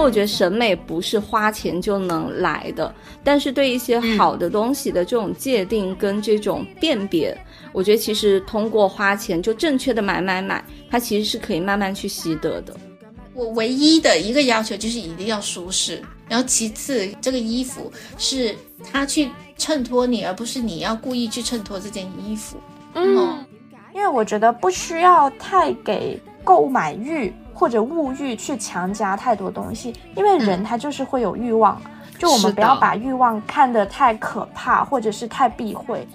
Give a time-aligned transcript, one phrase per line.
[0.00, 7.36] 我觉得审美不是花钱就能来的，但是对一些好的东西的这种界定跟这种辨别，
[7.72, 12.74] 我觉得其实通过花钱就正确的买买买，它其实是可以慢慢去习得的。
[13.32, 18.54] 我唯一的一个要求就是一定要舒适，然后其次这个衣服是
[18.92, 22.56] 它去衬托你，而不是你要故意去衬托这件衣服。
[22.94, 23.44] 嗯，
[23.94, 31.78] 因为我觉得不需要太给购买欲或者物欲去强加太多东西，因为人他就是会有欲望，
[32.16, 36.08] 就我们不要把欲望看得太可怕，或者是太避讳。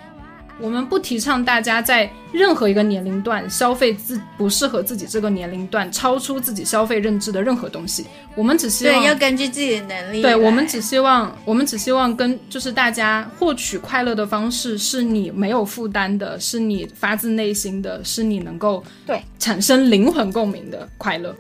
[0.57, 8.05] 我们不提倡大家在任何一个年龄段消费自不适合自己这个年龄段、超出自己消费认知的任何东西。
[8.35, 10.21] 我们只希望对要根据自己的能力。
[10.21, 21.35] 对我们只希望，我们只希望跟就是大家获取快乐的方式是你没有负担的，是你发自内心的，是你能够对产生灵魂共鸣的快乐。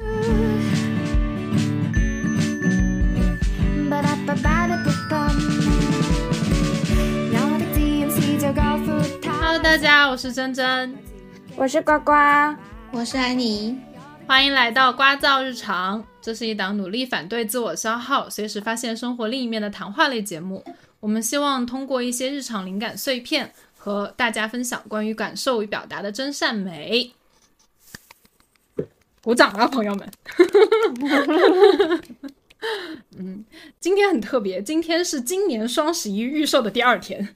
[9.65, 10.95] 大家，我是珍珍，
[11.55, 12.11] 我是呱呱，
[12.91, 13.75] 我是安妮，
[14.27, 16.05] 欢迎来到瓜噪日常。
[16.21, 20.63] 这是一档努力反对自我消耗、随时发现生活另一面的谈话类节目。
[20.99, 27.11] 我们希望通过一些日常灵感碎片，和大家分享关于感受与表达的真善美。
[29.23, 30.07] 鼓掌啊，朋友们！
[33.17, 33.43] 嗯，
[33.79, 37.27] 今天很特别，今天是今年双十一预售的第二天。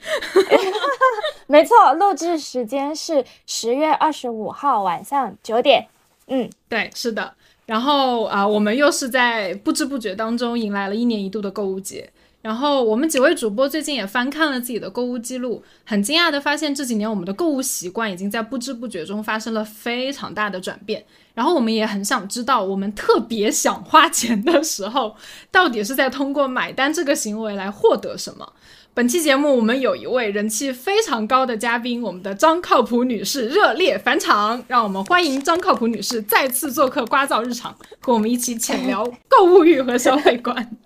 [1.47, 5.87] 没错，录制时间是十月二十五号晚上九点。
[6.27, 7.33] 嗯，对，是的。
[7.65, 12.09] 然后啊，我们又是在不知不觉当中迎来了一年一度的购物节。
[12.41, 21.03] 然后我们几位主播最近也翻看了自己的购物记录，很惊讶的发现这几年我们的购物习惯已经在不知不觉中发生了非常大的转变。
[21.33, 25.15] 然后我们也很想知道，我们特别想花钱的时候，
[25.51, 28.53] 到底是在通过买单这个行为来获得什么？
[28.93, 40.77] 本期节目我们有一位人气非常高的嘉宾，我们的张靠谱女士热烈返场，让我们欢迎张靠谱女士再次做客《瓜噪日常》，和我们一起浅聊购物欲和消费观。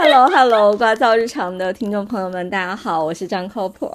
[0.00, 3.90] Hello，Hello， 瓜噪日常的听众朋友们，大家好，我是张靠谱。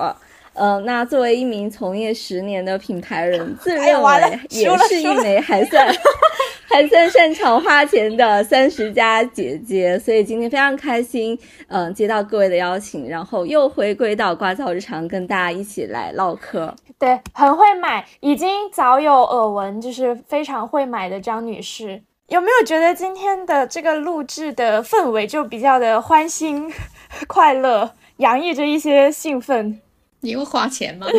[0.52, 5.88] 呃，那作为一名从业十年的品牌人，自认为也是一枚还算
[6.68, 16.76] 还算擅长花钱的三十加姐姐，所以今天非常开心，嗯，接到各位的邀请，然后又回归到瓜噪日常，跟大家一起来唠嗑。
[17.00, 22.04] 对，很会买，已经早有耳闻，就是非常会买的张女士。
[22.34, 26.74] 有没有觉得今天的这个录制的氛围就比较的欢欣、
[27.30, 29.80] 快乐，洋溢着一些兴奋？
[30.22, 31.06] 你会花钱吗？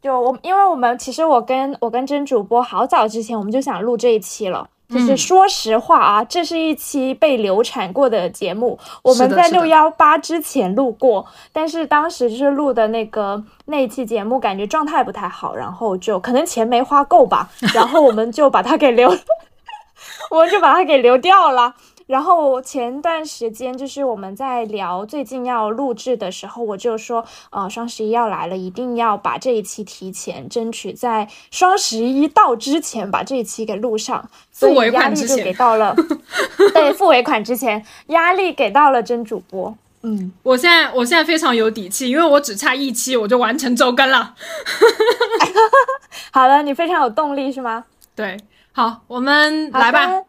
[0.00, 4.70] 就我，因为我们其实我跟我跟真主播好早之前我们就想录这一期了。
[4.90, 19.08] 就是说实话啊，这是一期被流产过的节目，我们在六幺八之前录过，但是当时就是录的那个那一期节目，感觉状态不太好，然后就可能钱没花够吧，然后我们就把它给留，
[20.30, 21.74] 我们就把它给留掉了。
[22.10, 34.28] 然后前段时间就是我们在聊最近要录制的时候，我就说，呃，双十一要来了，一定要把这一期提前，争取在双十一到之前把这一期给录上。
[34.50, 35.94] 付尾款之前，给到了。
[36.74, 39.72] 对，付尾款之前，压力给到了真主播。
[40.02, 44.34] 嗯，我现在我现在非常有底气，因为我只差一期我就完成周更了。
[46.34, 47.84] 好了，你非常有动力是吗？
[48.16, 48.36] 对，
[48.72, 50.24] 好，我们来吧，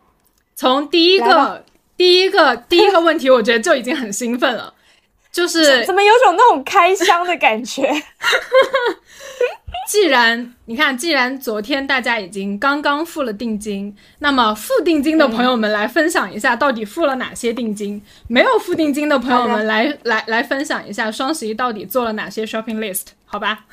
[0.53, 1.63] 从第一个。
[1.97, 4.73] 第一个第一个问题，我觉得就已经很兴奋了，
[5.31, 7.89] 就是怎么有种那种开箱的感觉？
[9.87, 18.01] 既然你看，既然昨天大家已经刚刚付了定金，那么付定金的朋友们来分享一下，到底付了哪些定金？
[18.27, 23.07] 没有付定金的朋友们来来来分享一下，双十一到底做了哪些 shopping list？
[23.25, 23.65] 好吧？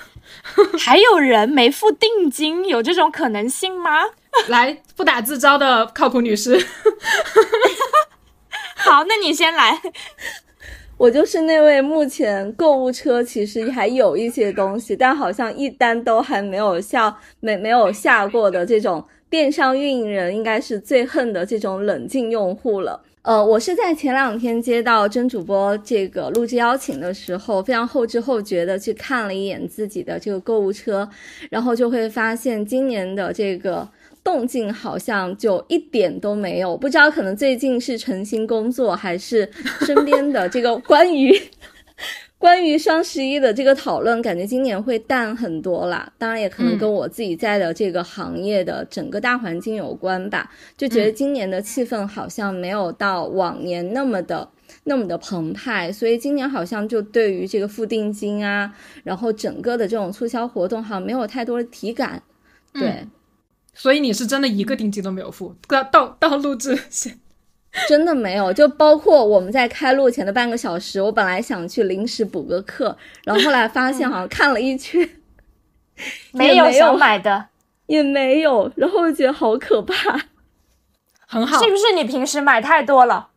[0.79, 4.03] 还有人没付定金，有这种可能性吗？
[4.49, 6.67] 来，不打自招的靠谱女士。
[8.85, 9.81] 好，那你先来。
[10.97, 23.01] 我就是那位目前购物车其实还有一些东西，但好像一单都还没有下没没有下过的这种电商运营人，应该是最恨的这种冷静用户了。
[23.23, 31.09] 呃，我是在前两天接到真主播这个录制邀请的时候，非常后知后觉的去看了一眼自己的这个购物车，
[31.51, 33.89] 然后就会发现今年的这个。
[34.23, 39.49] 动静好像就一点都没有，不知道可能最近是诚心工作，还是
[39.81, 41.33] 身边的这个关于
[42.39, 46.13] 关于双十一的这个讨论，感觉今年会淡很多啦。
[46.19, 50.49] 当然，也可能跟我自己在的这个行业的整个大环境有关吧。
[50.77, 54.49] 就觉得今年的气氛好像没有到往年那么的
[54.85, 58.73] 那么的澎湃，所以今年好像就对于这个付定金啊，
[59.03, 62.23] 然后整个的这种促销活动，好像没有太多的体感。
[62.73, 63.05] 对，
[63.79, 67.19] 所以你是真的一个定金都没有付，到到到录制现。
[67.87, 75.09] 真的没有，就包括我们在开录前的半个小时，我本来想去临时补个课，然后后来发现 好像看了一圈，
[76.33, 77.47] 没有想买的，
[77.87, 79.95] 也没有，然后我觉得好可怕。
[81.27, 83.29] 很好，是不是你平时买太多了？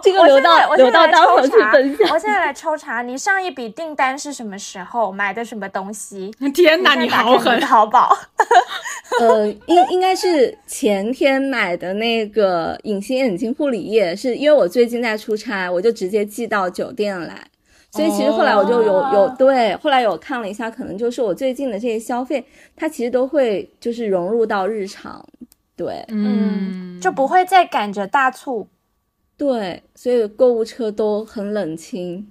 [0.00, 2.08] 这个留到留到待会儿去分享。
[2.12, 6.30] 我现在来抽查，你上一笔订单是什么时候买的什么东西？
[6.54, 7.58] 天哪，你好狠！
[7.60, 8.16] 淘宝。
[9.20, 17.36] 呃，应应该是前天买的那个隐形眼镜护理液，是因为我最近在出差，我就直接寄到酒店来。
[17.90, 22.42] 所以其实后来我就有有对，后来有看了一下，可能就是我最近的这些消费，
[22.74, 25.22] 它其实都会就是融入到日常。
[25.76, 28.66] 对，嗯，就不会再赶着大促。
[29.42, 32.24] 对，所以购物车都很冷清。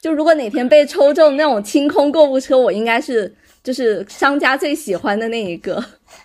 [0.00, 5.84] 就如果哪天被抽中那种清空购物车，我应该是就是商家最喜欢的那一个。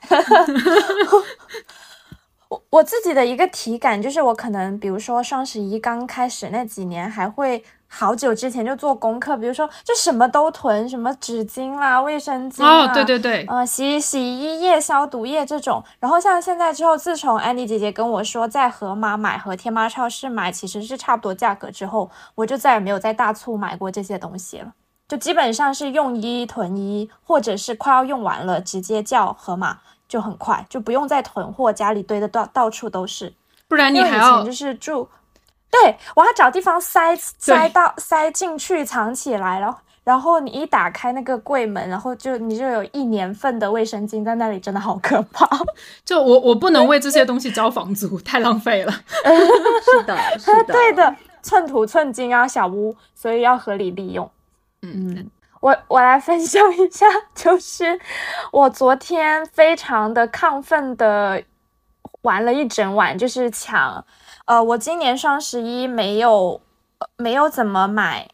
[2.47, 7.63] 我我自己的一个体感就是，我可能比如说双十一刚开始那几年还会。
[7.95, 15.83] 好久之前就做功课，比如说就什么都囤，什么纸巾啦、卫生巾啊，对对对，呃，洗洗衣液、消毒液这种。
[15.99, 24.73] 然后像现在之后，自从安妮姐姐跟我说在盒马买和天猫超市买其实是差不多价格之后，我就再也没有在大促买过这些东西了。
[25.07, 33.31] 就基本上是用一囤一，或者是快要用完了直接叫盒马就很快，就不用再囤货，家里堆的到到处都是。
[33.67, 35.07] 不然你还要就是住。
[35.81, 45.49] 对，我要找地方塞塞到塞进去藏起来，然后然后你一打开那个柜门，然后就你就有一年份的卫生巾在那里，真的好可怕。
[46.05, 48.91] 就我我不能为这些东西交房租，太浪费了。
[48.91, 54.29] 是的，是的， 对的，寸土寸金啊，小屋，所以要合理利用。
[54.83, 55.27] 嗯，
[55.59, 57.99] 我我来分享一下，就是
[58.51, 61.41] 我昨天非常的亢奋的
[62.21, 64.05] 玩了一整晚，就是抢。
[64.45, 66.61] 呃，我今年双十一没有
[67.17, 68.29] 没有怎么买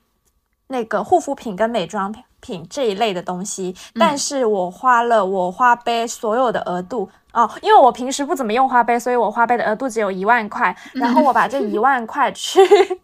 [0.67, 7.09] 那个护肤品跟美妆品这一类的东西，但是我花了我花呗所有的额度。
[7.31, 12.59] 哦，因为我平时不怎么用花呗，所以我花呗的额度只有一万块，然后我把这 一万块去，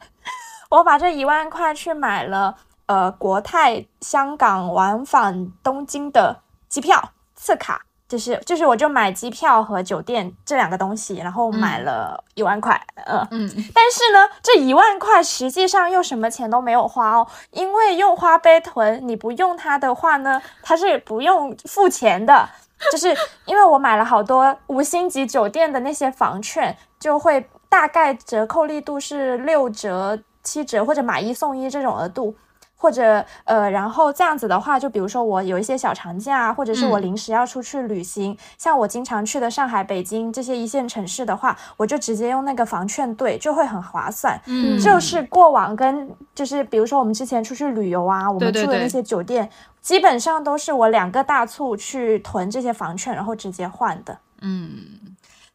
[0.72, 2.56] 我把这一万块去买了
[2.88, 7.86] 呃国泰香港往返东京的机票次卡。
[8.08, 13.50] 就是就是，我就买机票和酒店这两个东西，然后买了一万块，嗯嗯。
[13.74, 22.48] 但是呢，这一万块实际上又什么钱都没有花哦，因为用花呗囤，你不用它的话呢，它是不用付钱的。
[22.92, 23.16] 就是
[23.46, 32.36] 因为我买了好多五星级酒店的那些房券，就会大概折扣力度是六折、七折或者买一送一这种额度。
[32.86, 44.40] 或者呃，然后这样子的话，就比如说我有一些小长假，或者是我临时要出去旅行，像我经常去的上海、北京这些一线城市的话，我就直接用那个房券兑，就会很划算。
[44.46, 49.50] 嗯，就是过往跟就是比如说我们之前出去旅游啊，我们住的那些酒店，
[49.82, 54.16] 基本上都是我两个大促去囤这些房券，然后直接换的。
[54.42, 54.70] 嗯，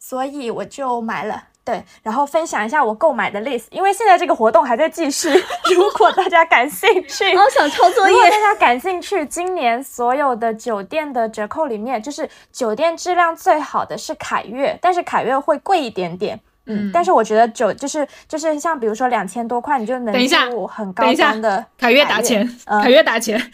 [0.01, 1.45] 所以我就买了。
[1.65, 5.29] 对，然后分享一下我购买的 list，因为现在这个活动还在继续。
[5.75, 8.13] 如果大家感兴趣，好想抄作业。
[8.13, 16.41] 如果大家感兴趣，今年所有的酒店的折扣里面，就是酒店质量最好的是凯悦，但是凯悦会贵一点点。
[16.67, 23.39] 嗯，但是我觉得酒就是就是像比如说两千多块，你就能住很高端的凯悦打钱，凯悦打钱。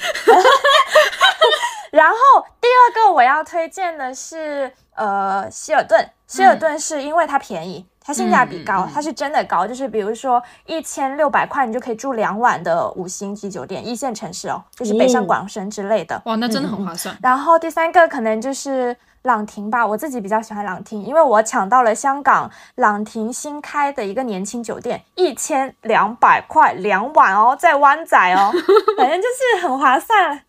[1.92, 2.16] 然后
[2.60, 7.86] 第二个我要推荐的是呃希尔顿，希尔顿是因为它便宜。
[8.06, 16.22] 它性价比高，它是真的高，就是比如说一千六百块，你就可以住两晚的五星级酒店，一线城市哦，就是北上广深之类的。
[16.24, 17.18] 哇，那真的很划算。
[17.20, 28.52] 然后第三个可能就是朗廷吧，我自己比较喜欢朗廷，因为我抢到了香港朗廷新开的一个年轻酒店，一千两百块两晚哦，在湾仔哦，
[28.96, 30.40] 反正就是很划算。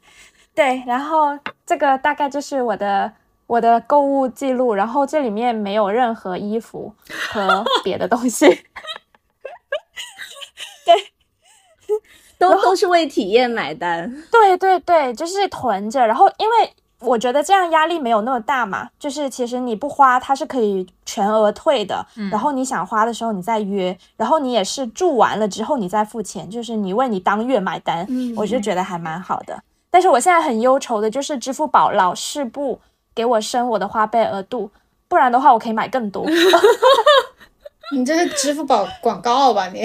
[0.53, 3.13] 对，然后这个大概就是我的。
[3.47, 6.93] 我的购物记录，然后这里面没有任何衣服
[7.31, 8.45] 和 别的东西。
[10.85, 10.95] 对，
[12.37, 14.23] 都都是为体验买单。
[14.31, 16.05] 对对对，就是囤着。
[16.05, 22.05] 然后因为我觉得这样压力没有那么大嘛，就是其实你不花，它是可以全额退的。
[22.31, 29.61] 然后你想花的时候你再约，然后你也是住完了之后你再付钱，就是你为你当月买单，我就觉得还蛮好的。
[29.89, 32.79] 但是我现在很忧愁的就是支付宝老是不
[33.17, 34.69] 给我升我的花呗额度，
[35.07, 36.23] 不然的话我可以买更多。
[37.91, 39.67] 你这是支付宝广告吧？
[39.69, 39.81] 你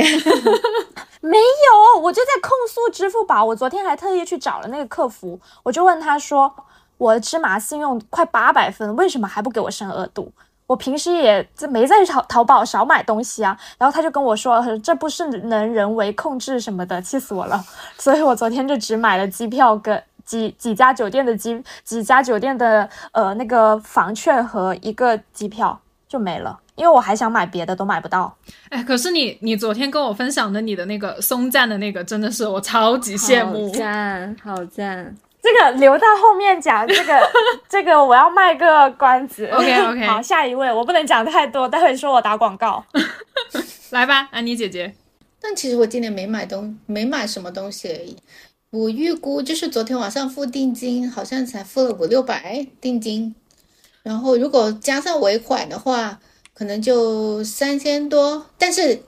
[1.25, 3.43] 没有，我就在控诉支付宝。
[3.43, 6.55] 我昨天还特意去找了那个客服，我就问他说。
[6.99, 10.31] 我的芝麻信用快八百分，为什么还不给我升额度？
[10.69, 13.59] 我平时也这没在淘淘宝少买东西啊。
[13.77, 17.61] 然后他就跟我说，这不是能人为控制什么的，气死我了。
[17.99, 28.37] 所以我昨天就只买了机票跟几几家酒店的机几家酒店的呃那个房券和一个机票就没了，因为我还想买别的都买不到。
[28.69, 35.17] 哎，可是你你昨天跟我分享的你的那个松赞的那个，真的是我超级羡慕，好赞，好赞。
[35.43, 37.19] 这个留到后面讲，这个
[37.69, 39.45] 这个我要卖个关子。
[39.47, 42.85] OK OK， 好，下一位，我不能讲太多，待会说我打广告。
[43.91, 44.95] 来吧，安妮姐姐。
[45.41, 48.17] 但其实我今年没买东，没买什么东西而已。
[48.73, 53.35] 我预估就是昨天晚上付定金，好像才付了五六百定金，
[54.03, 56.19] 然后如果加上尾款的话，
[56.53, 58.47] 可能就三千多。
[58.59, 59.03] 但是。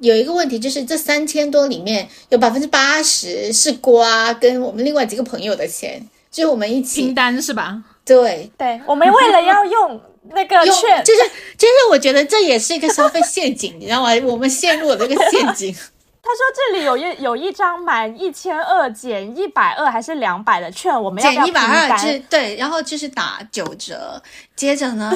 [0.00, 7.82] 有一个问题就是，这三千多里面有百分之八十是瓜跟我们另外几个朋友的钱，就是我们一起拼单是吧？
[8.04, 11.20] 对对，我们为了要用那个券，就是
[11.58, 14.10] 就是，我觉得这也是一个消费陷阱，你知道吗？
[14.24, 15.74] 我们陷入了这个陷阱。
[16.22, 24.20] 他说这里有一有一张满一千二减一百二还是两百的券，我们要减一百二，是对，然后就是打九折。
[24.56, 25.12] 接着呢，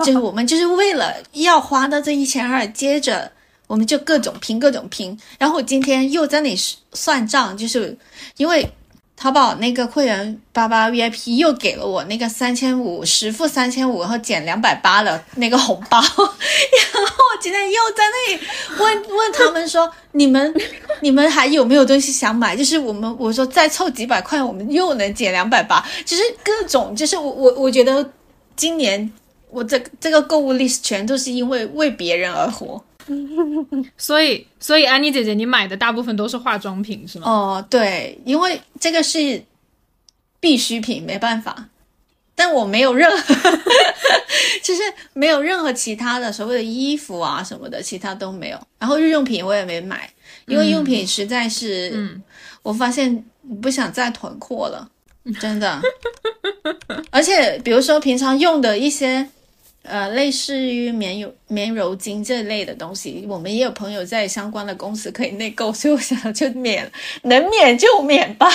[0.00, 3.30] 就是我们就是为了要花到这一千二，接着。
[3.66, 5.18] 我们就各种拼，各种拼。
[5.38, 6.56] 然后我今天又在那里
[6.92, 7.96] 算账，就是
[8.36, 8.70] 因为
[9.16, 15.98] 淘宝那个会员八八 VIP 又给了我那个三千五实付三千五，然后减两百八的那个红包。
[16.02, 18.40] 然后我今天又在那里
[18.78, 20.52] 问问他们说：“你们
[21.00, 22.56] 你们还有没有东西想买？
[22.56, 25.82] 就是我们我说再凑几百块，我们又能减两百八。
[26.04, 28.10] 就是各种，就是我我我觉得
[28.56, 29.10] 今年
[29.48, 32.82] 我这这个购物 list 全都是因为为别人而活。”
[33.96, 37.30] 所以，所以安妮姐姐，你买的大部分都是化妆品是吗？
[37.30, 39.42] 哦，对，因为这个是
[40.40, 41.68] 必需品，没办法。
[42.34, 43.34] 但我没有任何，
[44.62, 44.82] 就是
[45.12, 48.60] 没有任何其他的所谓的衣服啊什么的，其他都没有。
[48.78, 50.10] 然后日用品我也没买，
[50.46, 52.22] 因为用品实在是，嗯，
[52.62, 53.24] 我发现
[53.62, 54.90] 不想再囤货了，
[55.40, 55.80] 真的。
[57.12, 59.28] 而且，比如说平常用的一些。
[59.84, 66.90] 呃，类似于棉柔、棉柔巾这类的东西，我们也有朋友在相关的公司可以内购，所以我想就免，
[67.22, 68.48] 能免就免吧。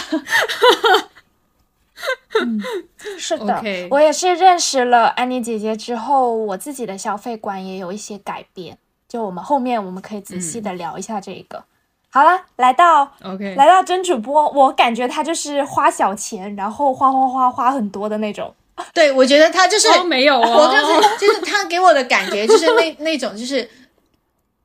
[3.17, 8.77] 是的，我也是认识了安妮姐姐之后，我自己的消费观也有一些改变。
[9.07, 11.63] 就我们后面我们可以仔细的聊一下这个。
[12.09, 18.55] 好了，来到 OK，来到真主播，我感觉他就是花小钱，然后花花花花很多的那种。
[18.93, 23.69] 对，我觉得他就是没有，我就是就是他给我的感觉就是那那种就是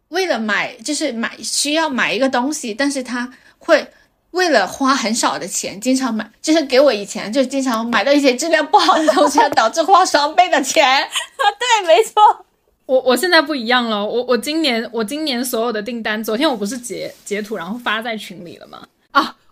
[0.09, 3.87] 为了买，就是买需要买一个东西，但是他会
[4.31, 11.09] 为了花很少的钱，经常买，就是给我以前就经常买到一些质量不好的东西， 导致花双倍的钱。
[11.85, 12.45] 对，没错。
[12.87, 18.87] 我我现在不一样了，我我今年我今年所有的订单，昨天我不是截截图然后发在群里了吗？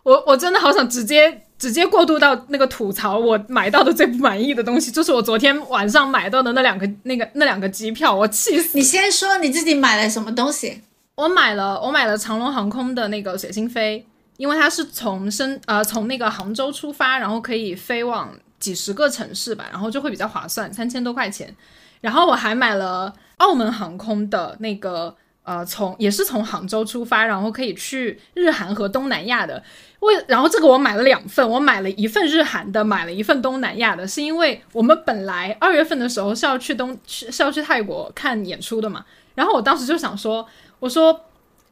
[0.02, 1.42] 啊，我我真的好想直接。
[1.58, 8.76] 直接过渡到那个吐槽，我买到的最不满意的东西，就是我昨天晚上买到的那两个那个那两个机票，我气死！
[8.76, 10.82] 你先说你自己买了什么东西？
[11.14, 14.04] 我买了我买了长龙航空的那个水星飞，
[14.38, 21.54] 因为它是从深呃从那个杭州出发，然后可以飞往几十个城市吧，然后就会比较划算，三千多块钱。
[22.00, 29.62] 然后我还买了澳门航空的那个呃从也是从杭州出发，然后可以去日韩和东南亚的。
[30.08, 39.04] 为然后这个我买了两份，我买了一份日韩的，买了一份东南亚的，是因为我们本来二月份的时候是要去东去是要去泰国看演出的嘛，
[39.36, 40.44] 然后我当时就想说，
[40.80, 41.20] 我说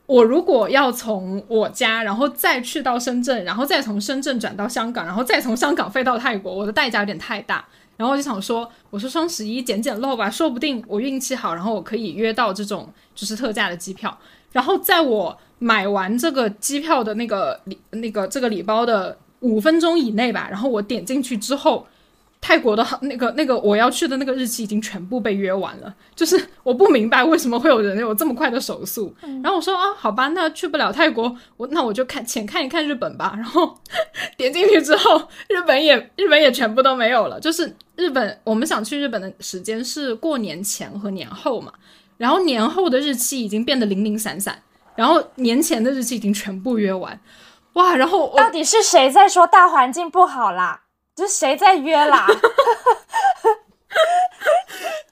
[0.06, 7.64] 我如果要从我家，然后再去到深圳，然后再从深圳转到香港，然后再从香港飞到泰国，我的代价有点太大，
[7.96, 14.16] 然后我就想说，我说双十一捡捡漏吧，说不定我运气好，然后我可以约到这种就是特价的机票，
[14.52, 15.37] 然后在我。
[15.61, 21.87] 买完这个机票的那个礼那个这个礼包的五分钟以内吧，然后我点进去之后，
[22.40, 29.14] 泰国的那个那个我要去的那个日期已经全部被约完了，就是我不明白为什么会有人有这么快的手速。
[29.21, 33.35] 然后我说啊，好吧，那去不了泰国，我那我就看浅看一看日本吧。
[33.37, 33.79] 然后
[34.38, 37.38] 点进去之后，日本也日本也全部都没有了。
[37.38, 41.71] 就是日本，我们想去日本的时间是过年前和年后嘛，
[42.17, 44.62] 然后年后的日期已经变得零零散散，
[44.97, 47.18] 然后年前的日期已经全部约完。
[47.75, 50.82] 哇，然后到底是谁在说大环境不好啦？
[51.16, 52.26] 是谁在约啦？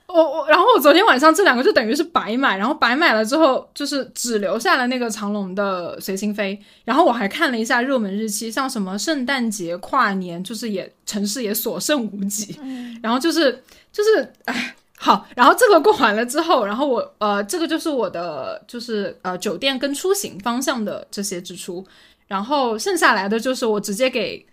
[0.07, 6.59] 我我，然后我昨天晚上这两个就等于是白买，然后白买了之后，就是只留下了那个长隆的随心飞。
[6.85, 12.59] 然后我还看了一下热门日期，像什么圣诞节、跨年，就是也城市也所剩无几。
[13.03, 21.85] 然后就是就是哎，好，然后这个过完了之后，然后我呃，这个就是我的就是呃酒店跟出行方向的这些支出，
[22.27, 24.45] 然后剩下来的就是我直接给。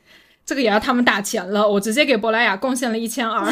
[0.48, 3.44] 这个也要他们打钱了，我直接给珀莱雅贡献了一千二，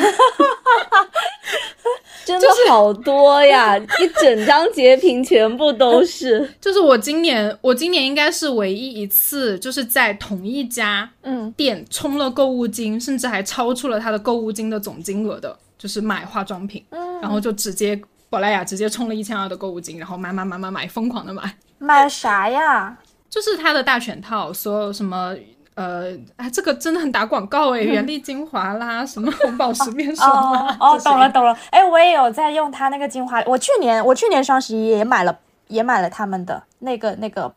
[2.23, 3.75] 真的好多呀！
[3.99, 6.47] 一整张截屏全部都是。
[6.61, 16.81] 就是我今年，我今年应该是唯一一次，就是在同一家嗯店充了购物金，甚至还超出了他的购物金的总金额的，就是买化妆品，
[17.21, 21.43] 然后就直接珀莱雅直接充了一千二的购物金，然后买买买买买，疯狂的买。
[21.77, 22.97] 买啥呀？
[23.29, 25.35] 就是它的大全套，所有什么。
[25.75, 35.37] 呃，哎，这个真的很打广告哎，原力精华啦，什么红宝石面霜啊，哦， 懂了懂了，哎，我也有在用它那个精华，我去年我去年双十一也买了，
[35.67, 37.53] 也买了他们的那个那个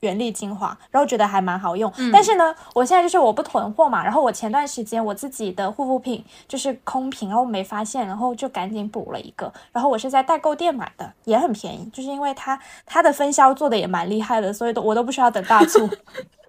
[0.00, 15.88] 原力精华，然后觉得还蛮好用，但是呢，我现在就是我不囤货嘛，然后我前段时间我自己的护肤品就是空瓶，然后没发现，然后就赶紧补了一个，然后我是在代购店买的，也很便宜，就是因为它它的分销做的也蛮厉害的，所以都我都不需要等大促。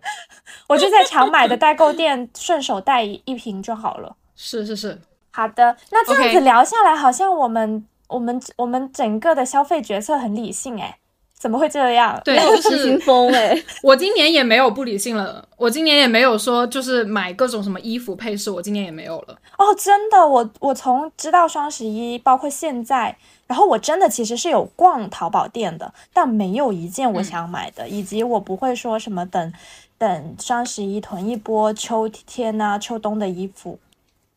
[0.67, 4.15] 我就在常买的代购店顺手带一瓶就好了。
[4.33, 4.97] 是是是，
[5.31, 5.75] 好的。
[5.91, 10.98] 那这样子聊下来，好像我们我们我们整个的消费决策很理性哎，
[11.39, 12.21] 怎么会这样？
[12.23, 13.57] 对，失心疯哎。
[13.81, 19.39] 我今年也没有不理性了，我今年也没有说就是买各种什么衣服配饰，我今年也没有了。
[19.57, 23.17] 哦，真的，我我从知道双十一，包括现在，
[23.47, 29.53] 然后我真的其实是有逛淘宝店的，但没有一件我想买的，以及我不会说什么等。
[29.97, 33.77] 等双十一囤一波秋天呐、秋冬的衣服，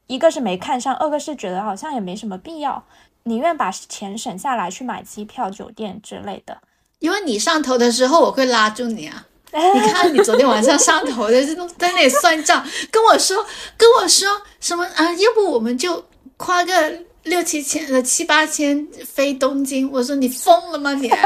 [0.08, 2.82] 一个是没看上，二个是觉得好像也没什么必要，
[3.22, 6.58] 宁愿把钱省下来去买机票、酒店之类的。
[7.02, 9.26] 因为你上头的时候，我会拉住你啊！
[9.74, 11.44] 你看你昨天晚上上头的
[11.76, 13.44] 在那里算账，跟我说
[13.76, 14.28] 跟我说
[14.60, 15.12] 什么啊？
[15.14, 16.02] 要不我们就
[16.38, 19.90] 花个六七千呃七八千飞东京？
[19.90, 21.10] 我说你疯了吗你？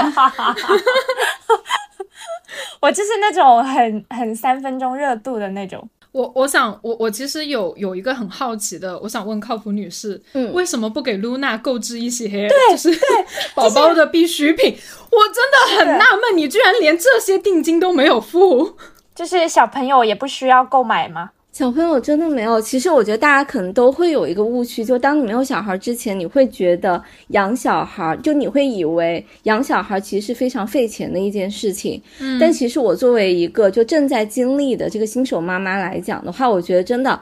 [2.80, 5.88] 我就是那种很很三分钟热度的那种。
[6.16, 12.90] 我我想我我其实有有一个很好奇的，我想问靠谱女士，嗯，为什么不给露娜购置一些就是
[13.54, 14.74] 宝宝的必需品？
[15.10, 18.76] 我真的很纳闷，你居然连这些定金都没有付，
[19.14, 21.32] 就是小朋友也不需要购买吗？
[21.56, 31.98] 小朋友真的没有，其实我觉得大家可能都会有一个误区，就当你没有小孩之前，你会觉得养小孩，就你会以为养小孩其实是非常费钱的一件事情。
[32.20, 37.18] 嗯，但其实我作为一个就正在经历的这个新手妈妈来讲的话，我觉得真的，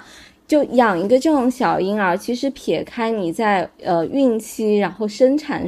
[0.48, 5.64] 就养一个这种小婴儿，其实撇开你在呃孕期，然后生产。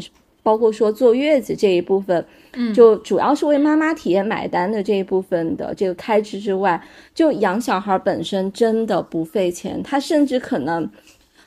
[0.47, 6.81] 包括说坐月子这一部分，嗯，就主要是为妈妈体验买单的这一部分的这个开支之外，
[7.13, 10.89] 就养小孩本身真的不费钱，他甚至可能，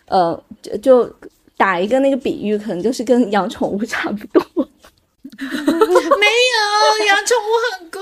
[0.10, 0.44] 呃，
[0.82, 1.10] 就
[1.56, 4.44] 打一个那个比喻，可能就是跟养宠物差不多。
[5.40, 8.02] 没有养宠物很贵。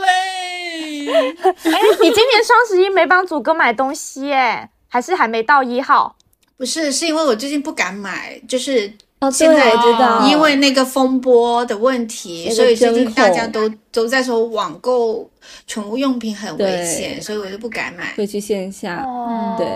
[1.12, 4.71] 哎，你今年双十一没帮祖哥买东西哎？
[4.88, 6.15] 还是还没到一号？
[6.57, 8.91] 不是，是因为我最近不敢买，就是。
[9.19, 15.27] 哦，现在知道，因为那个风波的问题，所以最近大家都都在说网购
[15.65, 19.03] 宠物用品很危险，所以我就不敢买，会去线下。
[19.03, 19.67] 哦，对，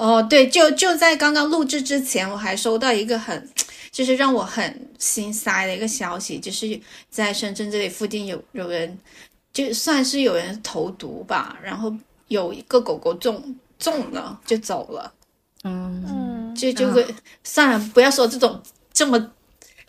[0.00, 3.48] 哦，对，就就在刚刚录制之前，我还收到一个很，
[3.90, 6.78] 就是让我很心塞的一个消息，就是
[7.10, 8.96] 在深圳这里附近有有人，
[9.52, 11.92] 就算是有人投毒吧，然后
[12.28, 15.12] 有一个狗狗中中了就走了。
[15.64, 17.04] 嗯，就就会
[17.42, 18.62] 算了，不要说这种。
[18.94, 19.32] 这么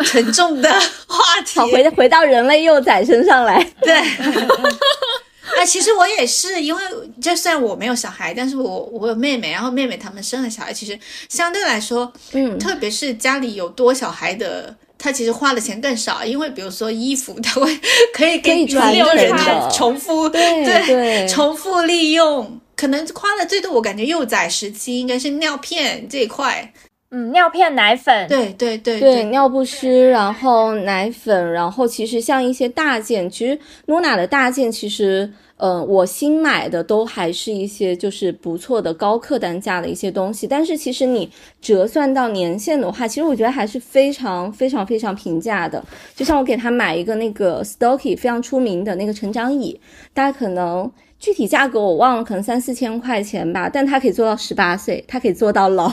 [0.03, 0.69] 沉重的
[1.07, 3.63] 话题，好回回到人类幼崽身上来。
[3.81, 3.93] 对，
[5.55, 6.81] 啊，其实我也是，因为
[7.21, 17.79] 就算我没有小孩，但是我我有妹妹，然后妹妹他们生了小孩，其实相对来说，嗯，特别是家里有多小孩的，他其实花的钱更少，因为比如说衣服，他会
[18.11, 22.59] 可以给传六人的重复，对对，重复利用。
[22.75, 26.73] 可能花的最多，我感觉幼崽时期应该是尿片这一块。
[27.17, 45.81] 嗯，尿片、奶粉，对对对对，尿不湿，然后奶粉，然后其实像一些大件，其实露娜的大件，其实，呃，我新买的都还是一些就是不错的高客单价的一些东西，但是其实你折算到年限的话，其实我觉得还是非常非常非常平价的。
[46.13, 49.79] 就像我给他买一个那个 Stocky 非常出名的那个成长椅，
[50.13, 55.89] 大家可能具体价格我忘了，可能三四千块钱吧，但它可以做到十八岁，它可以做到老。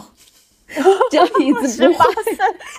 [1.11, 2.35] 就 椅子十八岁，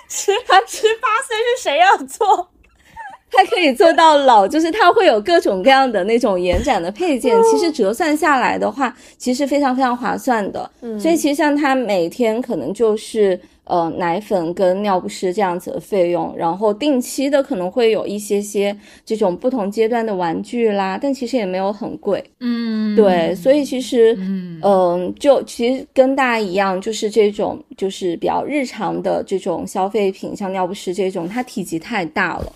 [0.08, 2.48] 十八十八岁是谁要做？
[3.30, 7.36] 它可以做到老，就是它会有各种各样的那种延展的配件。
[7.42, 10.70] 其实折算下来的话，其实非常非常划算的。
[11.00, 13.40] 所以其实像它每天可能就是。
[13.64, 22.22] 呃，奶粉跟尿不湿这样子的费用，然后定期的可能会有一些些这种不同阶段的玩具啦，但其实也没有很贵。
[22.40, 24.14] 嗯，对，所以其实，
[24.62, 32.52] 嗯，就其实跟大家一样，就是这种就是比较日常的这种消费品，像尿不湿这种，它体积太大了。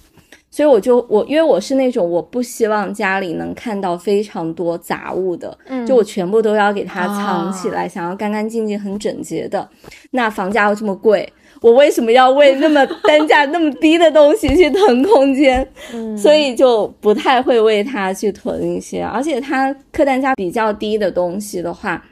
[0.51, 9.69] 所以我就我，因为我是那种我不希望家里能看到非常多杂物的，嗯，就我全部都要给它藏起来，想要干干净净、很整洁的。
[10.13, 11.31] 那房价又这么贵，
[11.61, 15.67] 我为什么要为那么 单价那么低的东西去囤空间？
[15.93, 19.03] 嗯， 所以就不太会为它去囤一些。
[19.03, 22.03] 而且它客单价比较低的东西的话，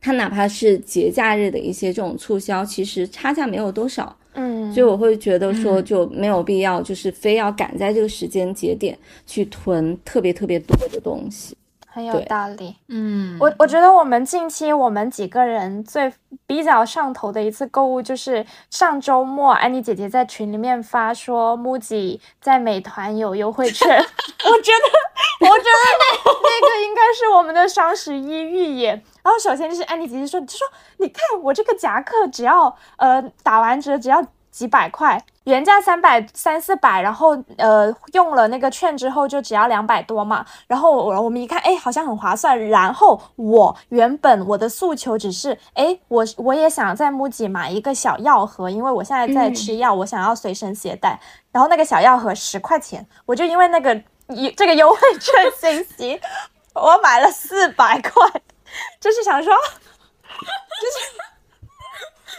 [0.00, 4.16] 它哪怕是节假日的一些这种促销，其实差价没有多少。
[4.36, 8.96] 嗯，所以我会觉得说就没有必要，就是非要赶在这个时间节点
[9.26, 12.76] 去囤特别特别多的东西，很有道理。
[12.88, 16.12] 嗯，我我觉得我们近期我们几个人最
[16.46, 24.86] 比较上头的一次购物，就是上周末安妮姐姐在群里面发说，MUJI 在美团有优惠券， 我觉得
[25.40, 29.02] 我觉得那那个应该是我们的双十一预演。
[29.26, 30.64] 然后首先就是安妮姐姐说，就说
[30.98, 40.46] 你看我这个夹克只要呃打完折只要几百块，原价三百三四百，然后呃用了那个券之后就只要两百多嘛。
[40.68, 42.56] 然后我我们一看，哎，好像很划算。
[42.68, 51.18] 然后我原本我的诉求只是，哎，我我也想在 MUJI 买一个小药盒，因为我现在在吃药，我想要随身携带。
[51.50, 56.20] 然后那个小药盒十块钱，我就因为那个一这个优惠券信息，
[56.74, 58.12] 我买了四百块。
[59.00, 61.12] 就是想说，就是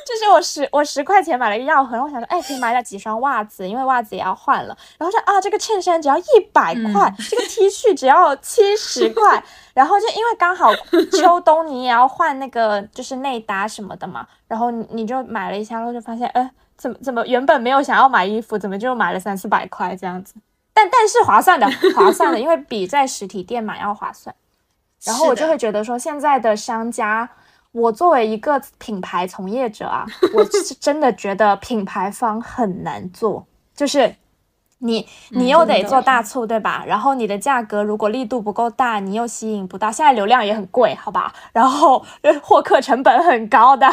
[0.06, 4.78] 就是我十我十块钱买了一个药盒，我想说，哎，可以买点几双袜子，因为袜子也要换了。
[4.98, 6.24] 然后说啊，这个衬衫只要一
[6.54, 9.44] 百块， 这个 T 恤只要七十块。
[9.74, 10.72] 然后就因为刚好
[11.12, 20.34] 秋冬你也要换那个就是内搭什么的嘛，然后你就买了一下，然后就发现，哎，怎么怎么原本没有想要买衣服，怎么就买了三四百块这样子？
[20.74, 24.36] 但但是划算的，划算的，因为比在实体店买要划算。
[25.08, 27.28] 然后我就会觉得说，现在的商家，
[27.72, 34.14] 我作为一个品牌从业者啊，我是真的觉得品牌方很难做，就是。
[34.80, 36.84] 你你又得做大促，对吧？
[36.86, 39.92] 然后你的价格如果力度不够大，你又吸引不到。
[39.92, 41.34] 现在流量也很贵，好吧？
[41.52, 42.06] 然后
[42.44, 43.88] 获客成本很高的，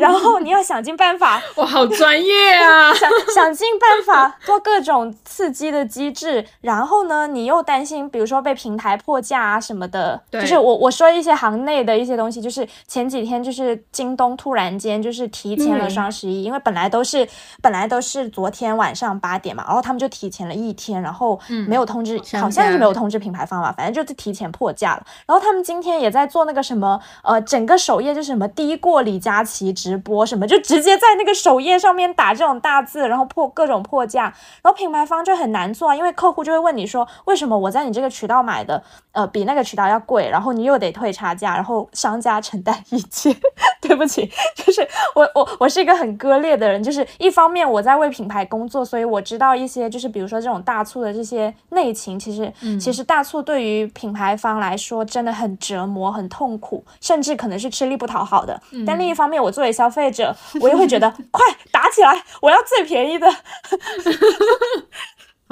[0.00, 2.92] 然后你要想尽办法， 我，好专业啊！
[2.98, 10.20] 想想尽办法做各种刺激的机制，然后呢，你又担心，比如说被平台破价啊什么的。
[10.32, 17.28] 就是我我说一些行内的一些东西，就是前几天就是京东突然间就是提前了双十一，因为本来都是
[17.62, 20.23] 本来都是昨天晚上八点嘛，然后他们就提。
[20.24, 25.04] 提前了一天，然后没有通知，好像是没有通知品牌方吧，反正就是提前破价了。
[25.26, 34.34] 然后他们今天也在做那个什么，呃，整个首页就是什么低过李佳琦直播什么，就直接在那个首页上面打这种大字，然后破各种破价。
[34.62, 38.82] 然后品牌方就很难做啊，因为客户就会问你说，为什么我在你这个渠道买的，
[39.12, 43.36] 呃，比那个渠道要贵，然后你又得退差价，然后商家承担一切。
[43.84, 50.13] 对不起，就是我我我是一个很割裂的人，就是一方面我在为品牌工作，所以我知道一些就是。
[50.14, 58.58] 比如说这种大促的这些内情，其实其实大促对于品牌方来说真的很折磨、很痛苦，甚至可能是吃力不讨好的。
[58.86, 63.26] 但另一方面，我作为消费者，我也会觉得 快打起来，我要最便宜的。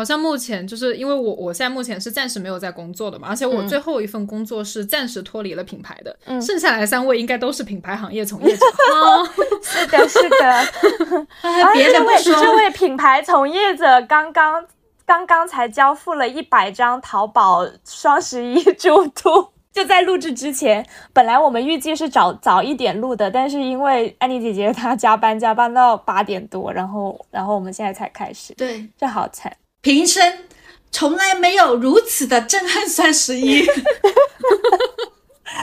[0.02, 8.66] 好像目前就是因为我我现在目前是暂时没有在工作的嘛，而且我最后一份工作是暂时脱离了品牌的，剩下来三位应该都是品牌行业从业者。
[9.62, 11.26] 是的，是的。
[11.72, 14.66] 别的不说，这位品牌从业者刚刚
[15.06, 28.52] 刚刚才交付了一百张淘宝双十一祝图，就在录制之前，本来我们预计是早早一点录的，但是因为安妮姐姐她加班加班到八点多，然后然后我们现在才开始。
[28.54, 29.56] 对，这好惨。
[29.82, 30.44] 平生
[30.90, 33.66] 从来没有如此的震撼双十一。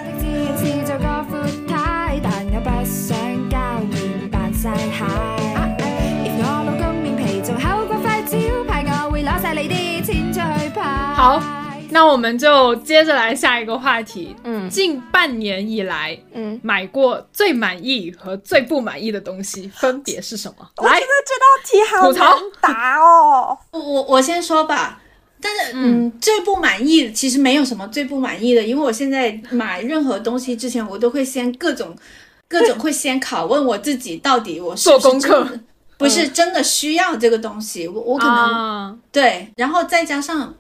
[0.05, 0.49] 好。
[0.89, 0.97] 做
[1.67, 3.17] 太但不想
[4.29, 5.05] 扮晒蟹
[6.37, 11.58] 我老公面皮仲厚招牌我晒你啲出去
[11.91, 14.35] 那我们就接着来下一个话题。
[14.43, 20.69] 嗯近半年以来，嗯，买过最满意和最不满意的东西分别是什么？
[20.83, 23.57] 来我觉，得这道题好难答哦。
[23.71, 25.01] 我我我先说吧，
[25.41, 31.95] 但是嗯，最不满意其实没有什么最不满意的，因为我现在买任何东西之前，我都会先各种
[32.47, 35.47] 各种会先拷问我自己，到底我是是做功课
[35.97, 40.53] 不是真的需要这个东西，我我可能、啊，对，然后再加上。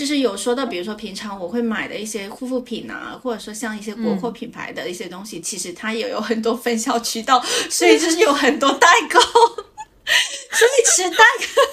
[0.00, 9.20] 就是有说到，比如说平常我会买的一些护肤品啊，或者说像一些国货品牌的一些东西，其实它也有很多分销渠道， 所以就是有很多代购，
[10.56, 11.16] 所以其实代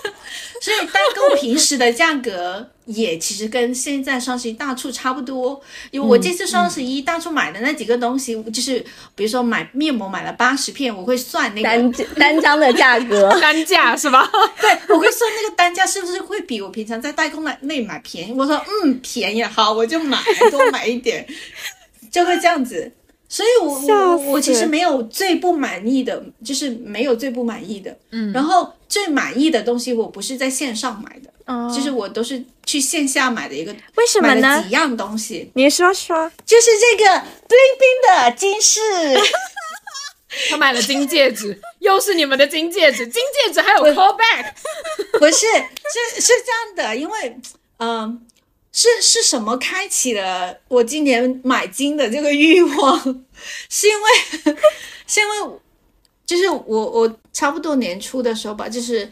[0.04, 0.10] 购，
[0.62, 5.62] 所以代购平时的价格也其实跟现在双十一大促差不多。
[5.92, 8.80] 因为我这次双十一大促买的那几个东西，就是
[9.16, 14.30] 比如说买面膜买了八十片，我会算那个单单张的价格， 单价是吧？
[14.60, 18.34] 对，我会算那个单价是不是会比我平常在代购那那买便宜？
[18.34, 20.18] 我说嗯便宜，好我就买，
[20.52, 21.28] 多买一点，
[22.12, 22.92] 就会这样子。
[23.30, 27.94] 所以我，笑我我其实没有最不满意的，就是没有最不满意的。
[28.12, 34.72] 嗯，然后最满意的东西，我不是在线上买的，哦就是我都是去线下买的一个，为什么呢几？
[34.72, 36.32] 样东西，你说说。
[36.44, 37.12] 就是这个
[37.48, 38.82] bling bling 的金饰。
[40.50, 44.52] 他买了金戒指，又是你们的金戒指，金戒指还有 callback，
[45.20, 45.46] 不是，
[46.16, 47.38] 是是这样的，因为，
[47.78, 48.26] 嗯、
[48.72, 53.00] 是是什么开启了我今年买金的这个欲望？
[53.70, 54.58] 是因为，
[55.06, 55.60] 是因为，
[56.28, 59.10] 就是我我差不多年初的时候吧，就是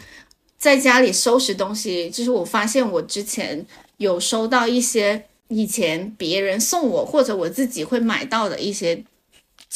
[0.59, 3.65] 在家里收拾东西，就是我发现我之前
[3.97, 9.03] 有收到一些以前别人送我或者我自己会买到的一些。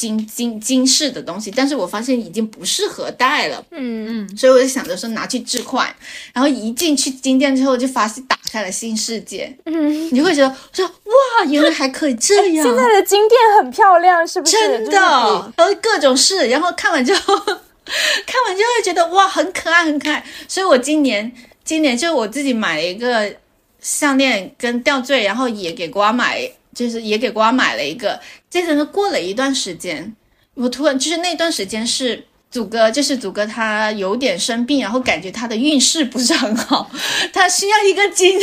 [0.00, 5.94] 金金金饰的东西，但是我发现已经不适合戴了，嗯嗯所以我就想着说拿去置换，
[6.32, 14.56] 然后一进去金店之后，就发现打开了新世界，嗯，你就会觉得说哇，原来还可以这样，现在的金店很漂亮，是不是？
[14.56, 14.92] 真的，
[15.58, 20.24] 然后各种试，然后看完之后， 看完就会觉得哇，很可爱，很可爱。
[20.48, 21.30] 所以我今年
[21.62, 23.30] 今年就我自己买了一个
[23.80, 28.20] 项链跟吊坠，然后也给瓜买，就是也给瓜买了一个。
[28.48, 30.14] 接着呢，过了一段时间，
[30.54, 32.26] 我突然就是那段时间是。
[32.50, 36.90] 祖哥就是祖哥，他有点生病，然后感觉他的运势不是很好，
[37.32, 38.40] 他需要一个金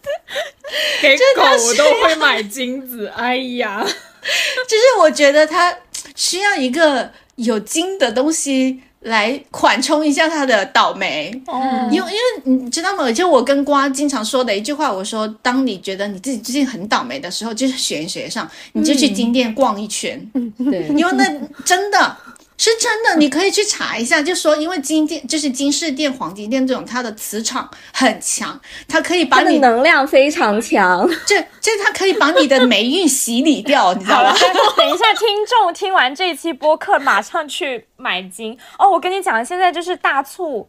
[1.00, 5.78] 给狗都会买金子，哎呀， 就是我觉得他
[6.16, 11.30] 需要一个有金的东西来缓冲一下他的倒霉。
[11.46, 13.10] 哦因为因为你知道吗？
[13.10, 20.20] 就我跟瓜经常说的一句话，我说，当你觉得你自己最近很倒霉的时候，就是玄学上，你就去金店逛一圈，
[20.58, 21.24] 对，因为那
[21.64, 22.16] 真的。
[22.60, 31.08] 是真的，你可以去查一下，就说因为金店就是金饰店、黄金店这种，它的磁场很强，它可以把你能量非常强。
[31.24, 34.38] 这这它可以把你的霉运洗礼掉，你知道好了吗？，
[34.76, 38.90] 等一下，听众听完这期播客，马上去买金哦！
[38.90, 40.68] 我跟你讲，现在就是大促，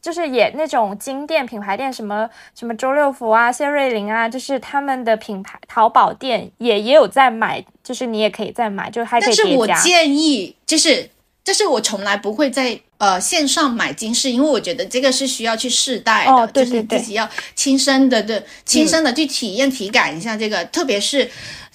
[0.00, 9.80] 就是也那种金店、品牌店，什么什么周六福啊、谢瑞麟啊，就是他们的品牌淘宝店也也有在买，就是你也可以再买，就还可但是我以叠加。
[9.82, 11.10] 建议，就是，
[11.48, 21.30] 就是我从来不会在呃线上买金饰，因为我觉得这个是需要去试戴的，哦对就是自己要亲身的对亲身的去体验、体感一下这个，特别是。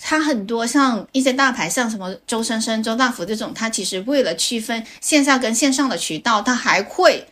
[0.05, 7.25] 它很多像一些大牌，像什么周生生、周大福这种，它其实为了区分线下跟线上的渠道，它还会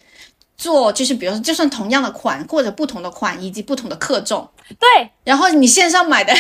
[0.57, 4.49] 做，就是比如说，就算同样的款或者不同的款以及不同的克重，
[4.79, 6.39] 对，然后你线上买的，没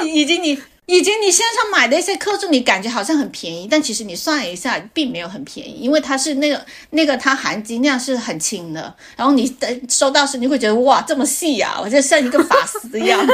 [0.00, 13.20] 错， 以及你以及你线上买的一些克重，你感觉好像很便宜，但其实你算一下，并没有很便宜，因为它是那个那个它含金量是很轻的，然后你的收到时你会觉得哇这么细呀、我就像一个发丝一样。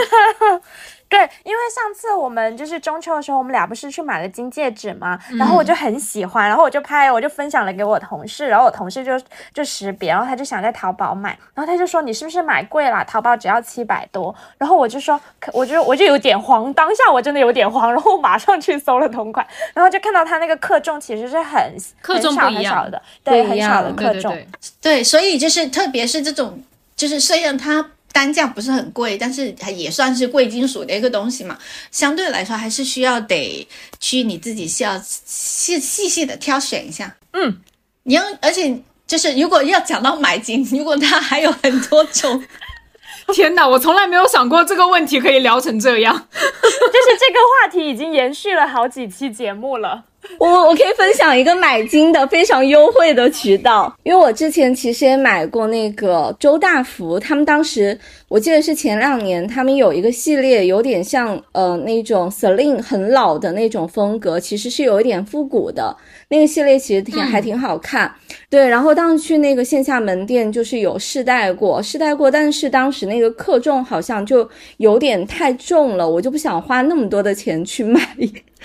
[1.15, 9.13] 对，因为上次我们就是中秋的时候，我们俩不是去买了金戒指嘛，然后我就很喜欢，然后我就拍，我就分享了给我同事，然后我同事就
[9.53, 13.05] 就识别，然后他就想在淘宝买，然后他就说你是不是买贵了？
[13.05, 24.47] 淘宝只要七百多，然后我就说，可我就我就有点慌，当下我真的有点慌，然后我马上去搜了同款，然后就看到他那个克重其实是很克重很少不一样很少的，对，很少的克重，对对
[24.83, 26.63] 对，对，所以就是特别是这种，
[26.97, 31.59] 就是虽然它单价不是很贵，但是它也算是贵金属的一个东西嘛，
[31.91, 33.69] 相对来说还是需要得
[34.01, 37.17] 去你自己需要细细细的挑选一下。
[37.33, 37.59] 嗯，
[38.05, 38.81] 你要而且。
[39.07, 42.43] 就是如果要讲到买金，如果它还有很多种，
[43.35, 46.15] 天哪，我从来没有想过这个问题可以聊成这样。
[46.33, 50.05] 就是这个话题已经延续了好几期节目了。
[50.39, 65.97] 我我可以分享一个买金的非常优惠的渠道，因为我之前其实也买过那个周大福，他们当时我记得是前两年，他们有一个系列，有点像呃那种 Celine 很老的那种风格，其实是有一点复古的。
[66.29, 68.13] 那个系列其实挺还挺好看，
[68.51, 68.67] 对。
[68.67, 78.01] 然后当时去那个线下门店，就是有试戴过，试戴过，但是当时那个克重好像就有点太重了，我就不想花那么多的钱去买，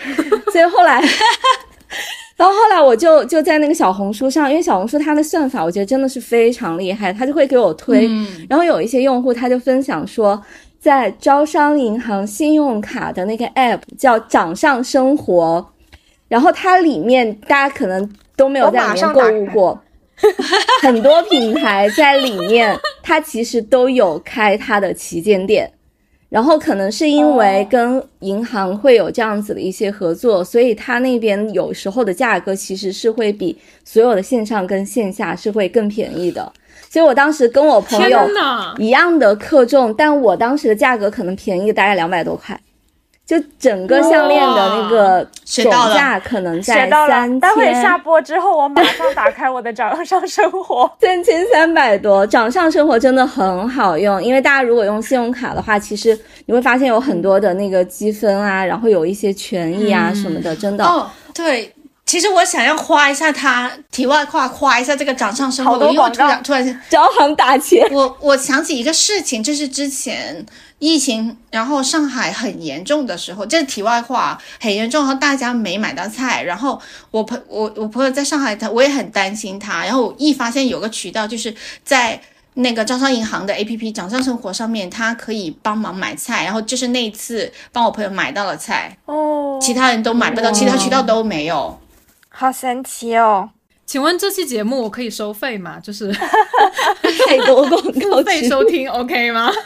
[0.52, 1.02] 所以后来，
[2.38, 8.08] 然后后来我就就在那个小红书上，因为小红书它的算法我觉得真的是非常厉害，它就会给我推，
[8.50, 10.42] 然后有一些用户他就分享说，
[10.80, 15.74] 在招商银行信用卡的那个 app 叫掌上生活。
[16.30, 19.82] 然后它里面大家可能都没有在里面购物过，
[20.84, 25.72] 很多品牌在里面，它其实都有开它的旗舰店。
[26.30, 36.54] 然后可能是因为跟银行会有这样子的一些合作，所以它那边有时候的价格其实是会比所有的线上跟线下是会更便宜的。
[36.90, 38.20] 所以我当时跟我朋友
[38.78, 42.60] 一样的克重，但我当时的价格可能便宜大概两百多块。
[43.30, 47.40] 就整个项链的那个总价可能在三千。
[47.40, 52.26] 待会下播之后，我马上打开我的掌上生活， 三千三百多。
[52.26, 60.84] 掌上生活真的很好用，因为大家如果用信用卡的话，其实你会发现有很多的那个积分啊，然后有一些权益啊什么的，真的。
[60.84, 61.72] 哦，对，
[62.08, 63.72] 其实我想要夸一下它。
[63.92, 67.88] 题外话，夸一下这个掌上生活，因为我突然突然间招行打钱。
[67.92, 70.44] 我我想起一个事情，就是之前。
[70.80, 82.20] 疫情，然后上海很严重的时候，这是题外话，很严重，然后大家没买到菜，然后我朋我我朋友在上海，他我也很担心他，然后一发现有个渠道，就是在
[82.56, 91.80] 那个招商银行的 A P P 掌上生活上面，他可以帮忙买菜，然后就是那一次帮我朋友买到了菜，哦，其他人都买不到，其他渠道都没有，
[92.30, 93.50] 好神奇哦！
[93.86, 95.80] 请问这期节目我可以收费吗？
[95.82, 96.12] 就是
[97.28, 99.52] 太多广告费收听 OK 吗？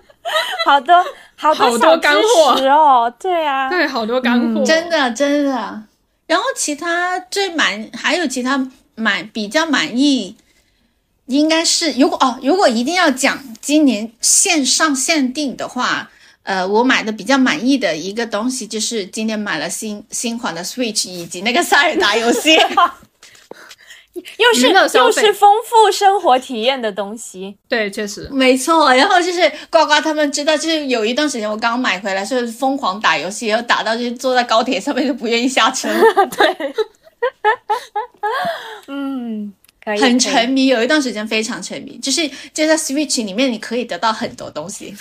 [0.66, 1.04] 好多
[1.36, 5.82] 好多干货哦，对啊，对，好多干货，真的真的。
[6.26, 10.36] 然后其他最满还有其他满比较满意，
[11.26, 16.10] 应该是如果哦，如果一定要讲今年线上限定的话，
[16.44, 22.56] 呃，我买的比较满意的一个东西就是今年买了新新款的 Switch 以及那个塞尔达游戏。
[24.38, 28.92] 又是又是丰富生活体验的东西，对，确实没错。
[28.94, 35.88] 然后就是呱呱他们知道，就是有一段时间我刚买回来，是疯狂打游戏，然后打到就是坐在高铁上面就不愿意下车。
[36.36, 36.74] 对，
[38.88, 39.52] 嗯，
[39.84, 44.94] 很沉迷，有一段时间非常沉迷，就是就在 Switch 里面你可以得到很多东西。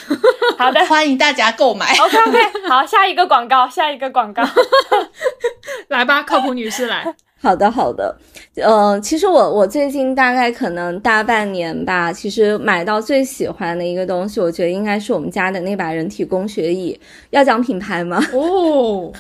[0.58, 1.96] 好的，欢迎大家购买。
[1.98, 4.44] OK OK，好，下一个广告，下一个广告，
[5.88, 7.16] 来吧，靠谱女士来。
[7.42, 8.16] 好的，好的。
[8.56, 17.00] 呃，其实我我最近大概可能大半年吧，其实买到最喜欢的一个东西，我觉得应该是我们家的那把人体工学椅。
[17.30, 18.22] 要讲品牌吗？
[18.34, 19.12] 哦，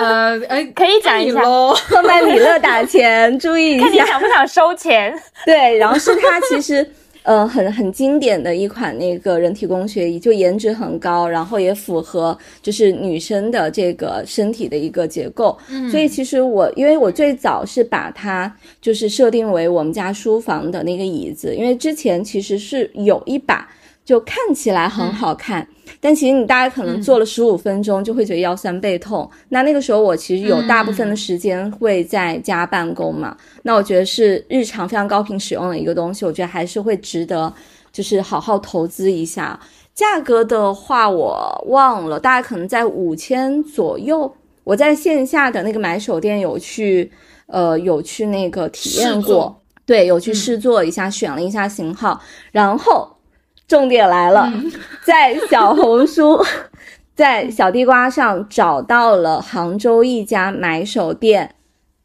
[0.00, 1.74] 呃，哎，可以讲一下喽。
[1.74, 3.84] 特曼米勒打钱，注意一下。
[3.84, 5.14] 看你想不想收钱？
[5.46, 6.84] 对，然后是它其实。
[7.24, 15.58] 呃，很很经典的一款那个人体工学椅，就颜值很高，然后也符合就是女生的这个身体的一个结构。
[15.68, 23.68] 嗯，所以其实我因为我最早是把它就是设定为我们家书房的那个椅子，因为之前其实是有一把。
[24.04, 25.66] 就看起来很好看，
[25.98, 29.28] 但其实你大概可能做了十五分钟就会觉得腰酸背痛。
[29.48, 37.50] 那那个时候我其实有大部分的时间会在家办公嘛，那我觉得是日常非常高频使用的一个东西，我觉得还是会值得，
[37.90, 39.58] 就是好好投资一下。
[39.94, 44.30] 价格的话我忘了，大概可能在五千左右。
[44.64, 47.10] 我在线下的那个买手店有去，
[47.46, 52.20] 呃，有去那个体验过，对，有去试做一下，选了一下型号，
[52.52, 53.13] 然后。
[53.66, 54.52] 重点来了，
[55.04, 56.38] 在小红书，
[57.14, 61.54] 在小地瓜上找到了杭州一家买手店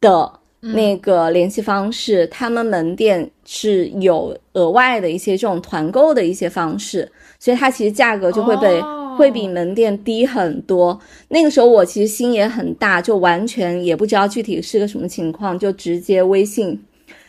[0.00, 8.80] 的那个联系方式，他们门店是有额外的一些这种团购的一些方式，所以它其实价格就会被
[9.18, 10.98] 会比门店低很多。
[11.28, 16.82] 那个时候我其实心也很大，就完全也不知道具体是个什么情况，就直接微信，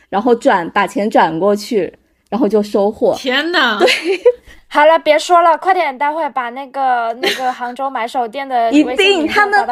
[0.10, 1.93] 然后转把钱转过去。
[2.32, 3.78] 然后就收获，天哪！
[3.78, 3.88] 对，
[4.70, 9.68] 好了，别说了，快点，待会把那个那个杭州买手店的 一定他们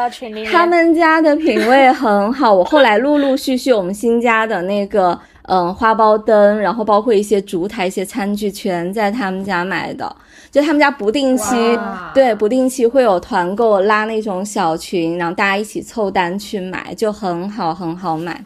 [0.52, 2.52] 他们家的品味很好。
[2.52, 10.14] 我后来陆陆续续，我们新家的那个嗯花苞灯，然后包括一些烛台、一些餐具，全在他们家买的。
[10.50, 11.78] 就他们家不定期
[12.12, 18.44] 对不定期会有团购拉那种小群，然后大家一起凑单去买，就很好很好买。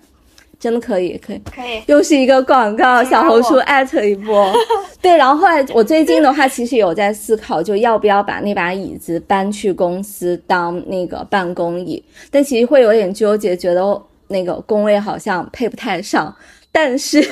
[0.65, 4.51] 真的可以，可以，可以，又是一个广告，小红书艾特一波。
[5.03, 16.35] 对，然后后来我最近的话，其实有在思考，就要不要把那把椅子搬去公司当那个办公椅，但其实会有点纠结，觉得那个工位好像配不太上，
[16.73, 17.23] 但是。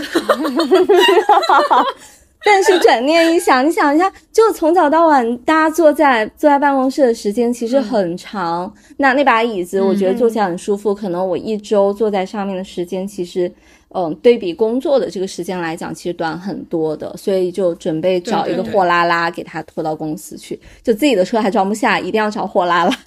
[2.45, 8.73] 但是转念一想， 你想一下，就从早到晚，大家坐在坐在办公室的时间其实很长。
[8.97, 10.95] 那那把椅子，我觉得坐起来很舒服。
[10.95, 13.51] 可能我一周坐在上面的时间，其实，
[13.95, 17.17] 嗯，对比工作的这个时间来讲，其实短很多的。
[17.17, 20.59] 所以就准备找一个货拉拉给他拖到公司去。
[20.83, 22.99] 就自己的车还装不下，一定要找货拉拉。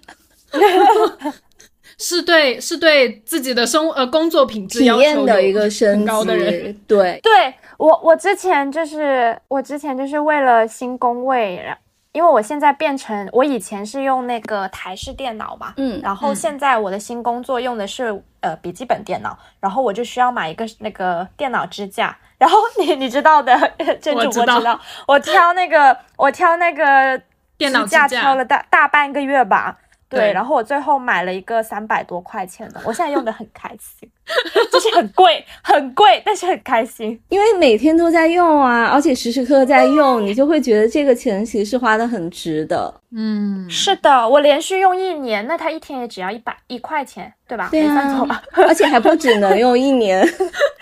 [1.97, 6.25] 是对，是对自己的生呃工作品质体验的一个升级。
[6.87, 7.53] 对对。
[7.77, 11.75] 我我之前就是我之前就是为了新工位，
[12.11, 23.53] 因为我现在变成我以前是用那个台式电脑嘛，嗯，然后现在我的新工作用的是呃笔记本电脑，然后我就需要买一个那个电脑支架，然后你你知道的，
[24.01, 27.21] 这主播知道，我挑那个我挑那个
[27.57, 29.77] 电脑支架挑了大大半个月吧。
[30.07, 34.09] 对，然后我最后买了一个三百多块钱的，我现在用的很开心，
[34.71, 43.01] 就是很贵，很贵，但是很开心，因为每天都在用啊，而且时时刻刻在用，你就会觉得这个钱其实是花的很值的。
[43.11, 47.69] 嗯，是的，我连续用一年，那它一天也只要一百一块钱，对吧？
[47.71, 50.27] 对啊，而且还不只能用一年，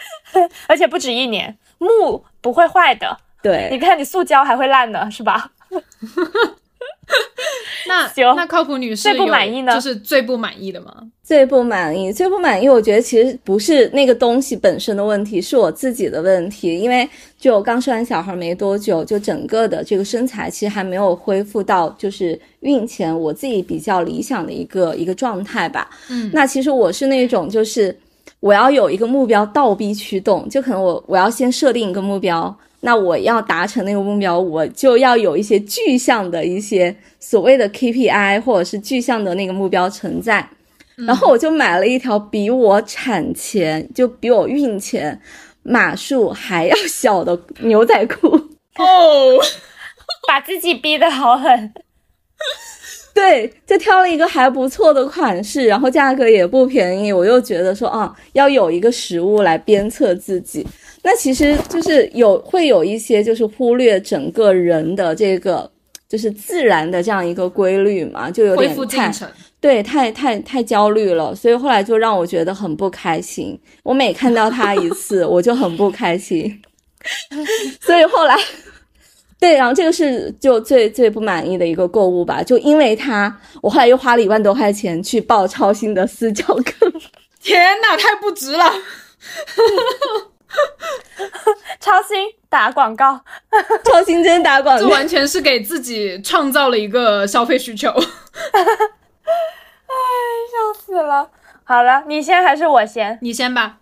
[0.67, 3.17] 而且不止一年，木不会坏的。
[3.41, 5.51] 对，你看你塑胶还会烂的，是吧？
[7.87, 9.73] 那那靠谱女士最不满意呢？
[9.73, 10.93] 就是最不满意的吗？
[11.21, 12.67] 最不满意，最不满意。
[12.67, 16.79] 我觉得其实不是那个东西本身的问题，是我自己的问题。
[16.79, 17.07] 因为
[17.37, 25.89] 就刚生完小孩没多久，就整个的这个身材其实还没有恢复到就是孕前我自己比较理想的一个一个状态吧。
[26.09, 27.95] 嗯，那其实我是那种就是
[28.39, 32.55] 我要有一个目标倒逼驱动，就可能我我要先设定一个目标。
[32.85, 40.45] 那我要达成那个目标，我就要有一些具象的一些所谓的 KPI 或者是具象的那个目标存在。
[40.95, 45.17] 然后我就买了一条比我产前就比我孕前
[45.63, 48.35] 码数还要小的牛仔裤。
[48.75, 49.39] 哦，
[50.27, 51.73] 把自己逼得好狠。
[53.15, 57.13] 对，就挑了一个还不错的款式，然后价格也不便宜。
[57.13, 60.67] 我又觉得说，啊，要有一个实物来鞭策自己。
[61.03, 65.69] 那其实就是有会有一些就是忽略整个人的这个
[66.07, 69.11] 就是自然的这样一个规律嘛，就有点太
[69.59, 73.59] 对太太太焦虑了，所以后来就让我觉得很不开心。
[73.83, 76.61] 我每看到他一次， 我就很不开心，
[77.81, 78.37] 所以后来
[79.39, 86.91] 对，然后这个是就最最不满意的一个购物吧，就因为他，我后来又花了一万多块钱去报超新的私教课，
[87.41, 88.65] 天呐，太不值了。
[91.79, 93.19] 超新打广告，
[93.85, 97.89] 超新真打广告，这完全是给自己创造了一个消费需求。
[97.93, 97.99] 哎，
[100.51, 101.29] 笑死了。
[101.63, 103.17] 好了，你先还是我先？
[103.21, 103.77] 你先吧。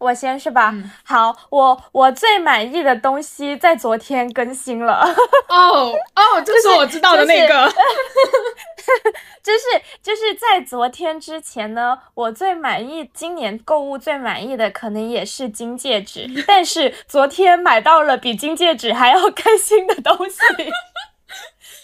[0.00, 0.74] 我先是吧？
[1.04, 5.06] 好，我我最满意的东西在昨天更新了。
[5.48, 7.70] 哦哦， 就是我知道的那个。
[9.42, 9.60] 就是
[10.02, 20.38] 就是在昨天之前呢，我最满意今年购物最满意的可能也是金戒指， 但是昨天买到了比金戒指还要开心的东西，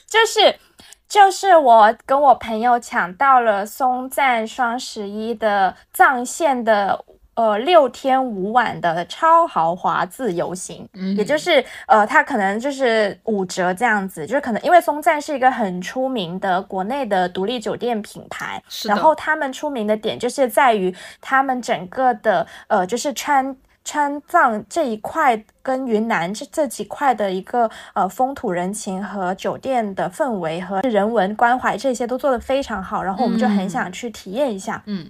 [0.09, 0.59] 就是
[1.07, 7.05] 就是我跟我朋友抢到了松赞双十一的藏线的。
[7.37, 35.07] 呃，六天五晚的超豪华自由行，嗯，也就是呃，它可能就是五折这样子，就是可能因为松赞是一个很出名的国内的独立酒店品牌，然后他们出名的点就是在于他们整个的呃，就是川川藏这一块跟云南这这几块的一个呃风土人情和酒店的氛围和人文关怀这些都做得非常好，然后我们就很想去体验一下，嗯。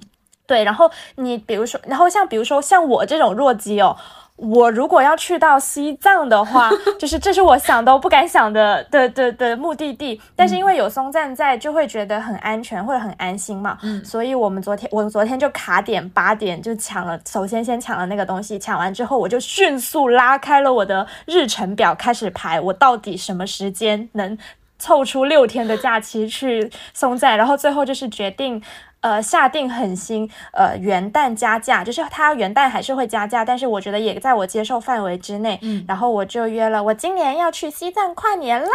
[0.47, 3.97] 对，然后你比如说，然后像比如说像我这种弱鸡哦，
[4.37, 6.71] 我如果要去到西藏的话，
[7.01, 10.21] 就是这是我想都不敢想的的的的目的地。
[10.37, 13.79] 但是因为有松赞在，就会觉得很安全，会很安心嘛。
[13.83, 24.37] 嗯，所以我们昨天我昨天就卡点八点就抢了，首先先抢了那个东西，抢完之后我就迅速拉开了我的日程表，开始排我到底什么时间能
[24.79, 28.63] 凑出六天的假期去松赞，然后最后就是决定。
[29.01, 35.59] 呃下定狠心，呃元旦加价，就是它元旦还是会加价，但是我觉得也在我接受范围之内。
[35.63, 38.69] 嗯，然后我就约了，我今年要去西藏跨年啦，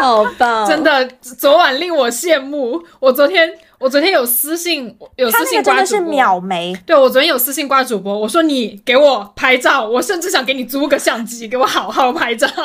[0.00, 0.66] 好棒！
[0.66, 2.82] 真的，昨晚令我羡慕。
[3.00, 6.74] 我昨天，我昨天有私信，有私信真的是秒没。
[6.86, 12.46] 对，我昨天有私信挂主播，我说你给我拍照，我甚至想给你租个相机，给我好好拍照。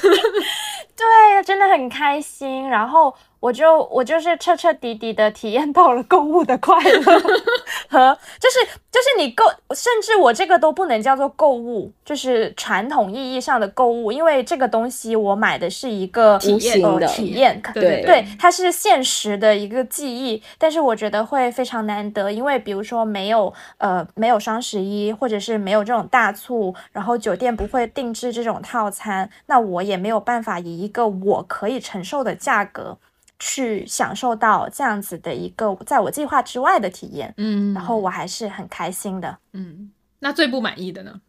[0.00, 2.68] 对，真的很开心。
[2.68, 7.00] 然后我就我就是彻彻底底的体验到了购物的快乐，
[7.88, 8.60] 和就是
[8.92, 20.42] 就是你购，甚至我这个都不能叫做购物，就是传统意义上的购物，因为这个东西我买的是一个体验的体验，对对，它是现实的一个记忆。
[20.58, 32.98] 但是我觉得会非常难得，因为比如说没有呃没有双十一，或者是没有这种大促，然后酒店不会定制这种套餐，那我也没有办法以一个我可以承受的价格。
[33.40, 39.90] 去享受到这样子的一个在我计划之外的体验，嗯，然后我还是很开心的，嗯。
[40.20, 41.20] 那最不满意的呢？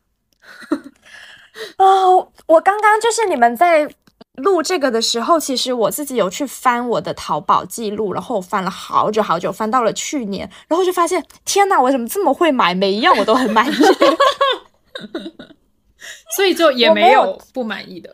[1.78, 3.89] 哦，我刚刚就是你们在
[4.36, 12.76] 录这个的时候，其实我自己有去翻我的淘宝记录，然后我翻了好久好久，翻到了去年，然后就发现，天哪，我怎么这么会买？
[12.76, 13.76] 每一样我都很满意，
[16.36, 18.14] 所以就也没有不满意的。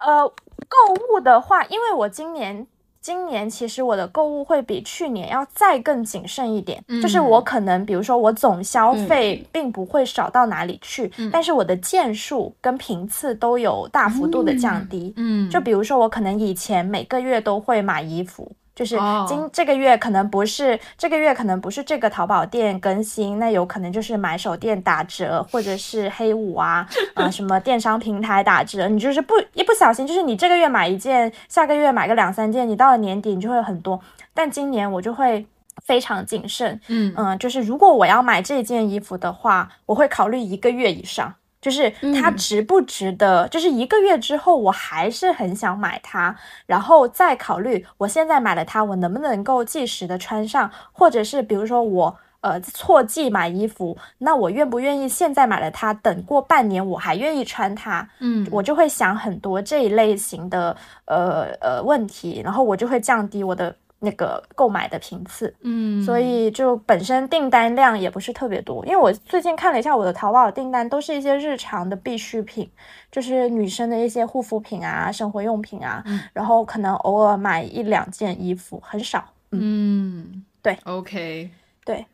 [0.00, 0.28] 呃，
[0.68, 0.76] 购
[1.10, 2.66] 物的话，因为我今年。
[3.08, 15.14] 今年其实我的购物会比去年要再更谨慎一点，就是我可能比如说我总消费并不会少到哪里去，但是我的件数跟频次都有大幅度的降低。
[15.16, 18.52] 嗯，就比如说我可能以前每个月都会买衣服。
[18.78, 34.00] 就是今这个月可能不是这个月可能不是这个淘宝店更新，那有可能就是买手店打折，或者是黑五啊啊什么电商平台打折，你就是不一不小心，就是你这个月买一件，下个月买个两三件，你到了年底你就会很多。
[34.32, 35.44] 但今年我就会
[35.84, 41.34] 非常谨慎，嗯嗯，就是如果我要买这件衣服的话，我会考虑一个月以上。
[41.60, 41.90] 就是
[42.20, 43.48] 它值不值得？
[43.48, 46.34] 就是一个月之后，我还是很想买它，
[46.66, 58.08] 然后再考虑我现在买了它，我能不能够即时的穿上，或者是比如说我呃错季买衣服，那我愿不愿意现在买了它，等过半年我还愿意穿它？
[58.20, 63.74] 嗯，我就会想很多这一类型的呃呃问题，然后我就会降低我的。
[64.00, 72.70] 那个购买的频次，嗯，所以就本身订单量也不是特别多，因为我最近看了一下我的淘宝订单，都是一些日常的必需品，
[73.10, 79.24] 就是女生的一些护肤品啊、生活用品啊，然后可能偶尔买一两件衣服，很少。
[79.50, 81.50] 嗯，对，OK，
[81.84, 82.06] 对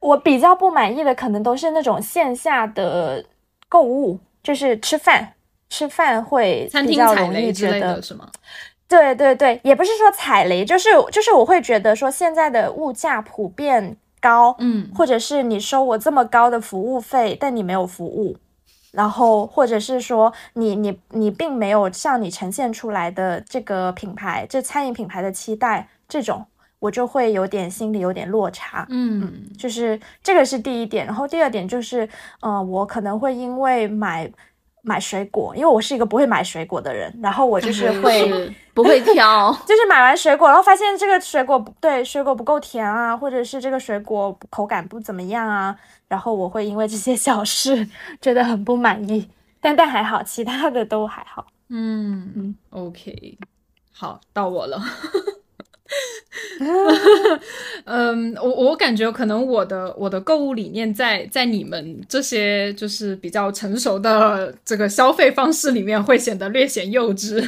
[0.00, 3.24] 我比较不满意的可能都是那种线下的
[3.68, 5.34] 购物，就是吃饭，
[5.68, 8.28] 吃饭会比较容易觉得是吗？
[8.90, 18.36] 对对对，也不是说踩雷，就是就是我会觉得说现在的物价普遍高，嗯，或者是你收我这么高的服务费，但你没有服务，
[18.90, 26.44] 然后或者是说你你你并没有向你呈现出来的这个品牌，这餐饮品牌的期待，这种
[26.80, 32.08] 我就会有点心里有点落差，嗯，就是这个是第一点，然后第二点就是，
[32.40, 34.28] 呃，我可能会因为买。
[34.82, 45.76] 买水果，因为我是一个不会买水果的人，然后我就是会不会挑， 就是买完水果，然后发现这个水果不对，水果不够甜啊，或者是这个水果口感不怎么样啊，
[46.08, 47.88] 然后我会因为这些小事
[48.20, 49.28] 觉得很不满意，
[49.60, 51.46] 但但还好，其他的都还好。
[51.68, 53.38] 嗯嗯，OK，
[53.92, 54.82] 好，到我了。
[57.84, 67.44] 嗯，我我感觉可能我的我的购物理念在在你们这些就是比较成熟的这个消费方式里面会显得略显幼稚，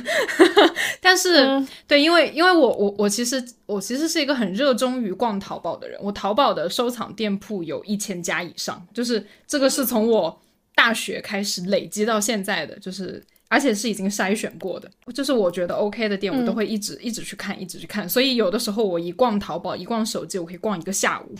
[1.00, 10.40] 但是对，因为因为我我我其实我其实是一个很热衷于逛淘宝的人，我淘宝的收藏店铺有一千家以上，就是这个是从我
[10.74, 13.22] 大学开始累积到现在的，就是。
[13.52, 18.08] 而且是已经筛选过的，就是我觉得 OK 的店，我都会一直一直去看，一直去看。
[18.08, 21.34] 所以有的时候我一逛淘宝，一逛手机，我可以逛一个下午。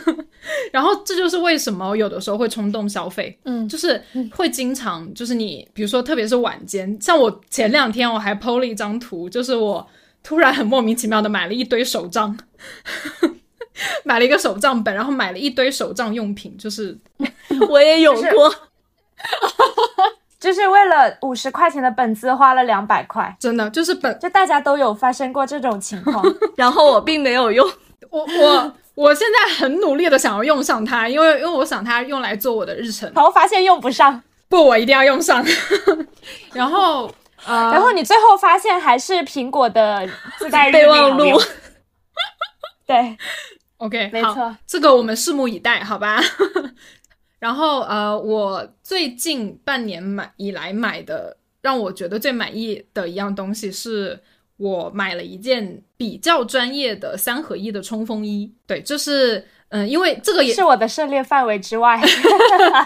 [0.72, 9.86] 然后这就是为什么有的时候会冲动消费，嗯，就是会经常就是你，比如说特别是晚间，像我前两天我还 PO 了一张图，就是我
[10.22, 12.34] 突然很莫名其妙的买了一堆手账，
[14.04, 16.96] 买了一个手账本，然后买了一堆手账用品，就是
[17.68, 18.54] 我也有过。
[20.44, 26.22] 就是为了五十块钱的本子花了两百块，真的就是本就大家都有发生过这种情况，
[26.54, 27.66] 然后我并没有用，
[28.10, 35.42] 我我我现在很努力的想要用上它，因为因为我想它用来做我的日程，然后发现用不上，不，我一定要用上，
[36.52, 37.10] 然后
[37.46, 40.06] 然后你最后发现还是苹果的
[40.38, 41.40] 自带备忘录，
[42.86, 43.16] 对
[43.78, 46.20] ，OK，没错，这个我们拭目以待，好吧？
[47.44, 54.18] 然后呃，我最近半年买以来买的，让我觉得最满意的一样东西是。
[54.56, 62.00] 我买了一件比较专业的三合一的冲锋衣，对，就是嗯，因为这个也是我的涉猎范围之外，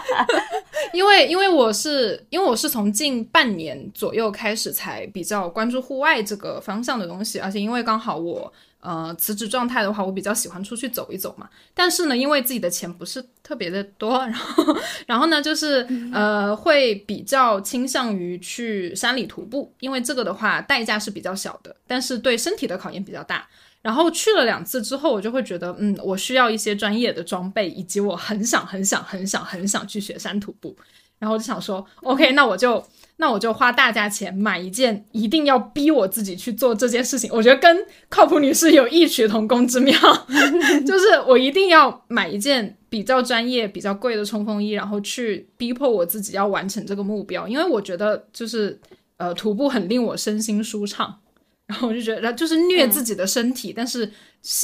[0.91, 8.51] 因为因为我是因为我是从近半年左右开始才比较关注户外这个方向的东西，而且因为刚好我。
[8.81, 11.49] 呃，辞职状态的话，我比较喜欢出去走一走嘛。
[11.73, 23.45] 但是呢，因为自己的钱不是特别的多，然后，然后呢，就是呃，会比较倾向于去山里徒步，因为这个的话代价是比较小的，但是对身体的考验比较大。
[23.81, 30.75] 然后去了两次之后，我就会觉得，嗯，我需要一些专业的装备，以及我很想、很想、很想、很想去雪山徒步。
[31.17, 32.81] 然后我就想说，OK，那我就。
[33.21, 37.29] 那我就花大价钱买一件，一定要逼我自己去做这件事情。
[37.33, 39.93] 我觉得跟靠谱女士有异曲同工之妙，
[40.87, 47.45] 就是我一定要买一件比较专业、比较贵的冲锋衣，然后去逼迫我自己要完成这个目标。
[47.45, 48.79] 因为我觉得就是
[49.17, 51.13] 呃，徒步很令我身心舒畅，
[51.67, 54.09] 然后我就觉得就是虐自己的身体，但是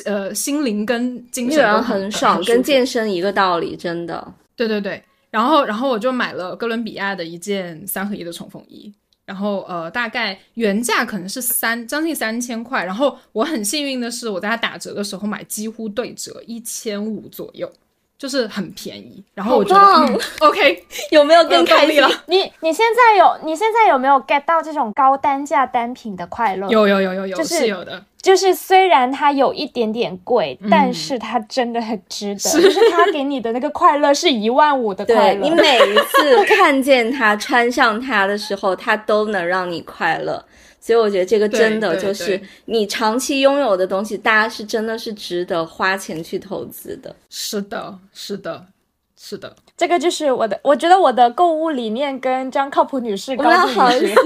[0.06, 4.34] 呃，心灵跟精神都很爽，跟健身一个道理，真的。
[4.56, 5.03] 对对对。
[5.36, 8.89] 然后，然后我就买了哥伦比亚的一件三合一的冲锋衣，
[9.25, 17.69] 然后呃，大概原价可能是三将近三千块，然后我很幸运的是，我在它打折的时候买几乎对折，一千五左右。
[18.18, 22.09] 就是很便宜，然后我觉得嗯 OK， 有没有更开心了？
[22.28, 26.68] 你你现在有你现在有没有 get 到这种高单价单品的快乐？
[26.70, 28.03] 有有有有有，就是有的。
[28.22, 32.39] 就是虽然它有一点点贵，但是它真的很值得。
[32.39, 35.39] 是就是它给你的那个快乐是一万五的快乐。
[35.41, 40.43] 你每一次看见它穿上它的时候，它都能让你快乐。
[40.86, 47.15] 所以我觉得这个真的就是你长期拥有的东西，大家是真的是值得花钱去投资的。
[47.27, 48.67] 是的，是的，
[49.19, 54.13] 是的，这个就是我的，我觉得我的购物理念跟张靠谱女士高度一致。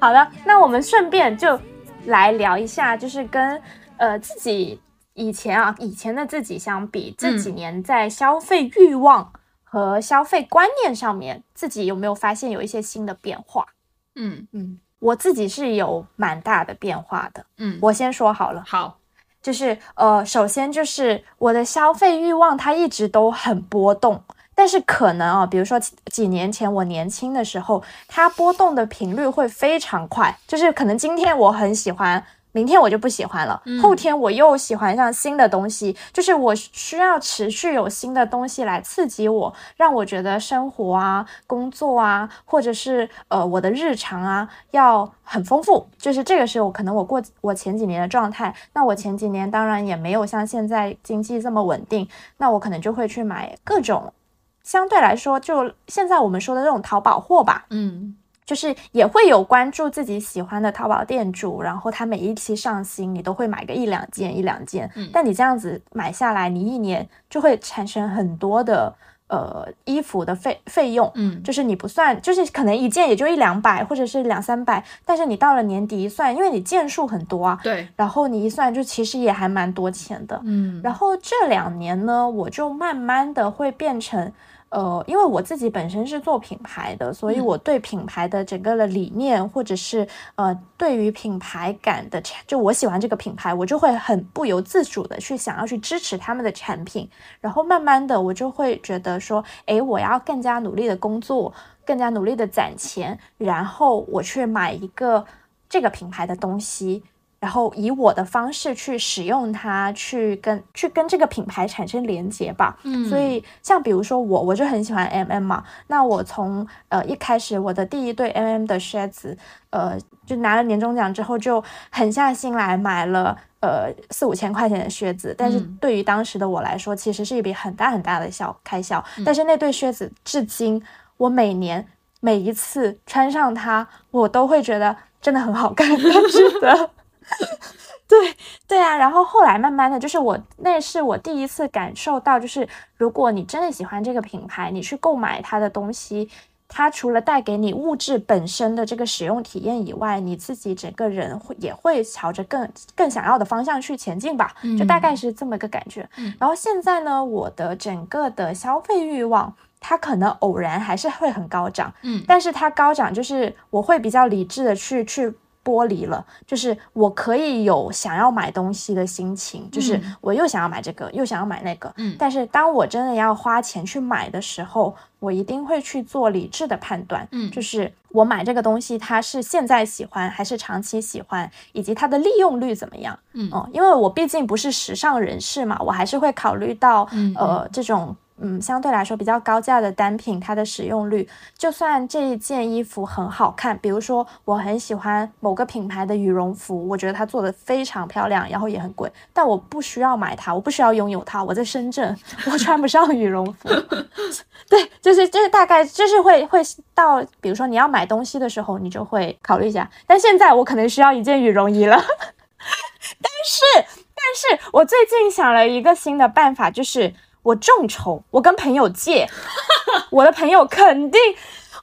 [0.00, 1.60] 好的，那我们顺便就
[2.06, 3.60] 来聊一下，就是跟
[3.98, 4.80] 呃自己。
[5.16, 9.32] 以前啊，以前的自己相比，这几年在消费欲望
[9.64, 13.66] 和消费观念上面，自己有没有发现有一些新的变化？
[14.14, 17.46] 嗯嗯，我自己是有蛮大的变化的。
[17.56, 18.62] 嗯，我先说好了。
[18.66, 18.98] 好，
[19.42, 24.22] 就是呃，首先就是我的消费欲望它一直都很波动，
[24.54, 25.80] 但是可能啊，比如说
[26.12, 32.22] 几年前我年轻的时候，它波动的频率会非常快，就是可能今天我很喜欢。
[32.56, 45.86] 明天我就不喜欢了，后天我又喜欢上新的东西，就是我需要持续有新的东西来刺激我，让我觉得生活啊、工作啊，或者是呃我的日常啊要很丰富。
[45.98, 48.56] 就是这个是我可能我过我前几年的状态。
[48.72, 54.14] 那我前几年当然也没有像现在经济这么稳定，那我可能就会去买各种
[54.62, 57.66] 相对来说就现在我们说的这种淘宝货吧。
[57.68, 58.16] 嗯。
[58.46, 64.88] 就是也会有关注自己喜欢的淘宝店主，然后他每一期上新，你都会买个一两件一两件。
[64.94, 68.94] 嗯，但你这样子买下来，你一年就会产生很多的
[69.26, 71.10] 呃衣服的费费用。
[71.16, 77.58] 嗯，就是你不算，就是可能一件也就一两百或者是两三百，但是你到了年底一算，因为你件数很多啊。
[77.64, 77.88] 对。
[77.96, 80.40] 然后你一算，就其实也还蛮多钱的。
[80.44, 80.80] 嗯。
[80.84, 84.32] 然后这两年呢，我就慢慢的会变成。
[84.76, 97.08] 呃，因为我自己本身是做品牌的，所以我对品牌的整个的理念，或者是呃，对于品牌感的，就我喜欢这个品牌，我就会很不由自主的去想要去支持他们的产品，
[97.40, 101.50] 然后慢慢的我就会觉得说，哎，我要更加努力的工作，
[101.86, 105.24] 更加努力的攒钱，然后我去买一个
[105.70, 107.02] 这个品牌的东西。
[107.38, 112.76] 然后以我的方式去使用它，去跟去跟这个品牌产生连接吧。
[112.82, 115.62] 嗯，所以像比如说我，我就很喜欢 M M 嘛。
[115.88, 119.36] 那我从呃一开始我的第一对 M M 的靴子，
[119.70, 125.34] 呃，就拿了年终奖之后，就狠下心来买了呃四五千块钱的靴子。
[125.36, 129.04] 但是对于当时的我来说，其实是一笔很大很大的小开销。
[129.24, 130.82] 但是那对靴子至今，
[131.18, 131.86] 我每年
[132.20, 136.90] 每一次穿上它，我都会觉得真的很好看， 是的。
[138.08, 138.36] 对
[138.68, 146.30] 对啊，然后后来慢慢的就是我，那是我第一次感受到，就是如果你真的喜欢这个品牌，你去购买它的东西，
[146.68, 156.08] 它除了带给你物质本身的这个使用体验以外，你自己整个人会也会朝着更更想要的方向去前进吧，就大概是这么个感觉。
[156.38, 159.52] 然后现在呢，我的整个的消费欲望。
[159.78, 165.32] 它可能偶然还是会很高涨，嗯，但是它高涨就是我会比较理智的去去。
[165.66, 188.14] 剥离了，就是我可以有想要买东西的心情，就是我又想要买这个，又想要买那个，嗯，但是当我真的要花钱去买的时候，我一定会去做理智的判断，嗯，就是我买这个东西，它是现在喜欢还是长期喜欢，以及它的利用率怎么样，嗯，哦，因为我毕竟不是时尚人士嘛，我还是会考虑到，呃，这种。
[188.38, 191.26] 嗯，相对来说比较高价的单品，它的使用率，
[191.56, 201.42] 就算这一件衣服很好看，比如说我很喜欢某个品牌的羽绒服，我觉得它做的非常漂亮，然后也很贵，但我不需要买它，我不需要拥有它。
[201.42, 202.14] 我在深圳，
[202.52, 203.68] 我穿不上羽绒服。
[204.68, 206.60] 对，就是就是大概就是会会
[206.94, 209.90] 到，比如说你要买东西的时候，你就会考虑一下。
[210.06, 217.14] 但现在我可能需要一件羽绒衣了， 但是但是我最近想了一个新的办法，就是。
[217.46, 219.24] 我众筹，我跟朋友借，
[220.10, 221.20] 我的朋友肯定，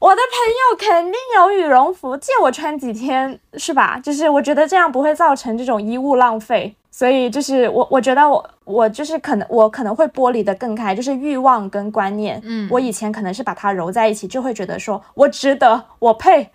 [0.01, 3.97] 我的朋友肯定有羽绒服借我穿几天，是吧？
[4.03, 16.51] 就是我觉得这样不会造成这种衣物浪费，所以就是我我觉得我我就是可能我可能会剥离的更开，就是欲望跟观念，嗯，我以前可能是把它揉在一起，就会觉得说我值得，我配。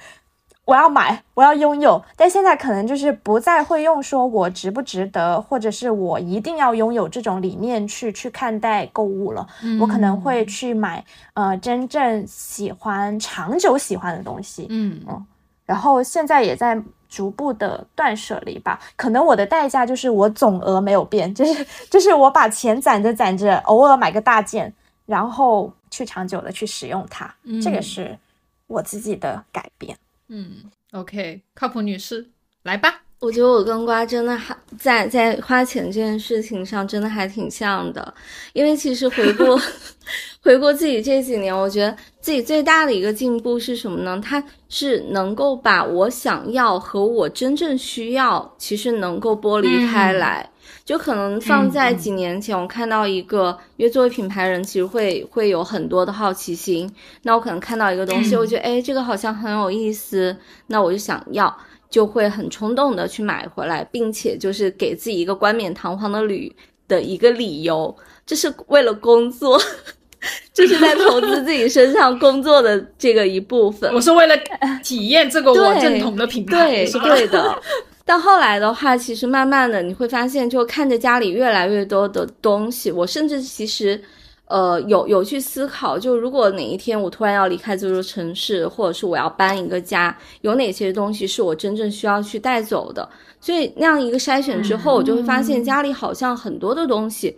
[0.69, 9.49] 我要买，我要拥有，但现在可能就是不再会用说我值不值得，或者是我一定要拥有这种理念去去看待购物了。
[9.81, 11.03] 我可能会去买
[11.33, 14.67] 呃真正喜欢、长久喜欢的东西。
[14.69, 15.27] 嗯嗯，
[15.65, 18.79] 然后现在也在逐步的断舍离吧。
[18.95, 24.71] 可能我的代价就是我总额没有变，就是就是我把钱攒着攒着，偶尔买个大件，
[25.07, 27.35] 然后去长久的去使用它。
[27.63, 28.19] 这个是
[28.67, 29.97] 我自己的改变。
[30.29, 32.27] 嗯，OK，靠谱女士，
[32.63, 33.03] 来吧。
[33.21, 38.15] 我觉得我跟瓜真的还在在花钱这件事情上真的还挺像的，
[38.53, 39.59] 因为其实回顾
[40.41, 44.21] 回顾自己这几年，我觉得自己最大的一个进步是什么呢？
[44.25, 50.49] 它是能够把我想要和我真正需要，其实能够剥离开来。
[50.85, 56.91] 就可能放在几年前，我看到一个，因为作为品牌人，其实会会有很多的好奇心。
[57.23, 60.37] 那我可能看到一个东西，我觉得哎，这个好像很有意思，
[60.69, 61.55] 那我就想要，
[61.91, 66.55] 就会很冲动的去买回来，并且就是给自己一个冠冕堂皇的旅
[66.87, 67.95] 的一个理由，
[68.25, 69.61] 这是为了工作，
[70.55, 73.93] 这是在投资自己身上工作的这个一部分。
[73.95, 74.35] 我是为了
[74.83, 77.63] 体验这个我认同的品牌，对，对的。
[78.09, 84.03] 到后来的话，其实慢慢的你会发现，就看着家里越来越多的东西，我甚至其实，
[84.47, 93.07] 呃，有有去思考，就如果哪一天我突然要离开这座城市，或者是我要搬一个家，有哪些东西是我真正需要去带走的？
[93.43, 97.37] 所以那样一个筛选之后，我就会发现家里好像很多的东西，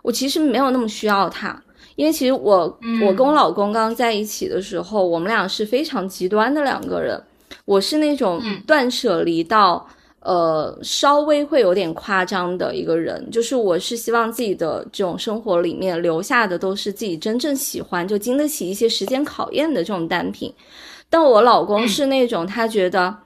[0.00, 1.62] 我其实没有那么需要它，
[1.94, 7.22] 因为其实我我跟我老公刚在一起的时候，我们俩是非常极端的两个人，
[7.66, 9.86] 我是那种断舍离到。
[10.26, 20.52] 呃，稍微会有点夸张的一个人，就是我是希望自己的这种生活里面留下的都是自己真正喜欢，就经得起一些时间考验的这种单品。
[21.08, 23.16] 但我老公是那种他觉得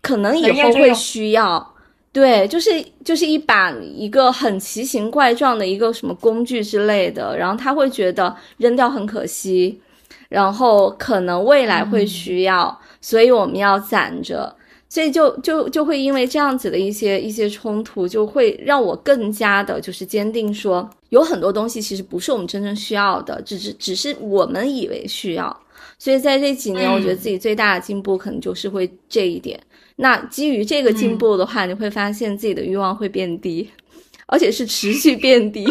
[0.00, 1.74] 可能以后会需要，
[2.12, 2.70] 对，就是
[3.04, 9.80] 就是一把一个很奇形怪状的一个什么工具之类的，然后他会觉得扔掉很可惜，
[10.28, 14.54] 然后可能未来会需要，所以我们要攒着。
[14.94, 25.60] 所以就就就会因为这样子的一些一些冲突，就会让我更加的就是坚定说，有很多东西其实不是我们真正需要的，只是只是我们以为需要。
[25.98, 29.60] 所以在这几年，我觉得自己最大的进步可能就是会这一点。
[29.96, 33.68] 那基于这个进步的话，你会发现自己的欲望会变低，
[34.28, 35.66] 而且是持续变低。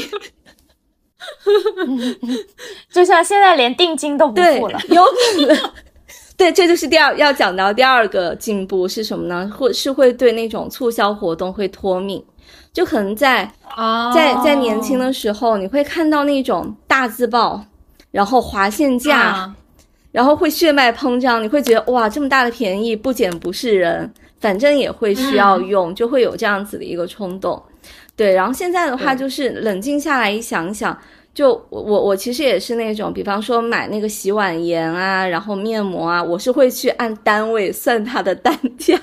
[2.92, 5.72] 就像现在连定金都不付了，有可能。
[6.36, 9.50] 对，这就是第二要讲到第二个进步是什么呢？
[9.56, 12.22] 会是会对那种促销活动会脱敏，
[12.74, 13.50] 就可能在
[14.14, 17.64] 在在年轻的时候，你会看到那种大字报，
[18.12, 19.54] 然后划线价，
[20.12, 27.62] 然后会血脉膨胀，你会觉得哇，这么大的便宜不捡不是人，反正也会需要用，就会有这样子的一个冲动。
[28.16, 30.98] 对，然后现在的话就是冷静下来一想想。
[31.34, 39.02] 就我我我其实也是那种，比方说买那个洗碗盐啊，然后面膜啊，我是会去按单位算它的单价，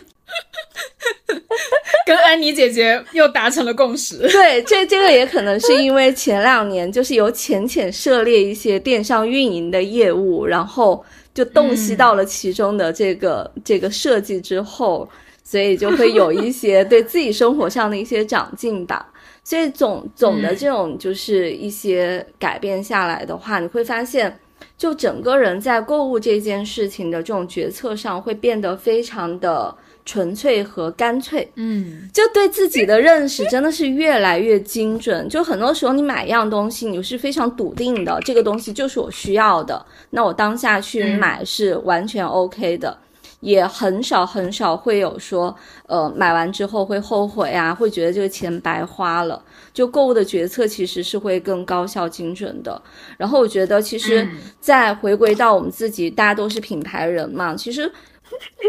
[2.06, 4.28] 跟安妮姐姐又达成了共识。
[4.28, 11.04] 对，这这个也可能是因为前两年就是有浅浅涉猎一些电商运营的业务，然后
[11.34, 15.08] 就洞悉到了其中的这个这个设计之后，
[15.42, 19.09] 所以就会有一些对自己生活上的一些长进吧。
[19.42, 24.38] 所以总总的这种就是一些改变下来的话，你会发现，
[24.76, 29.74] 就整个人在购物这件事情的这种决策上会变得非常的
[30.04, 35.28] 纯粹和干脆，嗯，就对自己的认识真的是越来越精准。
[35.28, 42.96] 就很多时候你买一样东西，你是非常笃定的，这个东西就是我需要的，那我当下去买是完全 OK 的。
[43.40, 45.54] 也很少很少会有说，
[45.86, 49.42] 呃，买完之后会后悔啊，会觉得这个钱白花了。
[49.72, 52.80] 就购物的决策其实是会更高效精准的。
[53.16, 54.28] 然后我觉得，其实
[54.60, 57.54] 再回归到我们自己，大家都是品牌人嘛。
[57.54, 57.90] 其实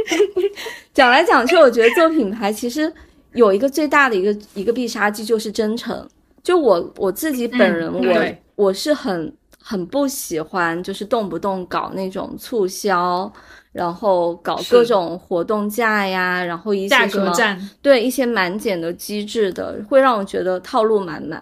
[0.94, 2.92] 讲来讲去，我觉得做品牌其实
[3.34, 6.08] 有一个最大的一个一个必杀技就是真诚。
[6.42, 13.32] 就我我自己本人，我我是很很不喜欢，就是动不动搞那种促销。
[13.72, 17.34] 然后搞各种活动价呀，然后一些什么
[17.82, 21.42] 对一些满减的机制的，会让我觉得套路满满。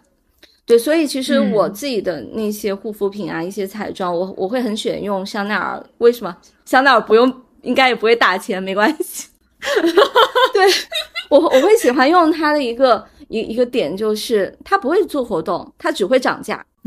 [0.65, 5.83] 对，所以其实我自己的那些护肤品啊，一些彩妆，我我会很选用香奈儿。
[5.97, 6.37] 为什么？
[6.65, 9.29] 香奈儿不用，应该也不会打钱，没关系。
[10.53, 10.65] 对
[11.29, 16.63] 我我会喜欢用它的一个一一个点就是它不会做活动，它只会涨价。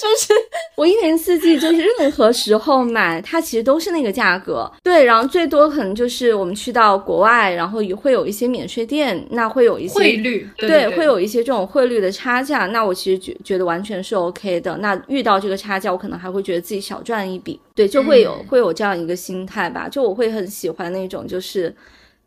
[0.00, 0.32] 就是
[0.76, 4.70] 我一年四季，就是任何时候买，它其实都是那个价格。
[4.82, 12.66] 对，然后最多可能就是我们去到国外，然后也会有一些免税店，那会有一些汇率，对，会有一些这种汇率的差价。
[12.68, 14.74] 那我其实觉觉得完全是 OK 的。
[14.78, 17.60] 那遇到这个差价，我可能还会觉得自己小赚一笔。
[17.74, 19.86] 对，就会有会有这样一个心态吧。
[19.86, 21.74] 就我会很喜欢那种就是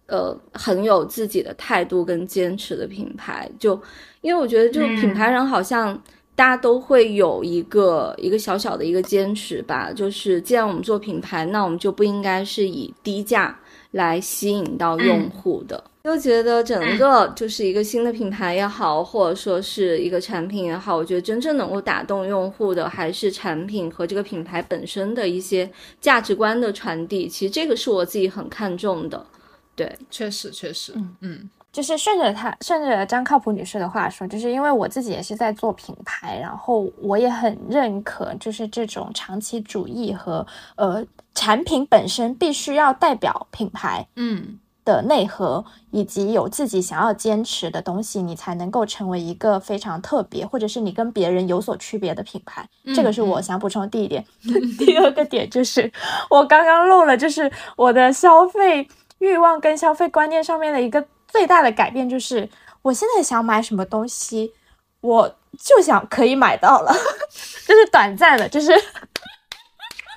[0.06, 3.50] 呃很有自己的态度跟坚持的品牌。
[3.58, 3.82] 就
[4.22, 6.00] 因为我觉得，就品牌人好像。
[6.36, 13.60] 大家都会有一个一个小小的一个坚持吧，就是既然我们做品牌，那我们就不应该是以低价
[13.92, 15.84] 来吸引到用户的。
[16.04, 25.72] 就觉得整个就是一个新的品牌也好，或者说是一个产品也好，我觉得真正能够打动用户的还是产品和这个品牌本身的一些
[26.02, 27.30] 价值观的传递。
[27.30, 29.26] 其实这个是我自己很看重的。
[29.76, 31.50] 对，确实确实，嗯嗯。
[31.74, 40.46] 就是顺着他，顺着张靠谱女士的话说，就是因为我自己也是在做品牌，然后我也很认可，就是这种长期主义和
[40.76, 41.04] 呃
[41.34, 52.64] 产品本身必须要代表品牌，嗯的内核，以及有自己想要坚持的东西，你才能够成为一个非常特别，或者是你跟别人有所区别的品牌。
[52.94, 54.24] 这个是我想补充的第一点。
[54.78, 55.92] 第二个点就是
[56.30, 61.04] 我刚刚漏了，就是我的消费欲望跟消费观念上面的一个。
[61.34, 62.48] 最大的改变就是，
[62.84, 64.54] 我现在想买什么东西，
[65.02, 66.94] 我就想可以买到了，
[67.68, 68.72] 就是短暂的，就是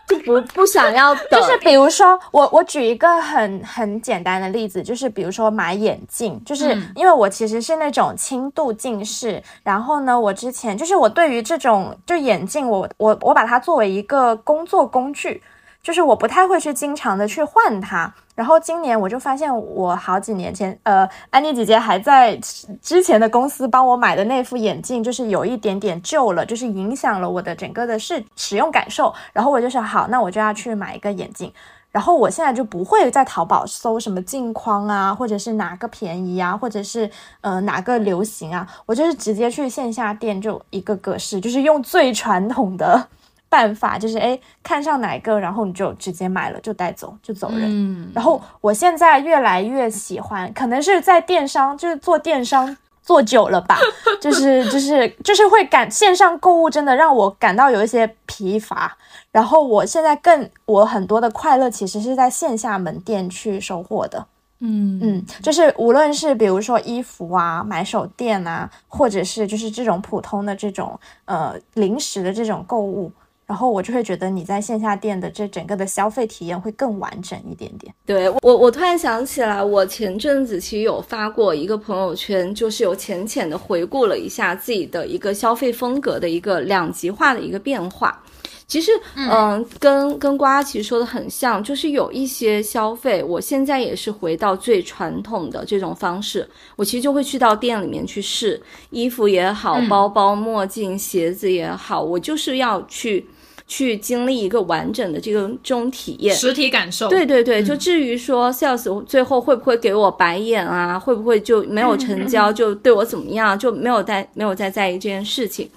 [0.06, 1.40] 就不不想要等。
[1.40, 15.42] 就是比如说，我我举一个很很简单的例子，就是比如说买眼镜，就是因为我其实是那种轻度近视，然后呢，我之前就是我对于这种就眼镜，我我我把它作为一个工作工具。
[15.82, 22.36] 就是我不太会去经常的去换它，然后今年我就发现我好几年前，呃，安妮姐姐还在
[22.82, 29.12] 之前的公司帮我买的那副眼镜，就是有一点点旧了，就是影响了我的整个的视使用感受。
[29.32, 31.50] 然后我就想，好，那我就要去买一个眼镜。
[31.90, 37.10] 然后我现在就不会在淘宝搜什么镜框啊，或者是哪个便宜啊，或者是
[37.40, 43.08] 呃哪个流行啊，我就是直接去线下店就一个个试，就是用最传统的。
[43.48, 47.62] 办法就是，哎，看上哪个，然后你就直接买了，就带走，就走人。
[47.64, 53.78] 嗯，然后我现在越来越喜欢，可能是在电商，就是做电商 做久了吧，
[54.20, 58.96] 就是就是就是会感线上购物真的让我感到有一些疲乏。
[59.30, 64.26] 然后我现在更我很多的快乐其实是在线下门店去收获的。
[64.58, 73.12] 嗯嗯，就是无论是比如说衣服啊、买手店啊，或者是就是这种普通的这种呃零食的这种购物。
[73.46, 77.94] 然后我就会觉得你在线下店的这整个的消费体验会更完整一点点。
[78.04, 88.20] 对我，我突然想起来，我前阵子其实有发过一个朋友圈，就是有浅浅的回顾了一下自己的一个消费风格的一个两极化的一个变化。
[88.66, 103.24] 其实，嗯，跟跟瓜其实说的很像，就是有一些消费，我现在也是回到最传统的这种方式，我其实就会去到店里面去试衣服也好，包包、墨镜、鞋子也好，我就是要去。
[103.66, 107.08] 去经历一个完整的这个这种体验，实体感受。
[107.08, 115.68] 对对对，就至于说 sales 最后会不会给我白眼啊，会不会就没有成交， 就对我怎么样，就没有在没有再在意这件事情。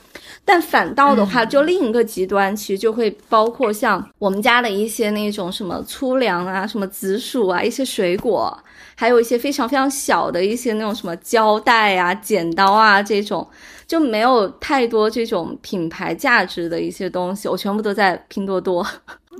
[0.45, 8.57] 但反倒的话，就另一个极端，其实就会包括像我们家的一些那种什么粗粮啊，什么紫薯啊，一些水果。
[8.95, 13.47] 还有一些非常非常小的一些那种什么胶带啊、剪刀啊这种，
[13.89, 18.85] 就没有太多这种品牌价值的一些东西，我全部都在拼多多。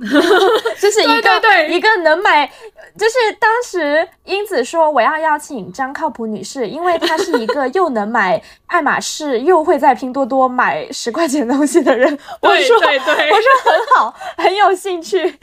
[0.80, 2.44] 就是一个对一个能买，
[2.98, 12.18] 就是当时英子说我要邀请张靠谱女士，因为她是一个又能买爱马仕又会在拼多多买十块钱东西的人。
[12.40, 15.38] 我说，对对，我说很好，很有兴趣。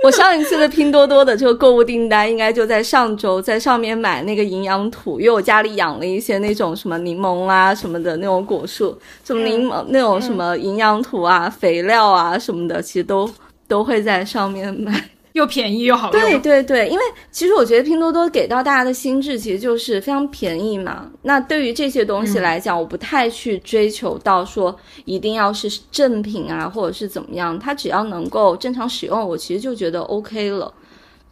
[0.04, 13.30] 我上一次的拼多多的这个购物订单，应该就在上周，在上面买那个营养土，因为我家里养了一些那种什么柠檬啊什么的那种果树，什么柠檬那种什么营养土啊、肥料啊什么的，其实都。
[13.70, 14.92] 都会在上面买，
[15.32, 16.20] 又便宜又好用。
[16.20, 21.10] 对对对，因为其实我觉得拼多多给到大家的心智其实就是非常便宜嘛。
[21.22, 27.58] 那对于这些东西来讲，我不太去追求到说一定要是正品啊，或者是怎么样。
[27.58, 30.72] 它只要能够正常使用，我其实就觉得 OK 了。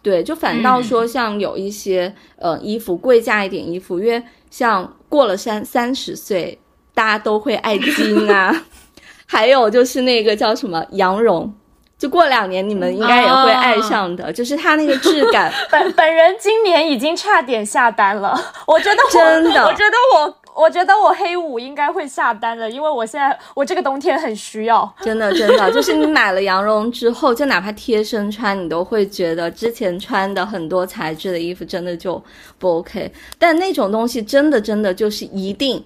[0.01, 6.59] 对，就反倒说像有一些呃衣服贵价一点衣服，因为像过了三三十岁，
[6.95, 8.65] 大家都会爱金啊。
[9.27, 11.53] 还有就是那个叫什么羊绒。
[11.99, 15.53] 就过两年，你们应该也会爱上的，就是它那个质感。
[15.69, 24.89] 本本人今年已经差点下单了， 我觉得真的，我觉得我，我觉得我黑五应该会下单的，因为我现在我这个冬天很需要。
[25.03, 32.23] 真的真的，就是你买了羊绒之后，就哪怕贴身穿，你都会觉得之前穿的很多材质的衣服真的就
[32.59, 33.13] 不 OK。
[33.39, 35.85] 但那种东西真的真的就是一定。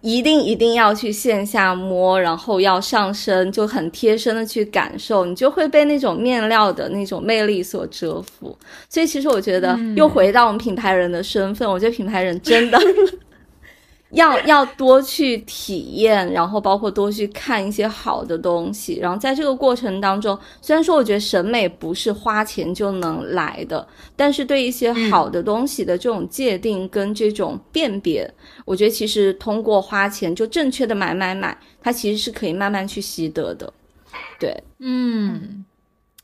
[0.00, 8.56] 一定一定要去线下摸，然后要上身，就很贴身的去感受，你就会被那种面料的那种魅力所折服。
[8.88, 12.78] 所以其实我觉得，又回到我们品牌人的身份，我觉得品牌人真的。
[14.10, 23.86] 要 要多去体验，然后包括多去看一些好的东西，然后在这个过程当中，虽然说我觉得审美不是花钱就能来的，
[24.16, 28.32] 但是对一些好的东西的这种界定跟这种辨别，
[28.64, 33.72] 我觉得其实通过花钱就正确的买买买，它其实是可以慢慢去习得的。
[34.40, 35.64] 对，嗯，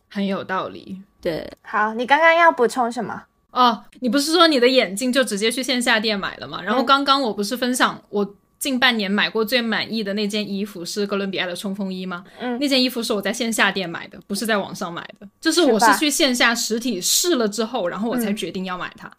[0.09, 1.03] 很有道理。
[1.20, 3.24] 对，好，你刚刚要补充什么？
[3.55, 6.61] 哦，你不是说你的眼镜就直接去线下店买了吗？
[6.61, 12.25] 然后刚刚我不是分享我近半年买过最满意的那件衣服是哥伦比亚的冲锋衣吗？
[12.41, 15.29] 嗯，那件衣服是我在线下店买的，不是在网上买的。
[15.41, 19.11] 就是我是去线下实体试了之后，然后我才决定要买它。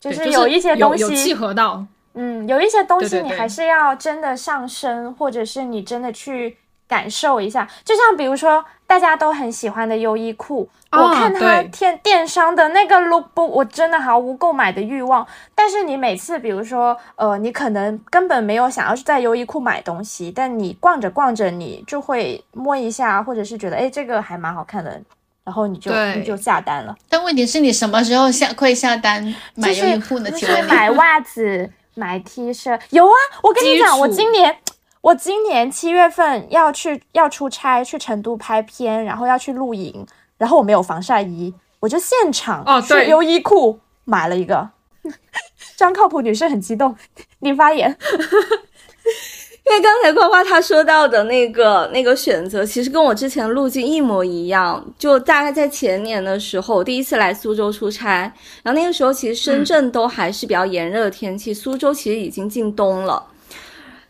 [0.00, 6.56] 就是有一些东西有契合到，嗯，有一些东西你还是要真的上身，或者是你真的去。
[6.88, 15.26] 感受一下，就像比如说大家都很喜欢的优衣库，我看它电电商的那个 lookbook，我真的毫无购买的欲望。
[15.54, 25.02] 但是你每次，比如说，呃，你可能根本没有想要在优衣库买东西，但你逛着逛着，你就会摸一下，或者是觉得，哎，这个还蛮好看的，
[25.44, 26.94] 然后你就你就下单了。
[27.08, 30.30] 但问题是你什么时候下会下单买优衣库呢？
[30.30, 34.56] 就是买袜子、买 T 恤，有啊，我跟你讲，我今年。
[35.06, 40.04] 我今年七月份要去要出差去成都拍片，然后要去露营，
[40.36, 44.68] 然后我没有防晒衣，我就现场去优衣库买了一个。
[45.76, 46.96] 张靠谱女士很激动，
[47.38, 47.96] 你发言。
[49.68, 54.84] 因为刚才花花她说到的那个那个选择，其实跟我之前路径一模一样。
[54.98, 58.22] 就大概在前年的时候，我第一次来苏州出差，
[58.64, 63.24] 然后那个时候其实深圳都还是比较炎热的天气，苏州其实已经进冬了。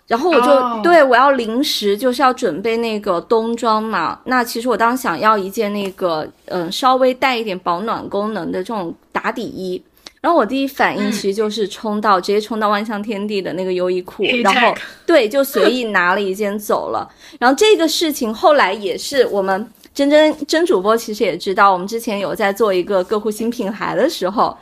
[0.07, 9.82] 然后我就对我要临时就是要准备那个冬装嘛，那其实我当时想要一件那个嗯稍微带一点保暖功能的这种打底衣，
[10.20, 14.72] 然后我第一反应其实就是冲到直接冲到万象天地的那个优衣库，然后
[15.04, 17.09] 对就随意拿了一件走了。
[17.40, 24.57] 然后这个事情后来也是我们真真真主播其实也知道，我们之前有在做一个个户新品牌的时候，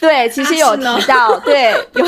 [0.00, 2.06] 对，其实有提到，对有。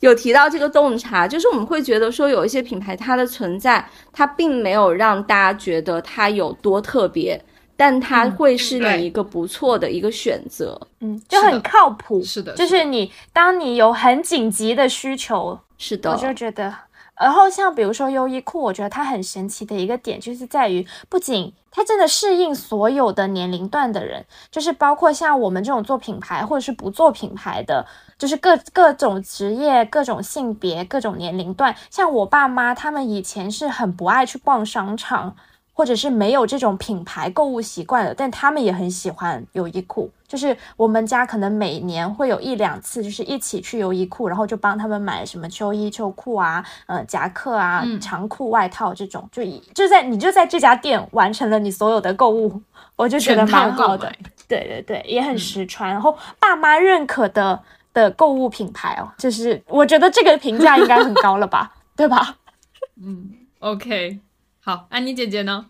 [0.00, 7.40] 有提到这个洞察，就是我们会觉得说有一些品牌它的存在，它并没有让大家觉得它有多特别，
[7.76, 16.74] 但它会是你一个不错的一个选择，嗯，就很靠谱，是的，就是你当你有很紧急的需求，是的，我就觉得，
[17.20, 27.86] 然后像比如说优衣库，我觉得它很神奇的一个点就是在于，不仅它真的适应所有的年龄段的人，就是包括像我们这种做品牌或者是不做品牌的。
[28.18, 35.36] 就是各各种职业、各种性别、各种年龄段，像我爸妈他们以前是很不爱去逛商场，
[35.72, 49.42] 或者是没有这种品牌购物习惯的，但他们也很喜欢优衣库，就是我们家可能每年会有一两次，就是一起去优衣库，然后就帮他们买什么秋衣秋裤啊，呃，夹克啊，长裤外套这种，就
[49.74, 52.60] 就在你就在这家店完成了你所有的购物，
[52.94, 54.12] 我就觉得蛮好的。
[54.46, 57.58] 对对对，也很实穿，然后爸妈认可的
[57.94, 62.36] 的购物品牌哦，就是我觉得这个评价应该很高了吧，对吧？
[63.02, 64.20] 嗯，OK，
[64.60, 65.66] 好，安妮姐姐呢？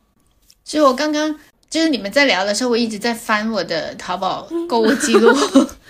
[0.64, 1.38] 其实我刚刚。
[1.70, 5.36] 就是你们在聊的时候，我一直在翻我的淘宝购物记录，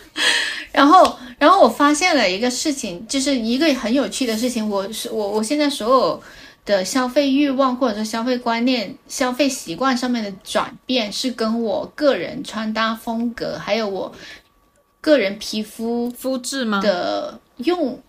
[0.72, 4.68] 然后，然后我发现了一个事情，就是一个很有趣的事情。
[4.68, 6.22] 我是我，我现在所有
[6.64, 14.12] 的消费欲望或者说消费观念、消费习惯上面的转变，是跟我个人穿搭风格，还有我
[15.00, 18.00] 个人皮肤肤质吗的用。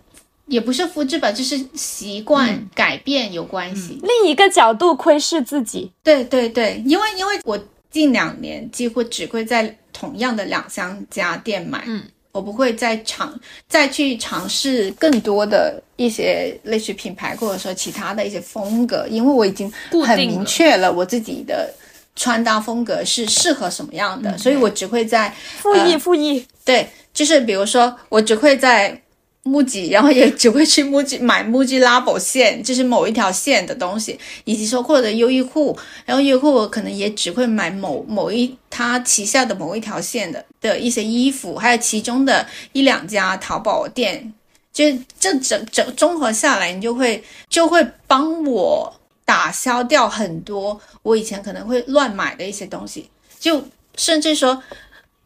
[0.50, 4.00] 也不是肤质吧，就是习惯改变有关系。
[4.02, 7.58] 另一个角度窥视自己，对对对，因为因为我
[7.92, 19.72] 近两年几乎只会在同样的两三家店买，嗯，我不会再尝再去尝试更多的一些类似品牌或者说其他的一些风格，因为我已经
[20.06, 21.72] 很明确了我自己的
[22.16, 25.30] 穿搭风格是适合什么样的，所以我只会在
[25.60, 29.00] 复议复议，对，就是比如说我只会在。
[29.44, 35.76] 木吉，然后也只会去木吉买木吉拉宝线，就是某一条线的东西，以及说或者优衣库，
[36.06, 44.34] 然后优衣库我可能也只会买某某一他旗下的某一条线的的一些衣服，还有其中的一两家淘宝店，
[44.74, 44.86] 就
[45.20, 53.10] 这整整综合下来，你就会就会帮我打消掉很多我以前可能会乱买的一些东西，
[53.40, 53.64] 就
[53.96, 54.62] 甚至说。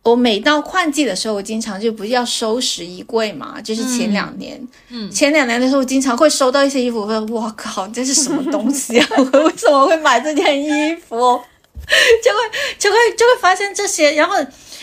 [0.04, 9.08] 我每到换季的时候，我经常就不要收拾衣柜嘛，就是前两年，嗯，前两年的时候，我经常会收到一些衣服，我说我靠，这是什么东西啊？
[9.18, 11.16] 我为什么会买这件衣服？
[12.22, 12.38] 就会
[12.78, 14.36] 就会就会发现这些，然后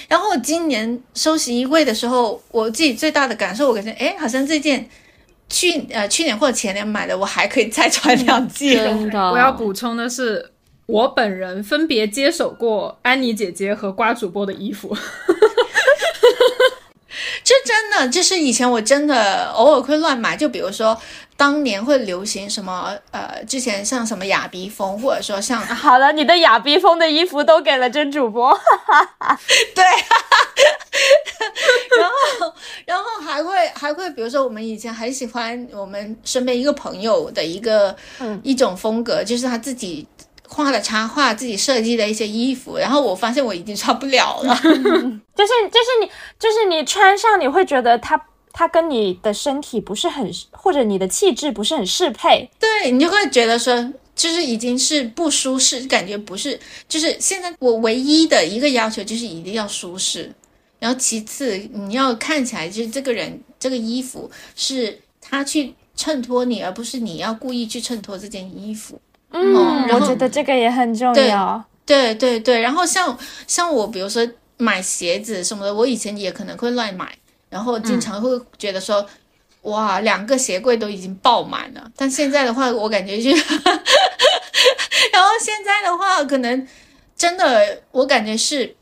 [0.09, 4.89] 然后我今年收拾衣柜的时候，我自己最大的感受，我感觉哎，好像这件
[5.51, 8.75] 去呃去年或者前年买的，我还可以再穿两季。
[8.75, 10.53] 真的，我要补充的是。
[10.91, 14.97] 我本人分别接手过安妮姐姐和瓜主播的衣服，
[17.45, 21.01] 这真的就是以前我真的偶尔会乱买，就比如说
[21.37, 28.53] 当年会流行什么呃，之前像什么雅逼风，或者说像 好了，你的雅逼风的衣服都给了真主播，
[29.75, 29.85] 对，
[31.99, 37.97] 然后然后还会还会比如说我们以前很喜欢我们身边一个朋友的一个
[38.43, 40.07] 一种风格，就是他自己。
[40.53, 48.21] 画的插画，自己设计的一些衣服，然后我发现我已经穿不了了， 就是就是你就是你穿上你会觉得它
[48.53, 60.31] 它跟你的身体不是很或者你的气质不是很适配，对你就会觉得说就是已经是不舒适，感觉不是就是现在我唯一的一个要求就是一定要舒适，
[60.81, 69.01] 然后其次你要看起来就是这个人这个衣服是他去衬托你，而不是你要故意去衬托这件衣服。
[69.33, 71.65] 嗯，我觉得这个也很重要。
[71.87, 74.27] 对对对，然后像像我，比如说
[74.57, 77.09] 买鞋子什么的，我以前也可能会乱买，
[77.49, 79.05] 然后经常会觉得说，
[79.63, 81.91] 哇，两个鞋柜都已经爆满了。
[81.97, 83.31] 但现在的话，我感觉就，
[85.13, 86.67] 然后现在的话，可能
[87.17, 88.77] 真的我感觉是，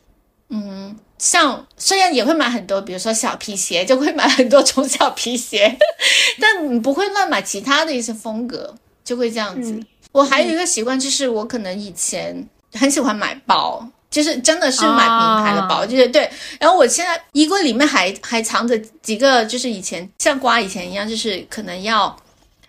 [0.51, 5.79] 嗯，像虽然也会买很多，比如说小皮鞋，就会买很多种小皮鞋，
[6.39, 9.81] 但你不会乱买其他的一些风格，就会这样子。
[10.19, 16.29] 我还有一个习惯，就是我可能以前很喜欢买包，就是真的是买名牌的包，就是对。
[16.59, 22.15] 然后我现在衣柜里面还还藏着几个，就是以前像瓜以前一样，就是可能要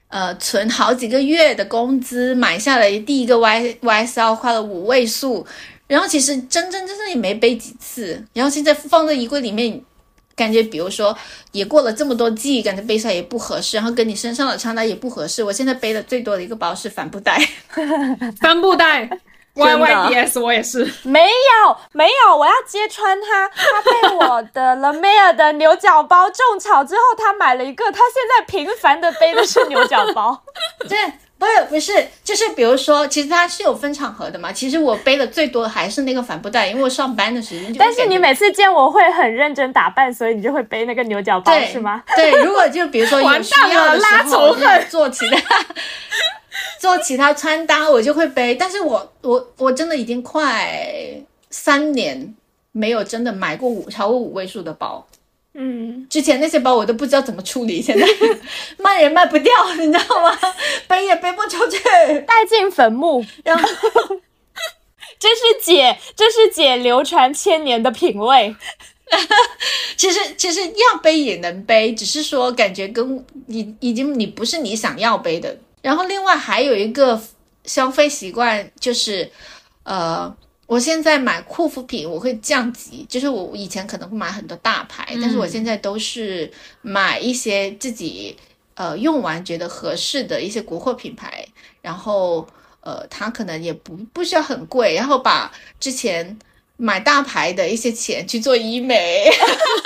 [0.09, 5.45] 呃存好几个月的工资买下来第一个 Y Y S L 花了五位数，
[5.87, 9.81] 然后其实真真正正也没背几次，然后现在放在衣柜里面。
[10.39, 11.15] 感觉，比如说，
[11.51, 15.43] 也过了这么多季，感觉背上也不合适，然后跟你身上的穿搭也不合适。
[15.43, 17.37] 我现在背的最多的一个包是帆布袋，
[18.39, 19.09] 帆布袋，
[19.55, 20.89] Y Y D S，我也是。
[21.03, 30.41] 没有，没有，我要揭穿他，他被我的 La Mer 的牛角包种草之后，他买了一个，他现在频繁的背的是牛角包。
[30.87, 30.97] 对。
[31.39, 34.51] 不是不是，就是比如说，其实它是有分场合的嘛。
[34.51, 37.79] 其实我背的最多的还是那个帆布袋，因为我上班的时间就。
[37.79, 42.03] 但是你每次见我会很认真打扮，所以你就会背那个牛角包，是吗？
[42.13, 44.05] 对，如果就比如说有需要的时
[44.35, 44.53] 候
[44.89, 45.65] 做其他
[46.77, 48.55] 做其他穿搭，我就会背。
[48.55, 50.77] 但是我我我真的已经快
[51.49, 52.35] 三年
[52.73, 55.07] 没有真的买过五超过五位数的包。
[55.61, 58.07] 嗯，之前那些包我都不知道怎么处理，现在
[58.79, 60.39] 卖也卖不掉，你知道吗？
[60.87, 61.77] 背也背不出去，
[62.25, 63.25] 带进坟墓。
[63.43, 63.65] 然后，
[65.19, 68.55] 这是姐，这是姐流传千年的品味。
[69.97, 75.57] 其实其实要背也能背，只是说感觉跟你已经你不是你想要背的。
[75.81, 77.21] 然后另外还有一个
[77.65, 79.29] 消费习惯就是，
[79.83, 80.33] 呃，
[80.69, 86.51] 我现在买护肤品我会降级，就是我以前可能会买很多大牌，但是我现在都是
[86.83, 88.37] 买一些自己
[88.75, 91.43] 呃用完觉得合适的一些国货品牌，
[91.81, 92.47] 然后
[92.81, 96.37] 呃它可能也不不需要很贵，然后把之前。
[96.81, 99.29] 买大牌的一些钱去做医美，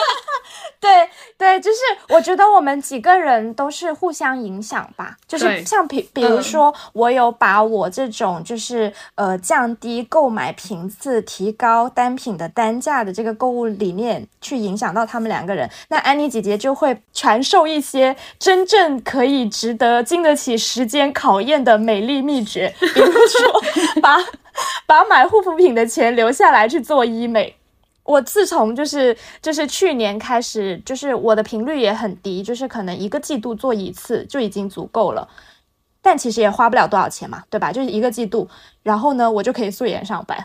[0.80, 1.10] 对
[1.40, 1.78] 对，就是
[2.10, 23.62] 我觉得我们几个人都是互相影响吧，就是像比比如说，我有把我这种就是呃降低购买频次、提高单品的单价的这个购物理念去影响到他们两个人，那安妮姐姐就会传授一些真正可以值得经得起时间考验的美丽秘诀，比如说
[24.00, 24.18] 把。
[24.86, 27.56] 把买护肤品的钱留下来去做医美。
[28.04, 35.28] 我自从就是就是去年开始，就是我的频率也很低，就是可能一个季度做一次就已经足够了。
[36.02, 37.72] 但其实也花不了多少钱嘛，对吧？
[37.72, 38.46] 就是一个季度，
[38.82, 40.38] 然后呢，我就可以素颜上班，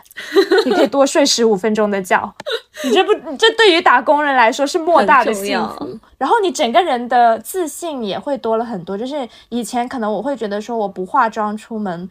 [0.63, 2.33] 你可以多睡十五分钟的觉。
[2.85, 5.99] 你这不，这对于打工人来说是莫大的幸福。
[6.17, 8.97] 然后你整个人的自信也会多了很多。
[8.97, 12.09] 就是以前可能我会觉得说我不化妆出门。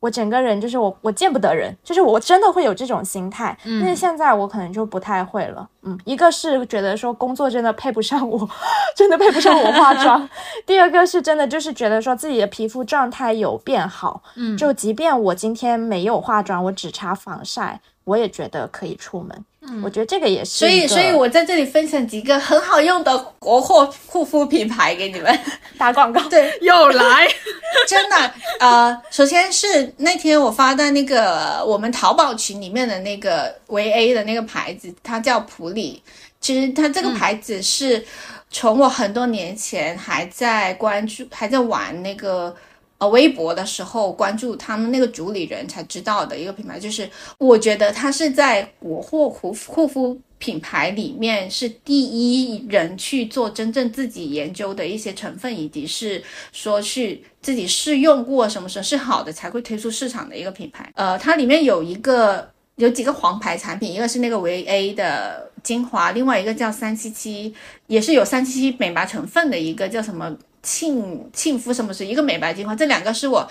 [0.00, 3.56] 我整个人就是我，我见不得人，就是我真的会有这种心态。
[3.64, 5.68] 嗯，但是现在我可能就不太会了。
[5.82, 8.48] 嗯，一个是觉得说工作真的配不上我，
[8.96, 10.26] 真的配不上我化妆；
[10.66, 14.22] 第二个是真的就是觉得说自己的皮肤状态有变好。
[14.36, 19.44] 嗯，就即便我今天没有化妆，我只擦防晒，我也觉得可以出门。
[19.62, 25.38] 嗯我觉得这个也是，所以，所以我在这里分享几个很好用的国货护肤品牌给你们
[25.76, 26.20] 打广告。
[26.30, 27.28] 对， 又来，
[27.86, 28.16] 真的。
[28.58, 36.02] 呃，首先是那天我发在那个我们淘宝群里面的那个维 A 的那个牌子，它叫普里。
[36.40, 38.02] 其实它这个牌子是
[38.50, 42.56] 从我很多年前还在关注、还在玩那个。
[43.00, 47.08] 呃，微博的时候关注他们那个主理人才知道的一个品牌，就是
[47.38, 56.22] 我觉得他是在国货护护肤品牌里面是第一人去做真正自己研究的一些成分，以及是
[56.52, 60.92] 说去自己试用过什么什么是好的才会推出市场的一个品牌。
[60.94, 67.54] 呃，它里面有一个有几个黄牌产品，一个是那个维 A 的精华，另外一个叫三七七，
[67.86, 70.36] 也是有三七七美白成分的一个叫什么？
[70.62, 73.48] 沁沁肤什么是一个美白精华，这两个是我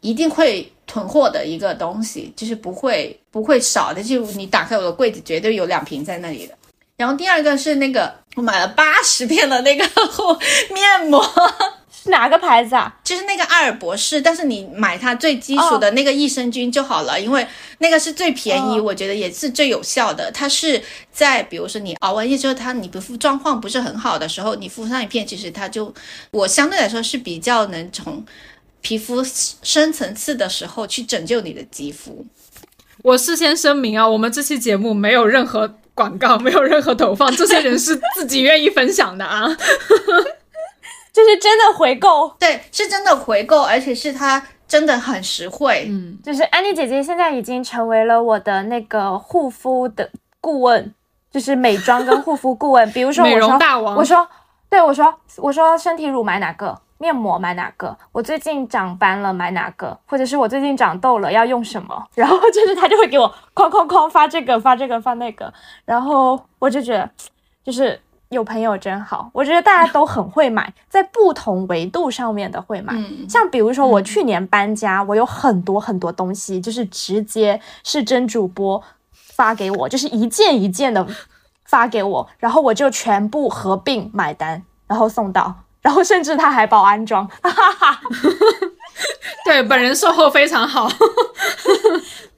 [0.00, 4.02] 一定会囤货的一个东西，就是不会不会少的。
[4.02, 6.54] 就你打开我的柜子，绝对有两瓶在那里的。
[6.96, 9.84] 然后第二个是那个我买了八十 片的那个
[10.72, 11.24] 面膜。
[12.06, 12.92] 哪个牌子啊？
[13.04, 17.46] 就是那个爱尔博士，但是你买它最基础的那个益生菌就好了，因为
[17.78, 20.30] 那个是最便宜，我觉得也是最有效的。
[20.32, 25.94] 它是在比如说你熬完夜之后，它你皮肤状况不是很好的时候，你敷上一片，其实它就
[26.32, 28.24] 我相对来说是比较能从
[28.80, 29.24] 皮肤
[29.62, 32.26] 深层次的时候去拯救你的肌肤。
[33.02, 39.48] 我事先声明啊，我们这期节目没有任何广告，没有任何投放，这些人是自己愿意分享的啊。
[41.12, 45.86] 就是真的回购，对，是真的回购，而且是它真的很实惠。
[45.90, 50.08] 嗯，就是安妮姐姐现在已经成为了我的那个护肤的
[50.40, 50.94] 顾问，
[51.30, 52.90] 就是美妆跟护肤顾问。
[52.92, 54.26] 比如说，美容大王，我说，
[54.70, 65.52] 对我说，我说身体乳买哪个，面膜买哪个，我最近长斑了买哪个，或者是我最近长痘了要用什么， 然后就是他就会给我哐哐哐发这个发这个发那个，
[65.84, 67.10] 然后我就觉得
[67.62, 68.00] 就是。
[68.32, 72.94] 有朋友真好，我觉得大家都很会买，在不同维度上面的会买。
[73.28, 78.82] 像比如说我去年搬家，我有很多很多东西，就是直接是真主播
[79.12, 81.06] 发给我，就是一件一件的
[81.66, 88.00] 发给我，然后我就全部合并买单，然后送到，然后甚至他还包安装，哈哈哈。
[89.44, 90.88] 对，本人售后非常好。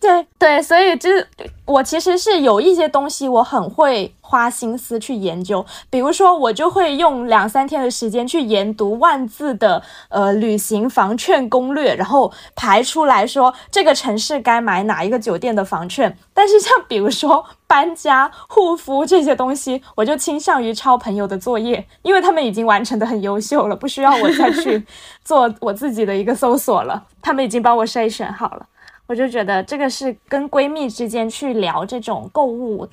[0.04, 1.26] 对对，所以就是
[1.64, 16.14] 我其实是有一些东西我很会花心思去研究，比如说我就会用两三天的时间去研读万字的呃旅行房券攻略，然后排出来说这个城市该买哪一个酒店的房券。
[16.34, 24.84] 但是像比如说搬家、护肤这些东西，我就倾向于抄朋友的作业，因为他们已经完成的很优秀了，不需要我再去
[25.24, 28.66] 做我自己的一个搜索了，他们已经帮我筛选好了。
[29.06, 32.88] 我就觉得这个是跟闺蜜之间去聊这种购物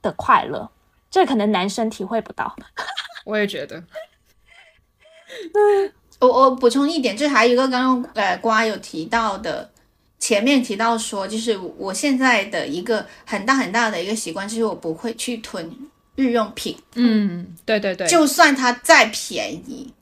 [0.00, 0.70] 的快乐，
[1.10, 2.56] 这可能男生体会不到。
[3.24, 3.82] 我也觉得。
[6.20, 9.70] 我我补充一点，就还有一个刚刚呃瓜有提到的，
[10.18, 15.74] 前面提到说，就是我现在的一个很大很大的一个习惯，就是我不会去囤
[16.14, 16.76] 日用品。
[16.94, 19.92] 嗯，对对对，就算它再便宜，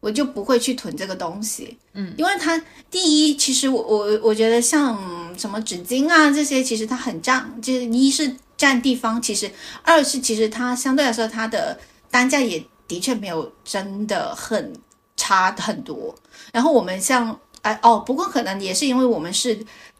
[0.00, 1.76] 我就不会去囤这个东西。
[1.92, 2.60] 嗯，因为它
[2.90, 4.98] 第一，其实我我我觉得像
[5.38, 9.50] 什么纸巾啊这些，其实它很占，就是一是占地方，其实
[9.82, 11.78] 二是其实它相对来说它的
[12.10, 14.72] 单价也的确没有真的很
[15.16, 16.14] 差很多。
[16.52, 19.58] 然后我们像哎哦，不过可能也是因为我们是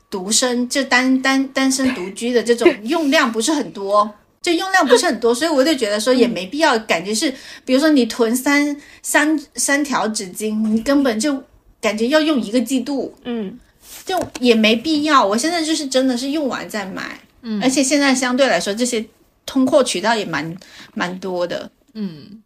[0.09, 4.11] 独生，就单单单身独居的这种用量不是很多，
[4.43, 7.33] 就用量不是很多，所以我就觉得说也没必要，感觉是
[7.65, 11.43] 比如说你囤三三三条纸巾，你根本就
[11.81, 13.59] 感觉要用一个季度，嗯，
[14.07, 15.25] 就也没必要。
[15.25, 17.63] 我现在就是真的是用完再买，嗯。
[17.63, 19.05] 而且现在相对来说这些
[19.45, 20.57] 通货渠道也蛮
[20.95, 21.71] 蛮多的。
[21.93, 22.43] 嗯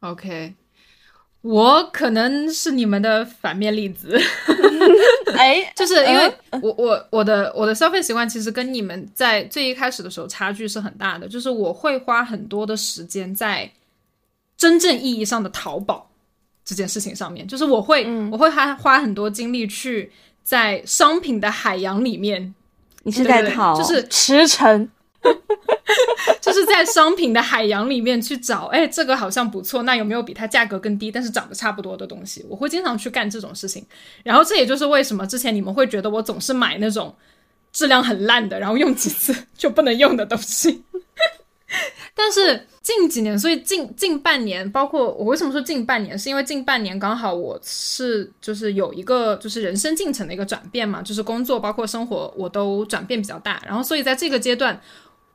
[0.00, 0.54] ，OK，
[1.42, 4.20] 我可能是你们的反面例子，
[5.36, 13.70] 哎， 就是因为我我我的我的消费习惯其实跟你们在最一开始的时候差距是很大的，就是我会花很多的时间在
[14.58, 16.10] 真正意义上的淘宝
[16.62, 20.12] 这件事情上面，就是我会、我会花花很多精力去
[20.42, 22.54] 在商品的海洋里面，
[23.04, 24.86] 你是在淘，就是驰骋，
[26.40, 32.44] 就是在商品的海洋里面去找，哎，这个好像不错，那有没有比它价格更低，但是长得差不多的东西？
[32.48, 33.84] 我会经常去干这种事情。
[34.22, 37.14] 然后这也就是为什么之前你们会觉得我总是买那种
[37.72, 40.84] 质量很烂的，然后用几次 就不能用的东西。
[42.14, 54.78] 但是近几年，所以近近半年，包括我为什么说近半年，是因为近半年刚好我是就是有一个就是人生进程的一个转变嘛，就是工作包括生活我都转变比较大，然后所以在这个阶段，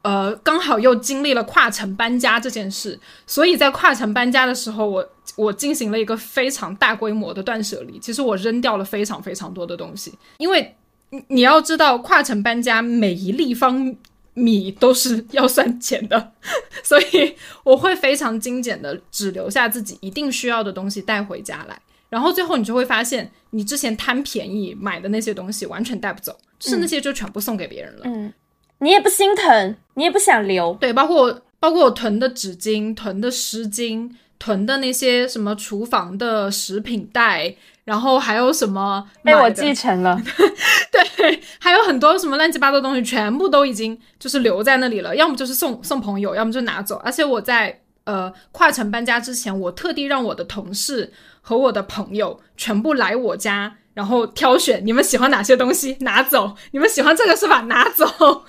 [0.05, 7.97] 呃，刚好又经历了跨城搬家这件事，所以在跨城搬家的时候，我我进行了一个非常大规模的断舍离。
[7.97, 10.75] 其实我扔掉了非常非常多的东西，因为
[11.09, 13.95] 你你要知道，跨城搬家每一立方
[14.35, 16.33] 米都是要算钱的，
[16.83, 21.81] 所以我会非常精简的只留下自己一定需要的东西带回家来。
[22.09, 28.01] 然后最后你就会发现，你之前贪便宜买的那些东西完全带不走，就是那些就全部送给别人了。
[28.03, 28.31] 嗯，
[28.79, 40.21] 你也不心疼，你也不想留，对，包括包括我囤的纸巾、囤的湿巾、囤的那些什么厨房的食品袋，然后还有什么被我继承了。
[40.91, 46.97] 对，还有很多什么乱七八糟的东西，全部都已经就是留在那里了，要么就是送送朋友，要么就拿走。
[46.97, 51.11] 而且我在呃跨城搬家之前，我特地让我的同事
[51.41, 53.77] 和我的朋友全部来我家。
[53.95, 57.61] 然后挑选你们喜欢哪些东西拿走，你们喜欢这个是吧？
[57.61, 58.05] 拿走。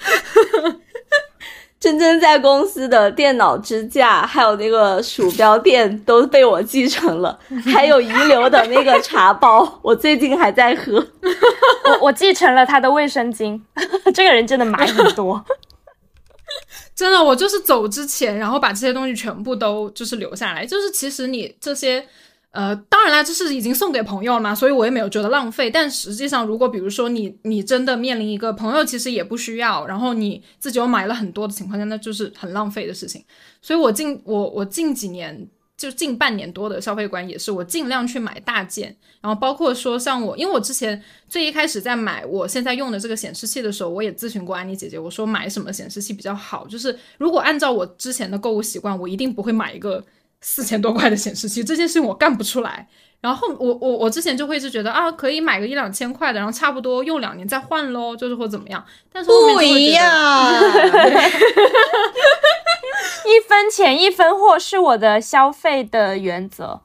[1.79, 7.39] 真真在公司的电脑支架，还有那个鼠标垫都被我继承了，
[7.73, 10.95] 还有遗留的那个茶包， 我最近还在喝。
[11.85, 13.61] 我我继承了他的卫生巾，
[14.15, 15.45] 这个人真的买很多。
[16.95, 20.65] 真的，我就是走之前，然后把这些东西全部都就是留下来。
[20.65, 22.05] 就是其实你这些，
[22.57, 25.71] 呃，当然啦，这是已经送给朋友了嘛，所以我也没有觉得浪费。
[25.71, 33.23] 但实际上，如果比如说你你真的面临一个朋友其实也不需要，然后你自己又买了很多的情况下，那就是很浪费的事情。
[33.61, 35.49] 所以我近我我近几年。
[35.77, 50.03] 就近半年多的消费观也是，我尽量去买大件，然后包括说像我，因为我之前最一开始在买我现在用的这个显示器的时候，我也咨询过安妮姐姐，我说买什么显示器比较好，就是如果按照我之前的购物习惯，我一定不会买一个
[50.41, 52.89] 四千多块的显示器，这件事情我干不出来。
[53.21, 58.85] 然后我我我之前就会是觉得啊，可以买个一两千块的，然后差不多用两年再换喽，就是或怎么样。
[59.13, 60.53] 但是不一样，
[63.25, 66.81] 一分钱一分货是我的消费的原则，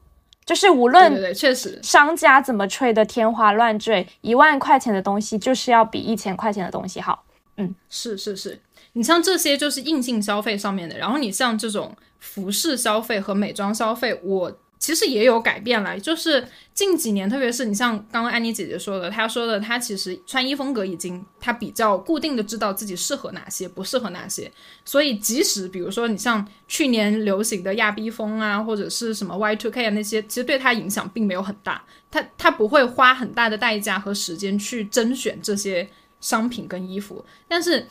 [0.46, 7.26] 就是无论对对对，确实，商家怎么吹的天花乱坠，一万块钱的东西就是要比一千块钱的东西好。
[7.58, 8.60] 嗯是是是，
[8.94, 24.52] 你像这些就是硬性消费上面的，然后你像这种服饰消费和美妆消费，我其实也有改变了，就是近几年，特别是你像刚刚安妮姐姐说的，她说的，她其实穿衣风格已经她比较固定的知道自己适合哪些，不适合哪些，
[24.86, 35.88] 所以即使比如说你像去年流行的亚逼风啊，或者是什么 Y two K 啊那些，其实对她影响并没有很大，她她不会花很大的代价和时间去甄选这些
[36.20, 37.88] 商品跟衣服，但是。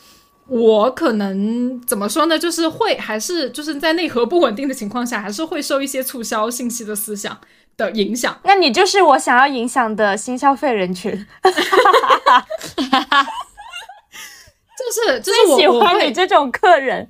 [0.51, 2.37] 我可能怎么说呢？
[2.37, 7.39] 就是会还是就是在内核不稳定的情况下，还是会受一些促销信息的思想
[7.77, 8.37] 的影响。
[8.43, 11.13] 那你就是我想要影响的新消费人群，
[11.43, 11.51] 就
[14.93, 17.09] 是 就是最喜欢你这种客人。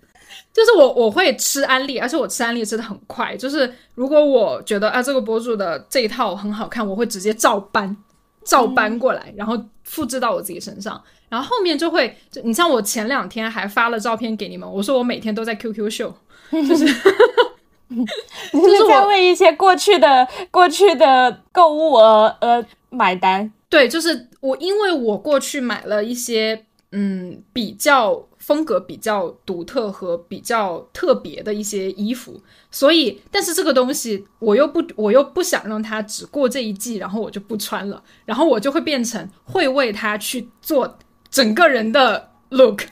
[0.53, 3.37] 就是我我会吃安利，而且我吃安利吃的很快。
[3.37, 7.97] 就是如果我觉得啊这个博主的这一套很好看，我会直接照搬，
[8.45, 11.01] 照搬过来，然后复制到我自己身上，
[11.31, 16.15] 然后后面就会，就你像我前两天还发了照片给你们，我说我每天都在 QQ 秀，
[16.51, 16.85] 就是，
[18.53, 23.51] 就是在为一些过去的过去的购物而而买单。
[23.71, 28.27] 对，就是我，因为我过去买了一些，嗯，比较。
[28.41, 32.41] 风格比较独特和比较特别的一些衣服，
[32.71, 40.99] 所以，但是这个东西我又不，我又不想让它只过这一季，然后我就不穿了，然后我就会变成会为它去做
[41.31, 42.83] 整个人的 look，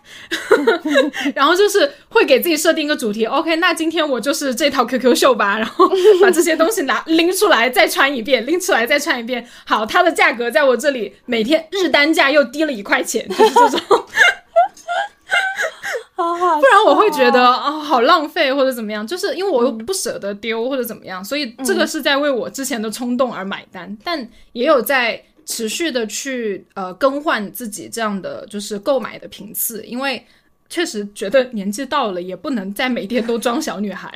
[1.34, 5.90] 然后就是会给自己设定一个主题，OK，那今天我就是这套 QQ 秀吧，然后
[6.22, 14.04] 把这些东西拿拎出来再穿一遍，拎出来再穿一遍，好，它的价格在我这里每天日单价又低了一块钱，就是这种。
[16.16, 30.24] 不然我会觉得啊，好浪费或者怎么样，就是因为我又不舍得丢或者怎么样，所以这个是在为我之前的冲动而买单，但也有在持续的去呃更换自己这样的就是购买的频次，因为
[30.68, 34.08] 确实觉得年纪到了，也不能再每天都装小女孩，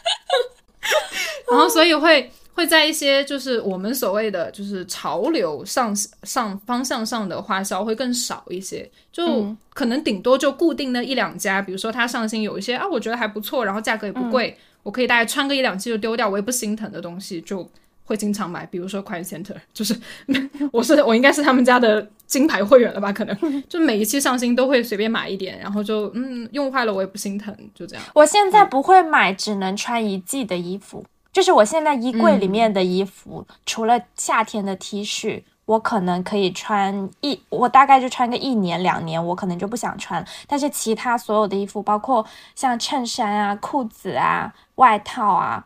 [1.50, 2.30] 然后所以会。
[2.52, 17.66] 会在一些就是我们所谓的就是潮流上上方向上的花销会更少一些，就可能顶多就固定那一两家，比如说它上新有一些啊，我觉得还不错，然后价格也不贵，我可以大概穿个一两季就丢掉，我也不心疼的东西，就
[18.10, 18.66] 会经常买。
[18.66, 19.96] 比如说 Quiet Center， 就是
[20.72, 23.12] 我是我应该是他们家的金牌会员了吧？
[23.12, 23.36] 可能
[23.70, 28.04] 就每一期上新都会随便买一点，然后就嗯用坏了我也不心疼，就这样。
[28.12, 31.04] 我现在不会买只能穿一季的衣服。
[31.32, 40.26] 就是我现在衣柜里面的衣服，除了夏天的 T 恤，我可能可以穿一，我大概就穿个一年两年，我可能就不想穿。
[40.48, 42.26] 但是其他所有的衣服，包括
[42.56, 45.64] 像衬衫啊、裤子啊、外套啊，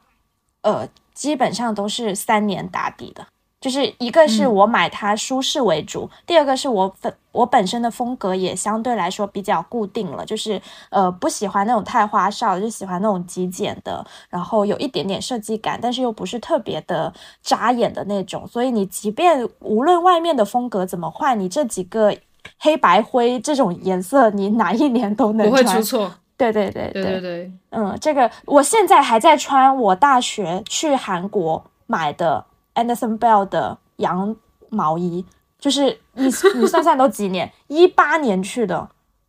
[0.60, 3.26] 呃，基本上都是三年打底的。
[3.60, 10.60] 就是一个是我买它舒适为主，第二个是我本我本身的风格也相对来说比较固定了，就是
[10.90, 17.10] 呃不喜欢那种太花哨，就喜欢那种极简的，然后有一点点设计感，但是又不是特别的
[17.42, 18.46] 扎眼的那种。
[18.46, 22.14] 所以你即便无论外面的风格怎么换，你这几个
[22.58, 26.12] 黑白灰这种颜色，你哪一年都能不会出错。
[26.36, 32.46] 对对对对对对，嗯，这个我现在还在穿我大学去韩国买的。
[32.74, 34.34] Anderson Bell 的羊
[34.68, 35.24] 毛衣，
[35.60, 38.88] 就是你你算算都几年，一八年去的，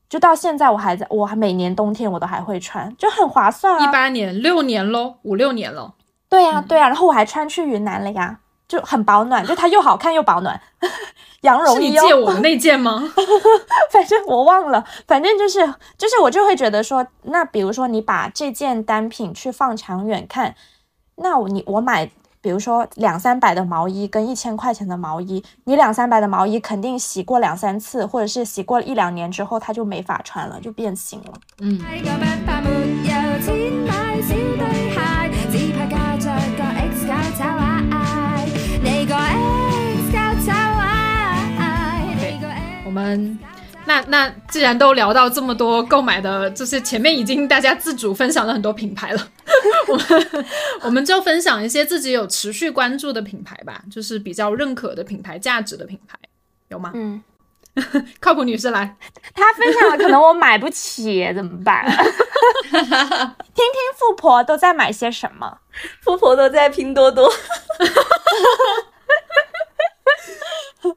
[0.10, 3.88] 就到现在我还在，我还每年冬天我都还会穿，就很划算啊。
[3.88, 5.94] 一八年六年喽，五六年了。
[6.28, 10.60] 对呀对呀，然后我还穿去云南了呀，就很保暖， 就它又好看又保暖。
[11.42, 11.88] 羊绒衣。
[11.96, 13.04] 是你借我那件吗？
[13.92, 15.60] 反正我忘了，反正就是
[15.98, 20.56] 就是我就会觉得说，那比如说你把这件单品去放长远看，
[21.18, 22.10] 那我你我买。
[22.42, 31.34] 比如说两三百的毛衣跟一千块钱的毛衣，你两三百的毛衣肯定洗过两三次，或者是洗过一两年之后，它就没法穿了，就变形了。
[31.62, 31.82] 嗯。
[42.96, 43.38] 们。
[43.88, 49.28] 那那既然都聊到这么多购买的，就是前面已经大家自主分享了很多品牌了，
[49.88, 50.48] 我们
[50.82, 56.18] 我们就分享一些自己有持续关注的品牌吧，就是比较认可的品牌价值的品牌，
[56.70, 56.92] 有吗？
[56.96, 57.22] 嗯，
[58.20, 58.98] 靠谱女士来，
[59.36, 61.86] 她分享了，可能我买不起，怎么办？
[62.72, 62.82] 听
[63.54, 65.60] 听富婆都在买些什么？
[66.02, 67.32] 富婆都在拼多多，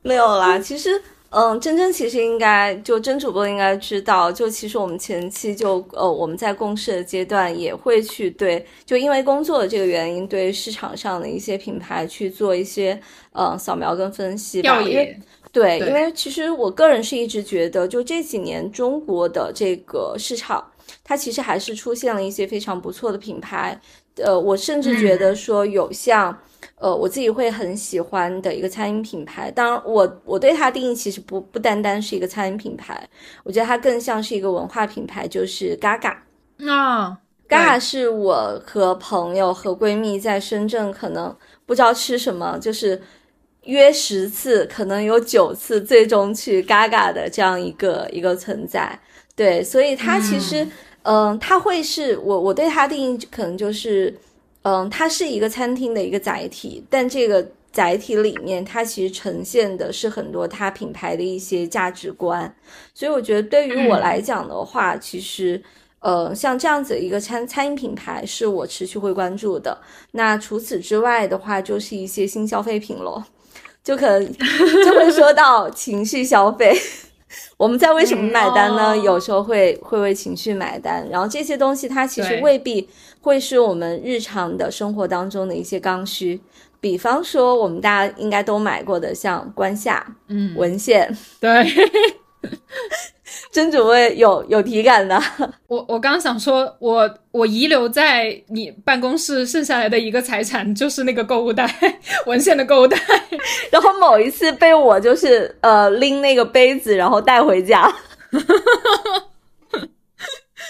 [0.00, 1.02] 没有啦，其实。
[1.30, 12.98] 嗯，真真其实应该就真主播应该知道，就其实我们前期就呃我们在共事的阶段也会去对，就因为工作的这个原因，对市场上的一些品牌去做一些
[13.32, 15.20] 呃扫描跟分析调研。
[15.52, 20.66] 对，因为其实我个人是一直觉得，就这几年中国的这个市场，
[21.04, 23.78] 它其实还是出现了一些非常不错的品牌。
[24.16, 26.34] 呃，我甚至觉得说有像。
[26.80, 33.08] 呃，我自己会很喜欢的一个餐饮品牌，当然，我我对它定义其实不不单单是一个餐饮品牌，
[33.42, 36.16] 我觉得它更像是一个文化品牌，就是 Gaga。
[36.68, 37.18] 啊
[37.48, 41.36] ，Gaga 是我和朋友和闺蜜在深圳，可能
[41.66, 43.02] 不知道吃什么，就是
[43.64, 48.96] 约十次，可能有九次最终去 Gaga 的这样一个一个存在。
[49.34, 50.64] 对，所以它其实，
[51.02, 54.16] 嗯，它会是我我对它定义可能就是。
[54.68, 62.54] 嗯，它是一个餐厅的一个载体，但这个载体里面，它其实呈现的是很多它品牌的一些价值观。
[62.92, 65.62] 所以我觉得对于我来讲的话，其实，
[66.00, 69.78] 呃，像这样子一个餐餐饮品牌是我持续会关注的。
[70.12, 73.24] 那除此之外的话，就是一些新消费品咯。
[73.82, 74.32] 就可能
[74.84, 76.76] 就会说到情绪消费。
[77.56, 78.96] 我们在为什么买单呢？
[78.96, 82.88] 有时候会会为情绪买单，然后这些东西它其实未必
[83.20, 86.40] 会是我们日常的生活当中的一些刚需。
[86.80, 91.50] 比方说，我们大家应该都买过的，像关下，嗯，文献，对。
[93.50, 95.20] 真主位有有体感的，
[95.66, 101.68] 我我刚想说，我我遗留在你办公室剩下来的一个财产就是那个购物袋，
[102.26, 102.96] 文献的购物袋。
[103.70, 107.92] 然后某一次被我就是呃拎那个杯子，然后带回家。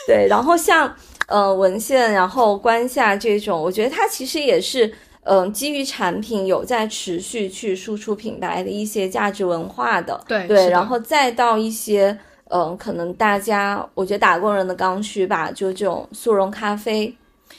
[0.06, 0.92] 对，然后像
[1.28, 4.92] 呃文献，然后关下这种，我觉得它其实也是
[5.22, 10.20] 嗯基于产品有在持续去输出品牌的一些价值文化的。
[10.26, 12.18] 对对，然后再到一些。
[12.50, 17.14] 嗯，可能大家我觉得打工人的刚需吧，就这种速溶咖啡。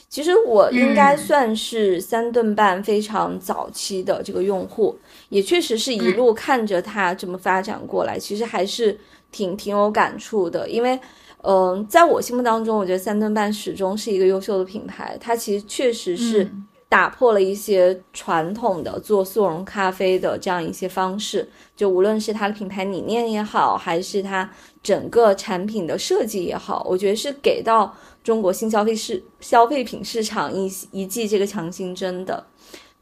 [0.10, 4.98] 其实我应该算是三顿半非常早期的这个用户，
[5.30, 9.00] 也确实是一路看着它这么发展过来，其实还是
[9.32, 10.68] 挺挺有感触的。
[10.68, 11.00] 因为，
[11.44, 16.50] 嗯，在我心目当中，我觉得三顿半始终是一个优秀的品牌，它其实确实是。
[16.92, 24.50] 打破了一些传统的做速溶咖啡的这样一些方式，就无论是它的品牌理念也好，还是它
[24.82, 32.44] 整个产品的设计也好，我觉得是给到中国新消费市消费品市场一一剂这个强心针的。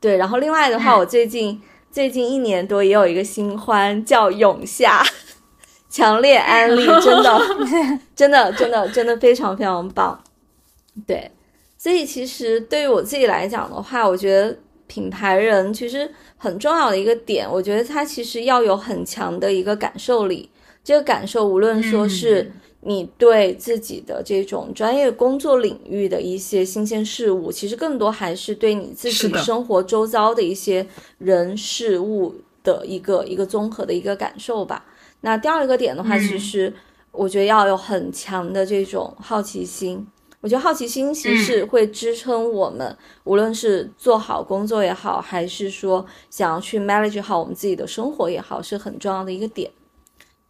[0.01, 5.01] 对，然后另外的话，我最近最近一年多也有一个新欢叫永夏，
[5.89, 7.41] 强烈安利，真的
[8.15, 10.22] 真的真的真的非常非常棒，
[11.05, 11.31] 对。
[11.77, 14.57] 所以其实对于我自己来讲的话，我觉得
[14.88, 20.49] 品牌人其实很重要的一个点，我觉得他其实要有很强的一个感受力。
[20.84, 22.51] 这个感受，无论说是
[22.81, 30.88] 你对自己的这种专业工作领域的一些新鲜事物，其实更多还是对你自己生活周遭的一些
[31.19, 32.34] 人事物
[32.64, 34.85] 的一个一个综合的一个感受吧。
[35.22, 36.73] 那第二个点的话，其实
[37.11, 40.06] 我觉得要有很强的这种好奇心。
[40.39, 49.69] 我觉得好奇心其实是会支撑我们，无论是做好工作也好，还是说想要去 manage 好我们自己的生活也好，是很重要的一个点。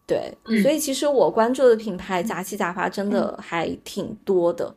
[0.06, 4.76] 对，所以其实我关注的品牌杂七杂八真的还挺多的。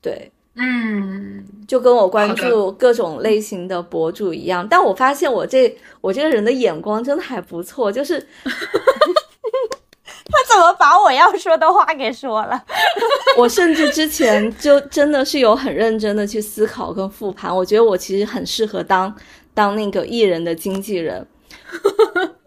[0.00, 8.26] 对，嗯，就跟我关注各种类型的博主一样，但我发现我这我这个人的眼光真的还不错，就是。
[10.24, 12.64] 他怎么把我要说的话给说了？
[13.36, 19.14] 我甚至之前就真的是有很认真的去思考跟复盘，我觉得我其实很适合当
[19.52, 21.26] 当那个艺人的经纪人。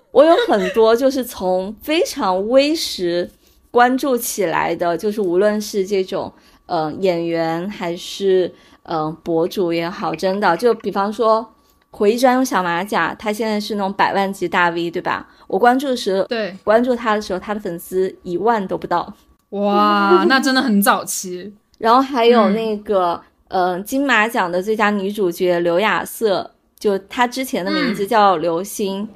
[0.09, 3.29] 我有很多就是从非常微时
[3.69, 6.33] 关注起来的，就是无论是这种
[6.65, 11.51] 呃演员还是嗯博主也好，真的就比方说。
[11.97, 15.25] 回忆专用小马甲，他现在是那种百万级大 V，对吧？
[15.47, 19.13] 我关注的时候，对关注他的时候，他的粉丝一万都不到。
[19.51, 21.53] 哇，那真的很早期。
[21.79, 29.07] 然后还有那个，嗯，金马奖的最佳女主角刘雅瑟，就她之前的名字叫刘星，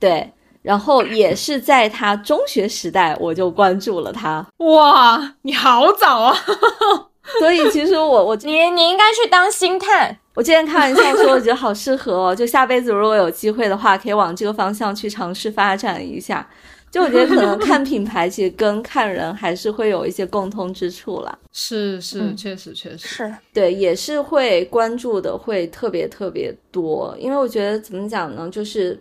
[0.00, 0.32] 对。
[0.62, 4.46] 然后也是在他中学时代，我就关注了他。
[4.58, 6.36] 哇，你好早啊！
[7.40, 10.16] 所以其实我我你你应该去当星探。
[10.34, 16.48] 我之前开玩笑说，我觉得好适合哦，就下辈子如果有机会的话，可以往这个方向去尝试发展一下。
[16.90, 21.38] 就我觉得可能看品牌，其实跟看人还是会有一些共通之处啦。
[21.50, 27.16] 是是，确实确实是对，也是会关注的，会特别特别多。
[27.18, 29.00] 因为我觉得怎么讲呢，就是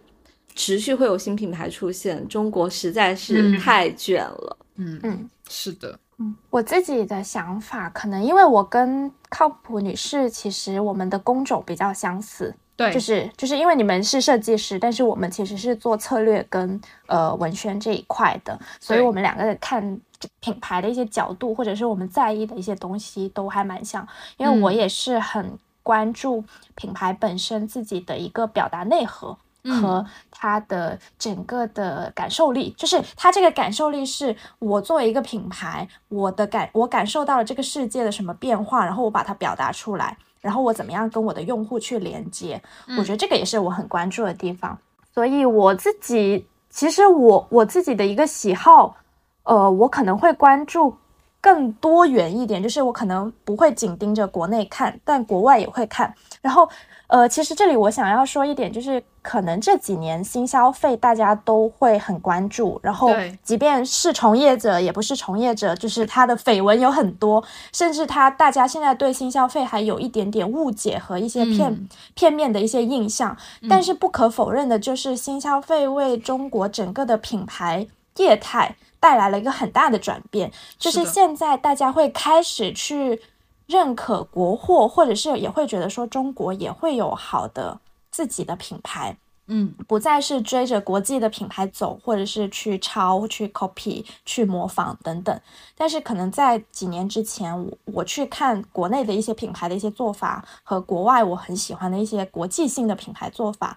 [0.61, 4.57] 持续会有新品牌出现，中国实在是太卷了。
[4.75, 4.99] 嗯。
[5.01, 5.97] 嗯，是的。
[6.19, 6.35] 嗯。
[6.51, 19.99] 我自己的想法，可能因为我跟靠谱女士，其实我们的工种比较相似，对，就是就是因为你们是设计师，但是我们其实是做策略跟呃文宣这一块的，所以我们两个看
[20.41, 24.07] 品牌的一些角度，或者是我们在意的一些东西都还蛮像，
[24.37, 26.43] 因为我也是很关注
[26.75, 29.35] 品牌本身自己的一个表达内核。
[29.63, 42.61] 和他的整个的感受力，就是他这个感受力是我作为一个品牌，我的感我感受到了这个世界的什么变化，然后我把它表达出来，然后我怎么样跟我的用户去连接，
[42.97, 44.77] 我觉得这个也是我很关注的地方。
[45.13, 48.95] 所以我自己其实我我自己的一个喜好，
[49.43, 50.95] 呃，我可能会关注
[51.41, 56.13] 更多元一点，就是我可能不会紧盯着国内看，但国外也会看。
[56.39, 56.69] 然后，
[57.07, 63.11] 呃，其实这里我想要说一点，就是可能这几年新消费大家都会很关注，然后
[63.43, 67.43] 即便是从业者也不是从业者，就是他的绯闻有很多，
[67.73, 73.35] 甚至他大家现在对新消费还有一点点误解和一些片片面的一些印象。
[73.67, 77.87] 但是不可否认的就是，新消费为中国整个的品牌
[78.17, 78.75] 业态。
[79.01, 83.19] 带来了一个很大的转变，就是现在大家会开始去
[83.65, 87.79] 认可国货，或者是也会觉得说中国也会有好的
[88.11, 89.17] 自己的品牌，
[89.47, 95.41] 嗯，不再是追着国际的品牌走，或者是去抄、去 copy、去模仿等等。
[95.75, 103.75] 但是可能在几年之前，我我去看国内的一些品牌的一些做法，和国外我很喜欢的一些国际性的品牌做法。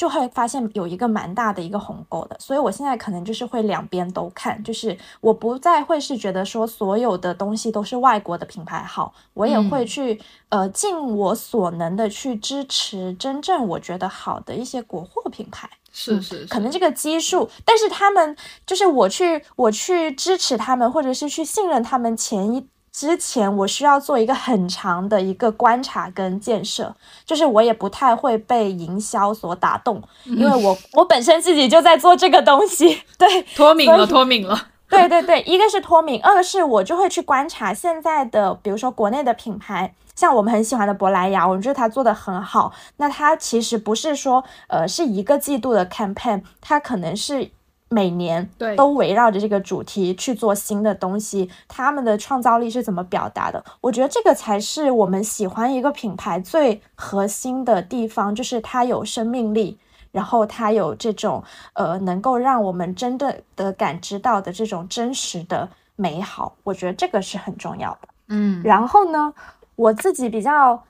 [0.00, 10.18] 就会发现有一个蛮大的一个鸿沟的，所以我现在可能就是会两边都看，就是我不再会是觉得说所有的东西都是外国的品牌好，我也会去
[10.48, 22.66] 呃尽我所能的去支持真正我觉得好的一些国货品牌，是是，可能这个基数，但是他们就是我去我去支持他们，或者是去信任他们前一。
[22.92, 26.94] 之前我需要做一个很长的一个观察跟建设，
[27.24, 47.52] 就是我也不太会被营销所打动，因为我我本身自己就在做这个东西，对， 脱敏了，脱敏了，对对对，一个是脱敏，二个是我就会去观察现在的，比如说国内的品牌，像我们很喜欢的珀莱雅，我觉得它做的很好，那它其实不是说呃是一个季度的 campaign，它可能是。
[47.92, 53.64] 每年都围绕着这个主题去做新的东西，他们的创造力是怎么表达的？
[53.80, 59.76] 我觉得这个才是我们喜欢一个品牌最核心的地方，就是它有生命力，
[60.12, 61.42] 然后它有这种
[61.72, 66.54] 呃能够让我们真的的感知到的这种真实的美好。
[66.62, 68.08] 我觉得这个是很重要的。
[68.28, 69.34] 嗯，然后呢，
[69.74, 70.84] 我自己比较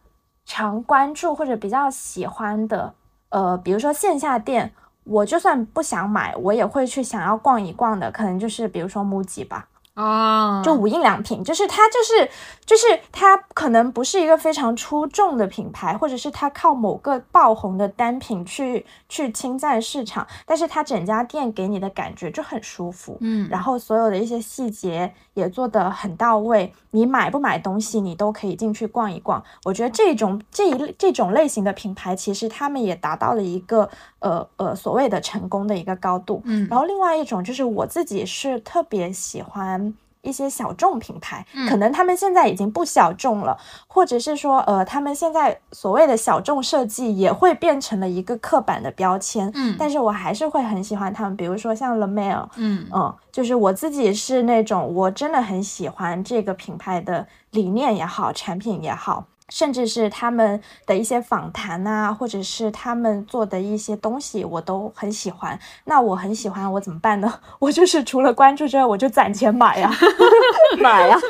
[0.44, 2.92] 常关注或者比较喜欢的，
[3.30, 4.74] 呃，比如说线下店。
[5.10, 9.66] 我就算不想买，我也会去想要逛一逛的，可能就是比如说 MUJI 吧。
[9.94, 12.30] 啊，就无印良品，就是它，就是
[12.64, 29.44] 就是它，可能不是一个非常出众的品牌，或者是它靠某个爆红的单品去去侵占市场，但是它整家店给你的感觉就很舒服，嗯，然后所有的一些细节也做得很到位，你买不买东西，你都可以进去逛一逛。
[29.64, 39.92] 我觉得这种这一这种类型的品牌，其实他们也达到了一个呃呃所谓的成功的一个高度，嗯，然后另外一种就是我自己是特别喜欢。
[40.22, 43.56] 一些小众品牌，可能他们现在已经不小众了，
[43.86, 49.50] 或者是说，呃，他们现在所谓的小众设计也会变成了一个刻板的标签。
[49.54, 59.24] 嗯，但是我还是会很喜欢他们，比如说像 La Mer，嗯嗯，就是我自己是那种我真的很喜欢这个品牌的理念也好，产品也好。
[59.50, 65.58] 甚至是他们的一些访谈啊，或者是他们做的一些东西，我都很喜欢。
[65.84, 67.40] 那我很喜欢，我怎么办呢？
[67.58, 69.90] 我就是除了关注之外，我就攒钱买呀，
[70.80, 71.18] 买呀。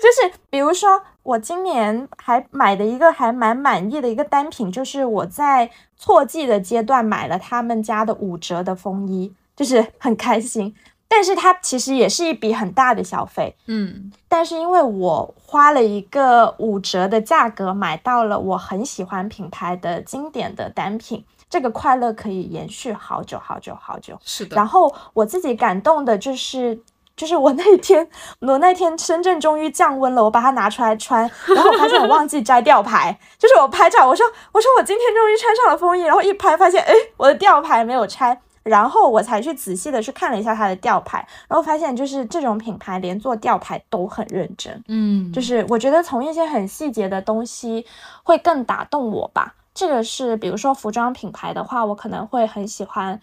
[0.00, 10.74] 就是比如说，我今年还买的一个还蛮满意的一个单品，就是我在错季的阶段买了他们家的五折的风衣，就是很开心。
[11.08, 24.18] 但是它其实也是一笔很大的消费，嗯，但是因为我花了一个五折的价格买到了我很喜欢品牌的经典的单品，这个快乐可以延续好久好久好久。
[24.22, 24.54] 是的。
[24.54, 26.78] 然后我自己感动的就是，
[27.16, 28.06] 就是我那天，
[28.40, 38.38] 我那天深圳终于降温了，我把它拿出来穿，然后我发现我忘记摘吊牌，就是我拍照，我说我说我今天终于穿上了风衣，然后一拍发现，哎，我的吊牌没有拆。
[38.62, 47.86] 然后我才去仔细的去看了一下它的吊牌，然后发现就是这种品牌连做吊牌都很认真，嗯，就是我觉得从一些很细节的东西
[48.22, 49.54] 会更打动我吧。
[49.74, 53.20] 这个是比如说服装品牌的话，我可能会很喜欢，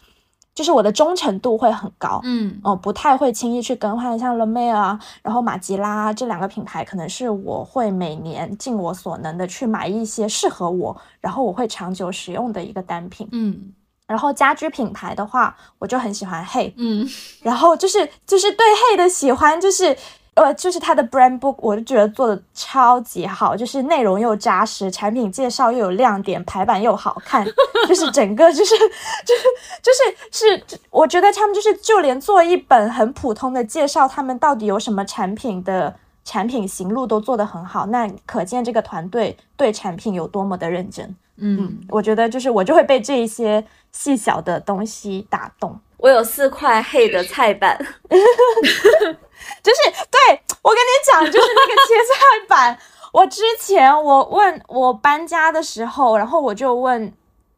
[0.54, 13.74] 就是我的忠诚度会很高，嗯，哦，不太会轻易去更换，像 La Mer 啊，然后马吉拉这两个品牌，可能是我会每年尽我所能的去买一些适合我，然后我会长久使用的一个单品，嗯。
[14.08, 17.08] 然后家居品牌的话，我就很喜欢 Hey，嗯，
[17.42, 19.98] 然后就是就是对 Hey 的喜欢，就是
[20.36, 27.46] 呃，就是它的 brand book，我就觉得做的超级好，就是内容又扎实，产品介绍又有亮点，排版又好看，
[27.88, 29.44] 就是整个就是就是
[29.82, 41.16] 就是是，我觉得他们就是就连做一本很普通的介绍，他们到底有什么产品的产品行路都做得很好，那可见这个团队对产品有多么的认真。
[41.38, 43.66] 嗯，我觉得就是我就会被这一些
[43.98, 45.80] 细小的东西打动。
[45.98, 49.80] 我有四块黑的菜板，就是
[50.12, 52.78] 对我跟你讲，就是那个切菜板。
[53.14, 57.12] 我之前我问我搬家的时候，然后我就问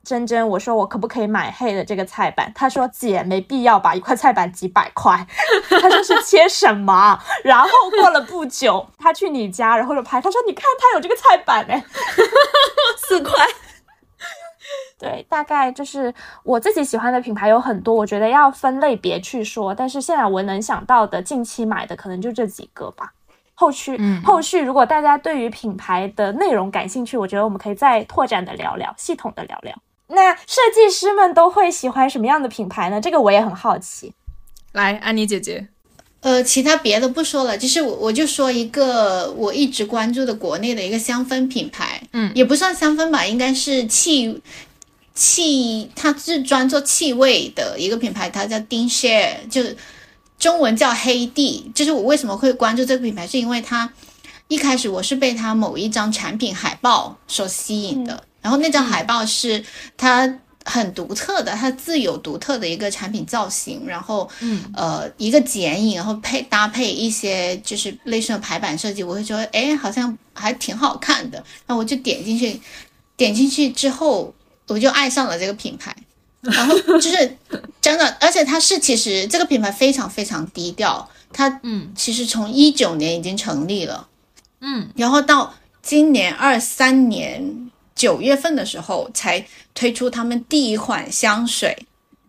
[0.04, 2.54] 珍珍，我说我可不可以买黑的这个菜板？
[2.54, 5.28] 她说姐没必要吧，一块菜板几百块。
[5.82, 7.20] 她说是切什么？
[7.44, 7.70] 然后
[8.00, 11.84] 过了不久，她去你家，然后就拍，她说你看她有这个菜板哎，
[13.10, 13.46] 四块。
[15.00, 16.14] 对，大概就是
[16.44, 19.76] 我自己喜欢的品牌有很多，我觉得要分类别去说。
[19.76, 23.14] 但是现在我能想到的，近期买的可能就这几个吧。
[23.54, 29.76] 后续，后续如果大家对于品牌的内容感兴趣，我觉得我们可以再拓展的聊聊，系统的聊聊。
[30.10, 33.02] 那设计师们都会喜欢什么样的品牌呢？
[33.02, 34.14] 这个我也很好奇。
[34.74, 35.68] 来，安妮姐姐，
[36.22, 44.40] 呃，其他别的不说了，就是我我就说一个我一直关注的国内的一个香氛品牌，嗯，也不算香氛吧，应该是气
[45.18, 49.76] 气，它是专做气味的一个品牌，它叫丁 share，就是。
[50.40, 53.92] 中文叫黑地，就是我为什么会关注这个品牌，是因为它
[54.48, 59.66] 一开始我是被它某一张产品海报所吸引的，然后那张海报是
[59.98, 60.32] 它
[60.64, 64.64] 很独特的，它自有独特的一个产品造型，然后嗯。
[64.76, 72.62] 呃一个剪影，然后配搭配一些就是类似的排版设计，我会觉得哎好像还挺好看的，那我就点进去，
[73.16, 74.32] 点进去之后
[74.68, 75.96] 我就爱上了这个品牌。
[76.42, 77.38] 然后就是
[77.82, 81.92] 真的，而且它是其实这个品牌非常非常低调，它嗯。
[81.96, 84.08] 其实从一九年已经成立了，
[84.62, 91.76] 嗯，然后到今年二三年九月份的时候才推出他们第一款香水，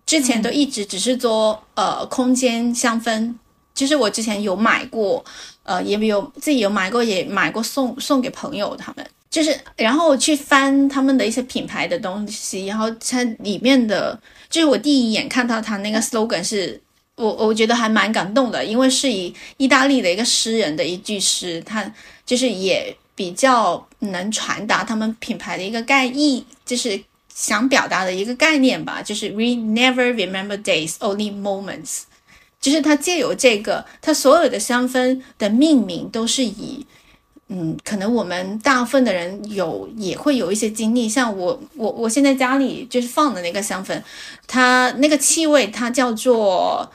[0.06, 3.34] 之前都一直只是做呃空间香氛，
[3.74, 5.24] 就是我之前有买过，
[5.64, 9.06] 呃也有自己有买过，也买过送送给朋友他们。
[9.30, 14.18] 就是，然后去翻他们的一些品牌的东西，然后它里面的，
[14.48, 16.80] 就是我第一眼看到它那个 slogan 是，
[17.14, 21.92] 我我觉得还蛮感动的，因为是以意大利的一个诗人的一句诗，它
[22.24, 26.98] 就是也比较能传达他们品牌的一个概意，就是
[27.34, 32.04] 想表达的一个概念吧，就是 we never remember days, only moments，
[32.58, 36.86] 就是它借由这个，它所有的香氛的命名都是以。
[37.50, 43.98] 嗯，可能我们大部分的人有也会有一些经历，像我我我现在家里就是放的那个香氛，
[44.46, 46.86] 它那个气味它叫做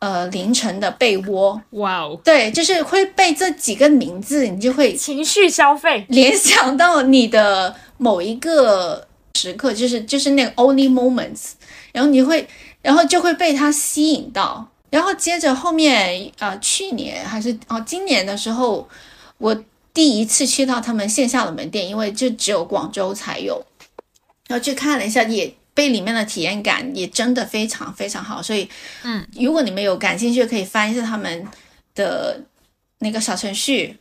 [0.00, 11.52] 呃凌晨的被窝，哇哦，对，就是会被这几个名字，你就会情绪消费联想到你的某一个时刻，就是就是那个 only moments，
[11.92, 12.46] 然后你会
[12.82, 18.86] 然后就会被它吸引到，然后接着后面呃去年还是哦今年的时候
[19.38, 19.56] 我。
[19.94, 23.64] 第一次去到他们线下的门店，因为就只有广州才有，
[24.48, 28.42] 然后去看了一下，也被里面的体验感也真的非常非常好。
[28.42, 28.68] 所以，
[29.04, 31.46] 嗯，如果你们有感兴趣，可以翻一下他们
[31.94, 32.40] 的
[32.98, 33.96] 那个小程序。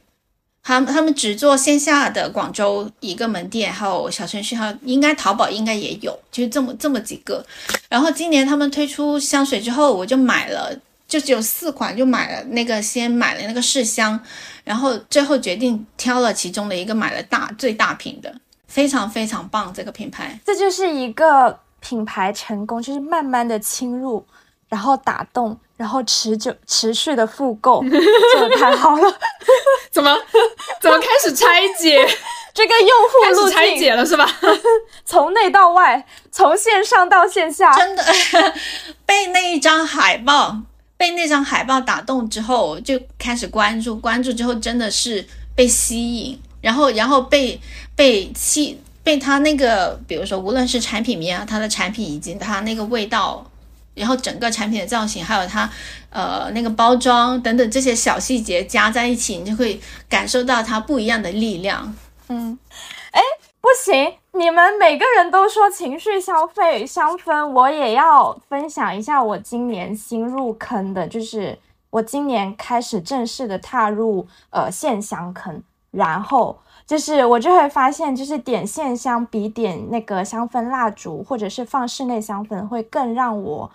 [0.63, 7.45] 他他们只做线下的广州一个门店，还有小程序，还有应该淘宝应该也有，就是这么这么几个。
[7.87, 10.75] 然后今年他们推出香水之后，我就买了。
[11.05, 14.19] 就只有四款，就买了那个，先买了那个试香，
[14.63, 18.33] 然后最后决定挑了其中的一个，买了大最大瓶的，
[18.67, 20.39] 非常非常棒这个品牌。
[20.45, 24.25] 这就是一个品牌成功，就是慢慢的侵入，
[24.69, 27.83] 然后打动，然后持久持续的复购，
[28.33, 29.19] 做的太好了。
[29.91, 30.17] 怎么
[30.81, 32.03] 怎么开始拆解
[32.53, 33.57] 这个用户路径？
[33.57, 34.27] 拆解了是吧？
[35.05, 38.03] 从内到外，从线上到线下，真的
[39.05, 40.57] 被那一张海报。
[41.03, 47.59] 被那张海报打动之后，就开始关注，关注之后真的是被吸引，然后然后被
[47.93, 53.45] 被吸被他那个，比如说无论是产品名啊，它的产品以及它那个味道，
[53.93, 55.69] 然后整个产品的造型，还有它
[56.09, 59.77] 呃那个包装等等这些小细节加在一起，你就会
[60.07, 61.93] 感受到它不一样的力量。
[62.29, 62.57] 嗯，
[63.11, 63.19] 哎，
[63.59, 64.22] 不行。
[64.35, 71.57] 你们每个人都说情绪消费香氛，我也要分享一下我今年新入坑的，就是
[71.91, 75.61] 我今年开始正式的踏入呃线香坑，
[75.91, 76.57] 然后
[76.87, 83.71] 就是我就会发现，就是点线香比点那个香氛蜡烛或者是放室内香氛会更让我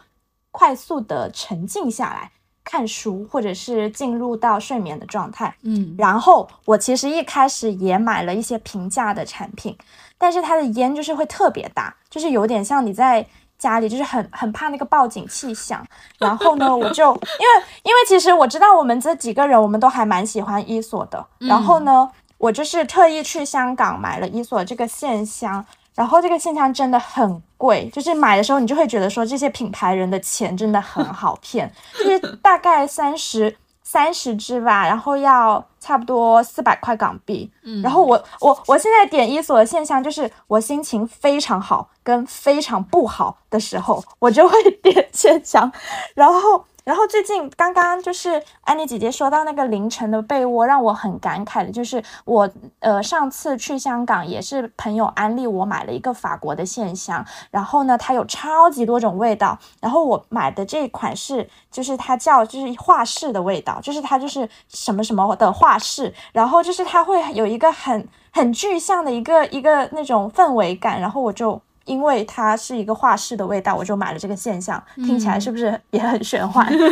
[0.50, 2.32] 快速的沉静下来。
[2.64, 9.74] 看书，或者是进入到睡眠的状态，嗯，然后我其实一开始也买了一些平价的产品，
[10.18, 13.24] 但是它的烟就是会特别大，就是有点像你在
[13.56, 15.86] 家里，就是很很怕那个报警器响。
[16.18, 21.24] 然后呢，我就 因为因为其实我知道我们这几个人，我们都还蛮喜欢伊索的。
[21.38, 25.64] 然后呢，我就是特意去香港买了伊索这个线香。
[25.94, 31.68] 然后这个线香真的很贵，就是买的时候你就会觉得说这些品牌人的钱真的很好骗，
[31.98, 33.56] 就是大概三十
[33.90, 37.50] 三十支吧，然后要差不多四百块港币。
[37.62, 45.72] 嗯，然后我我我现在点一所的现象就是，我心情非常好跟非常不好的时候，我就会 点千强，
[46.14, 46.66] 然后。
[46.88, 52.48] 然后最近刚刚就是安妮姐姐说到那个凌晨的被窝，让我很感慨的，就是我
[52.80, 71.60] 呃上次去香港也是朋友安利我买了一个法国的线香，然后呢它有超级多种味道，然后我买的这款是就是它叫就是画室的味道，就是它就是什么什么的画室，然后就是它会有一个很很具象的一个一个那种氛围感，然后我就。
[71.88, 74.80] 因为它是一个画室的味道，我就买了这个现象。
[74.96, 76.64] 听起来是不是也很玄幻？
[76.70, 76.82] 但是，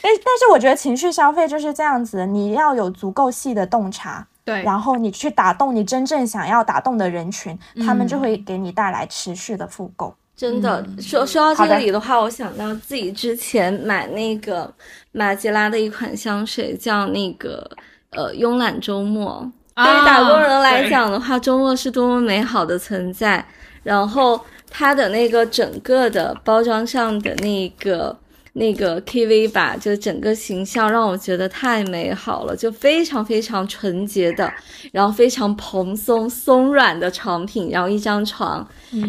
[0.00, 7.56] 但但是我觉得情绪消费就是这样子，你要有足够细的洞察，对，然后你去打动你真正想要打动的人群，
[7.86, 10.14] 他们就会给你带来持续的复购。
[10.34, 14.72] 真的，说说到这里的话，我想到自己之前买那个
[15.12, 17.70] 马吉拉的一款香水，叫那个
[18.10, 19.48] 呃慵懒周末。
[19.74, 23.44] 对于打工人来讲的话，周末是多么美好的存在。
[23.82, 24.40] 然后
[24.70, 28.16] 它的那个整个的包装上的那个
[28.52, 34.52] 那个 KV 吧，就整个形象让我觉得太美好了，就非常非常纯洁的，
[34.92, 38.64] 然后非常蓬松松软的床品，然后一张床，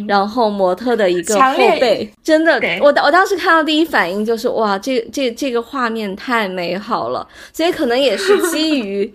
[0.08, 9.14] 然后模特的一个后背，真的，我我当时看到第一反应就是哇，这这这个画面太美好了，所以可能也是基于。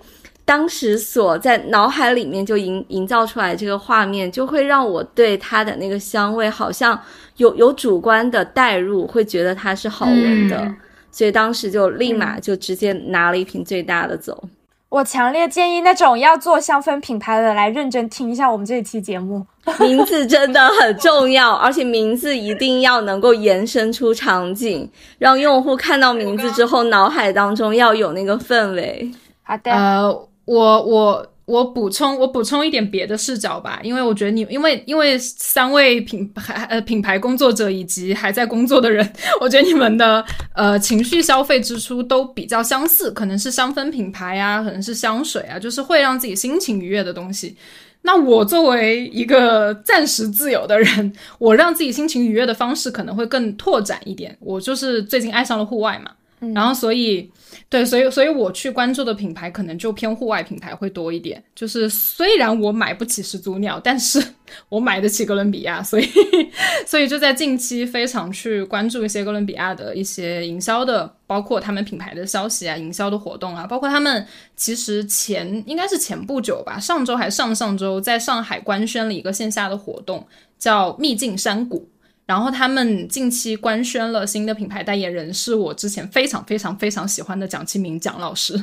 [0.49, 6.99] 当时所在脑海里面就营营造出来这个画面，就会让我对它的那个香味好像
[7.37, 10.75] 有有主观的代入，会觉得它是好闻的，
[11.11, 14.43] 所以当时就立马就直接拿了一瓶最大的走。
[14.89, 19.45] 我强烈建议那种要做香氛品牌的来认真听一下我们这一期节目，
[19.79, 29.13] 名字真的很重要， 而且名字一定要能够延伸出场景，让用户看到名字之后脑海当中要有那个氛围。
[29.43, 30.29] 好的，呃。
[30.49, 39.07] 我我我补充我补充一点别的视角吧，因为我觉得你因为因为三位品牌呃品牌工作者以及还在工作的人，
[39.43, 47.55] 我觉得你们的呃情绪消费支出都比较相似，可能是香氛品牌啊，可能是香水啊，就是会让自己心情愉悦的东西。
[48.01, 54.35] 那我作为一个暂时自由的人，我让自己心情愉悦的方式可能会更拓展一点。
[54.41, 56.13] 我就是最近爱上了户外嘛，
[56.55, 57.31] 然后所以。
[57.71, 61.43] 对，所以所以我去关注的品牌可能就偏户外品牌会多一点。
[61.55, 64.23] 就是虽然我买不起始祖鸟，但是
[64.71, 66.09] 我买得起哥伦比亚，所以
[66.87, 74.27] 所以就在近期非常去关注一些哥伦比亚的一些营销的，包括他们品牌的消息啊、营销的活动啊，包括他们
[74.57, 80.27] 其实前应该是前不久吧，上周还上上周在上海官宣了一个线下的活动，
[80.59, 81.87] 叫秘境山谷。
[82.29, 88.63] 然后他们近期官宣了新的品牌代言人，是我之前非常非常非常喜欢的蒋奇明蒋老师。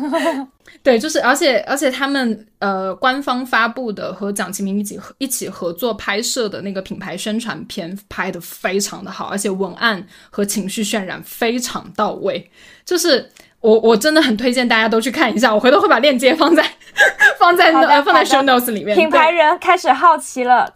[0.82, 12.50] 对，就是而且而且他们呃官方发布的和蒋奇明一起一起合作拍摄的那个品牌宣传片拍的非常的好，而且文案和情绪渲染非常到位。
[12.84, 13.30] 就是
[13.60, 16.64] 我我真的很推荐大家都去看一下，我回头会把链接放在
[17.38, 18.96] 放在呃放在 show notes 里面。
[18.96, 20.72] 品牌人开始好奇了。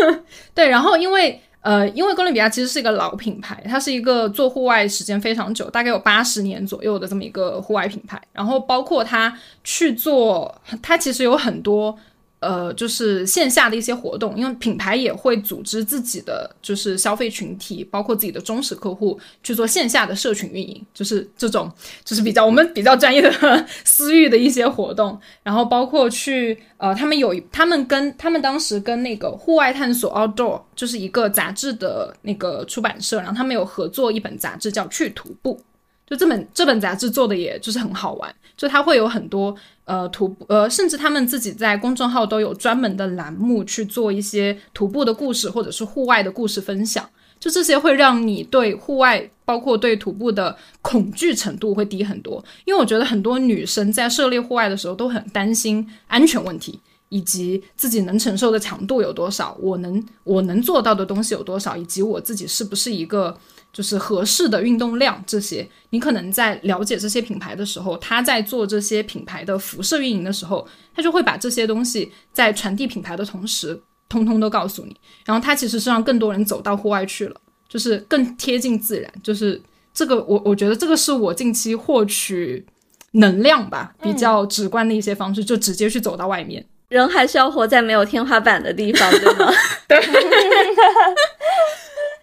[0.54, 1.40] 对，然后因为。
[1.64, 8.20] 呃，因为哥伦比亚其实是一个老品牌，它是一个做户外时间非常久，大概有八十年左右的这么一个户外品牌。
[8.34, 11.98] 然后包括它去做，它其实有很多。
[12.44, 21.72] 呃，就是线下的一些活动，因为品牌也会组织自己的就是消费群体，包括自己的忠实客户去做线下的社群运营，就是这种
[22.04, 23.32] 就是比较我们比较专业的
[23.84, 35.58] 私域的一些活动，然后包括去呃，他们有他们跟他们当时跟那个户外探索 Outdoor 就是一个杂志的那个出版社，然后他们有合作一本杂志叫去徒步。
[36.06, 47.08] 就这本这本杂志做的也就是很好玩，就它会有很多呃徒步呃，甚至他们自己在公众号都有专门的栏目去做一些徒步的故事或者是户外的故事分享，
[47.38, 56.80] 就这些会让你对户外包括对徒步的恐惧程度会低很多，因为我觉得很多女生在涉猎户外的时候都很担心安全问题，
[57.10, 63.36] 以及自己能承受的强度有多少，我能我能做到的东西有多少，以及我自己是不是一个。
[63.74, 73.78] 就是合适的运动量，这些你可能在了解这些品牌的时候，他在做这些品牌的辐射运营的时候，他就会把这些东西在传递品牌的同时，
[74.08, 74.96] 通通都告诉你。
[75.24, 77.34] 然后他其实是让更多人走到户外去了，
[77.68, 79.12] 就是更贴近自然。
[79.24, 79.60] 就是
[79.92, 82.64] 这个，我我觉得这个是我近期获取
[83.12, 86.64] 能量吧，比较直观的一些方式，就直接去走到外面。
[86.90, 89.52] 人还是要活在没有天花板的地方，对吗？
[89.88, 90.00] 对，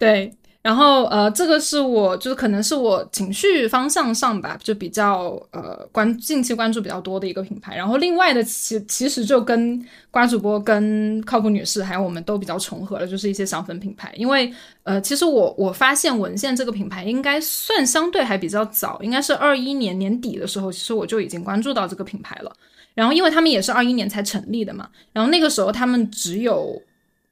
[0.00, 0.32] 对。
[0.62, 7.74] 然后呃，这个是我就是可能是我情绪方向上吧，就比较呃关近期关注比较多的一个品牌。
[7.74, 14.12] 然后另外的其其实就跟瓜主播、跟靠谱女士还有我们都比较重合了，就是一些香氛品牌。
[14.16, 22.52] 因为呃，其实我我发现文献这个品牌应该算相对还比较早，应该是二一年年底的时候，其实我就已经关注到这个品牌了。
[22.94, 26.80] 然后因为他们也是二一年才成立的嘛，然后那个时候他们只有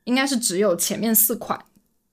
[0.03, 1.57] 应该是只有前面四款。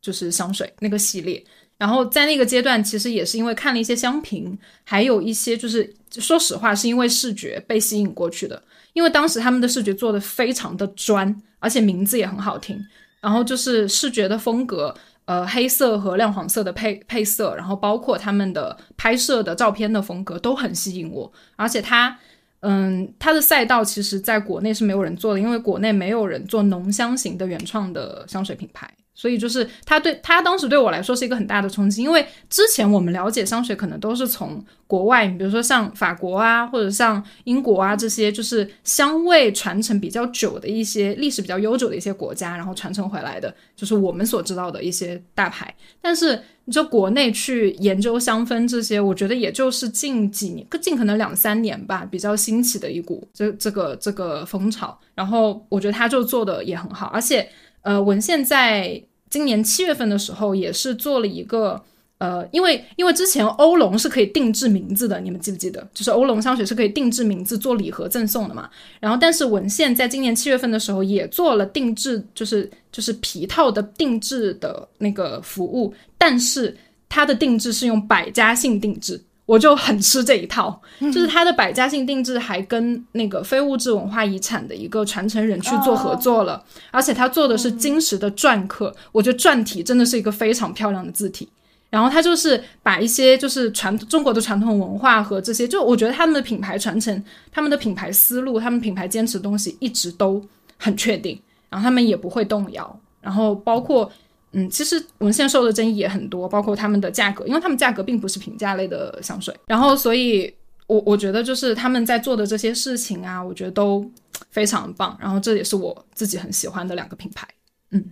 [0.02, 1.44] 就是香水那个系列，
[1.78, 8.62] 然后在那个阶段，其实也是因为看了一些香评，还有一些就是说实话，是因为视觉被吸引过去的。
[8.94, 12.84] 因为当时他们的视觉做的非常的专，而且名字也很好听。
[13.20, 14.96] 然后就是视觉的风格，
[15.26, 21.32] 呃，黑色和亮黄色的配配色，然后包括他们的拍摄的照片的风格都很吸引我。
[21.56, 22.18] 而且它，
[22.62, 28.90] 嗯，它的赛道其实在国内是没有人做的，因为国内没有人做浓香型的原创的香水品牌。
[29.18, 45.74] 所以就是他对他当时对我来说是一个很大的冲击，因为之前我们了解香水可能都是从国外，比如说像法国啊，或者像英国啊这些，就是香味传承比较久的一些历史比较悠久的一些国家，然后传承回来的，就是我们所知道的一些大牌。
[46.00, 54.96] 但是你就国内去研究香氛这些，我觉得也就是近几年，近可能两三年吧，比较兴起的一股这这个这个风潮。
[55.16, 57.50] 然后我觉得他就做的也很好，而且。
[57.88, 61.82] 呃，文献在今年七月份的时候也是做了一个，
[62.18, 65.88] 呃，因为因为之前欧龙是可以定制名字的，你们记不记得？
[65.94, 68.70] 就是欧龙香水是可以定制名字做礼盒赠送的嘛。
[69.00, 76.76] 然后，但是文献在今年七月份的时候也做了定制，就是就是皮套的定制的那个服务，但是
[77.08, 79.24] 它的定制是用百家姓定制。
[79.48, 86.62] 我就很吃这一套，就是它的百家姓定制还跟那个非物质文化遗产的一个传承人去做合作了，
[86.92, 91.48] 而且他做的是金石的篆刻，我觉得篆体真的是一个非常漂亮的字体。
[91.90, 100.44] 然后他就是把一些就是传中国的传统文化和这些，就我觉得他们的品牌传承、他们的品牌思路、他们品牌坚持的东西一直都
[100.78, 104.12] 很确定，然后他们也不会动摇，然后包括。
[104.58, 109.56] 嗯，其实文献受的争议也很多，包括他们的价格，因为他们价格并不是平价类的香水。
[109.68, 110.52] 然后，所以
[110.88, 114.10] 我我觉得就是他们在做的这些事情啊，我觉得都
[114.50, 115.16] 非常棒。
[115.22, 117.48] 然后，这也是我自己很喜欢的两个品牌。
[117.92, 118.04] 嗯，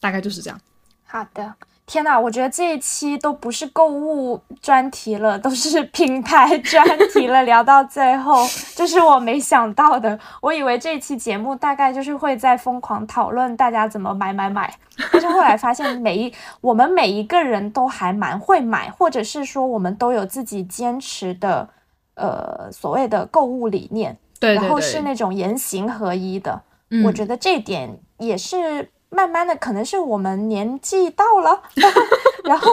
[0.00, 0.58] 大概就是这样。
[1.04, 1.54] 好的。
[1.92, 6.82] 天呐，我觉得这一期都不是购物专题了，都是品牌专
[7.12, 7.42] 题了。
[7.42, 10.18] 聊到最后，这是我没想到的。
[10.40, 14.74] 我以为这一期节目大概就是会在疯狂讨论大家怎么买买买，
[15.12, 16.32] 但是后来发现每一
[16.62, 21.68] 我们每一个人都还蛮会买，或者是说我们都有自己坚持的
[22.14, 26.62] 呃所谓的购物理念，对，然后是那种言行合一的。
[27.04, 28.88] 我觉得这点也是。
[29.14, 31.62] 慢慢的，可能是我们年纪到了，
[32.44, 32.72] 然后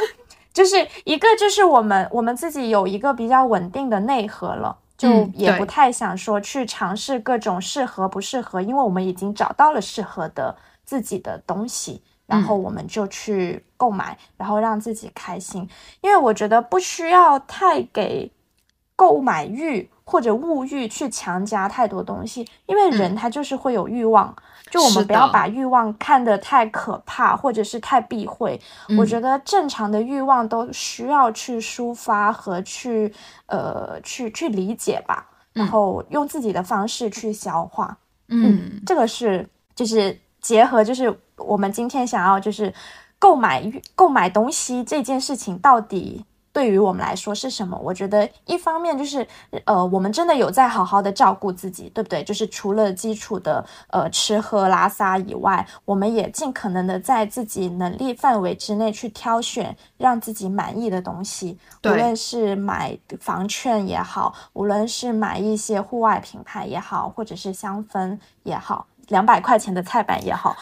[0.52, 10.54] 就是一个就是我们我们自己有一个比较稳定的内核了，就也不太想说去尝试各种适合不适合，因为我们已经找到了适合的
[10.84, 15.66] 自己的东西，然后我们就去购买，然后让自己开心。
[16.02, 18.30] 因为我觉得不需要太给
[18.94, 24.36] 购买欲或者物欲去强加太多东西，因为人他就是会有欲望。
[24.70, 28.60] 就我们不要把欲望看得太可怕，或者是太避讳。
[28.98, 33.12] 我觉得正常的欲望都需要去抒发和去
[33.46, 37.96] 呃去去理解吧，然后用自己的方式去消化。
[38.28, 42.72] 嗯，这个是就是结合就是我们今天想要就是
[43.18, 46.24] 购买购买东西这件事情到底。
[46.58, 47.78] 对于我们来说是什么？
[47.80, 49.24] 我觉得一方面就是，
[49.64, 52.24] 呃，我们真的有在好好的照顾自己，对不对？
[52.24, 70.56] 就是除了基础的呃吃喝拉撒以外，我们也尽可能的在自己能力范围之内去挑选让自己满意的东西，无论是买房券也好，无论是买一些户外品牌也好，或者是香氛也好，两百块钱的菜板也好，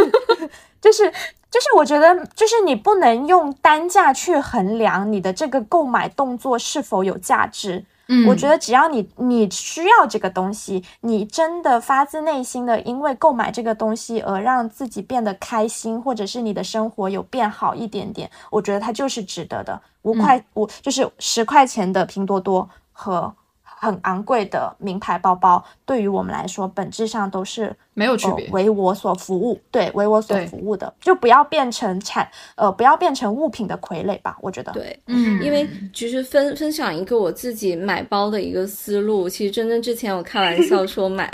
[0.80, 1.12] 就是。
[1.52, 7.84] 就是我觉得，就是你不能用单价去衡量你的这个购买动作是否有价值。
[8.08, 19.78] 嗯，我觉得只要你你需要这个东西，你真的发自内心的因为购买这个东西而让自己变得开心，或者是你的生活有变好一点点，我觉得它就是值得的。
[20.04, 23.34] 五块五就是十块钱的拼多多和。
[23.82, 34.70] 很昂贵的名牌包包，对于我们来说，本质上都是没有区别，为我所服务，对，为我所服务的，就不要变成产，呃，不要变成物品的傀儡吧，我觉得。
[34.70, 41.28] 对，嗯，因为其实分分享一个我自己买包的一个思路，其实真真之前我开玩笑说买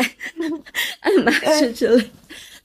[1.01, 2.11] 爱马仕之类。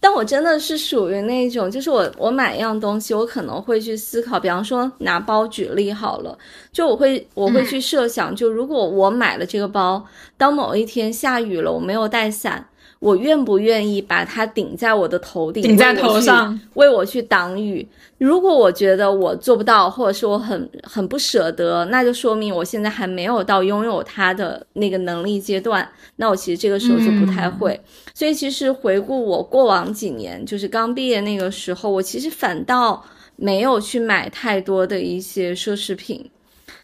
[0.03, 6.37] 但我真的是属于那种，就是我我买一样东西，我可能会去思考，比方说拿包举例好了，
[6.73, 10.05] 就我会我会去设想，就如果我买了这个包，
[10.35, 12.67] 当某一天下雨了，我没有带伞。
[13.03, 17.85] 我愿不愿意把它顶在我的头顶，顶在头上，为我去挡雨？
[18.17, 25.85] 如果我觉得我做不到，或者是我很很不舍得，那就说明我现在还没有到拥有它的那个能力阶段。
[26.15, 27.77] 那我其实这个时候就不太会。
[28.13, 33.03] 所以其实回顾我过往几年，就是刚毕业那个时候，我其实反倒
[33.35, 36.29] 没有去买太多的一些奢侈品。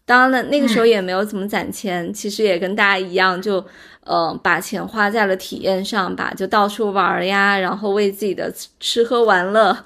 [0.06, 3.64] 当然了，那个时候也没有怎么攒钱，其实也跟大家一样就。
[4.12, 9.86] 嗯，把钱花在了体验上吧，就到处玩呀，然后为自己的吃喝玩乐、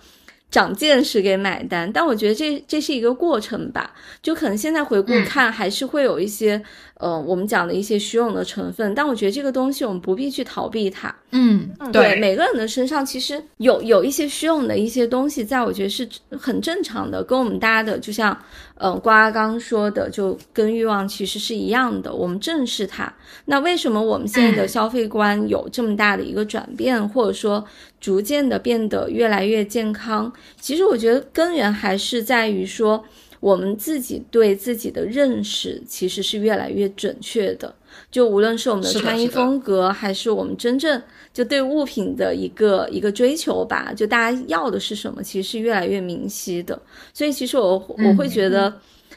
[0.50, 1.92] 长见识给买单。
[1.92, 3.92] 但我觉得这这是一个过程吧，
[4.22, 6.64] 就可能现在回顾看，还是会有一些。
[7.04, 11.14] 呃，我们讲的一些虚荣的成分，但我觉得这个东西我们不必去逃避它。
[11.32, 16.08] 嗯，对，每个人的身上其实有有一些虚荣的一些东西，在我觉得是
[16.40, 18.38] 很正常的，跟我们大家的，就像
[18.76, 22.14] 嗯瓜刚刚说的，就跟欲望其实是一样的。
[22.14, 23.14] 我们正视它。
[23.44, 27.66] 那为什么我们现在的消费观有这么大的一个转变，或者说
[28.00, 30.32] 逐渐的变得越来越健康？
[30.58, 33.04] 其实我觉得根源还是在于说。
[33.44, 37.76] 我们自己对自己的认识其实是越来越准确的，
[38.10, 41.02] 就无论是我们的穿衣风格，还是我们真正
[41.34, 46.82] 就对物品的一个一个追求吧，就大家要的是什么，其实是越来越明晰的。
[47.14, 48.74] 所以其实我我会觉得，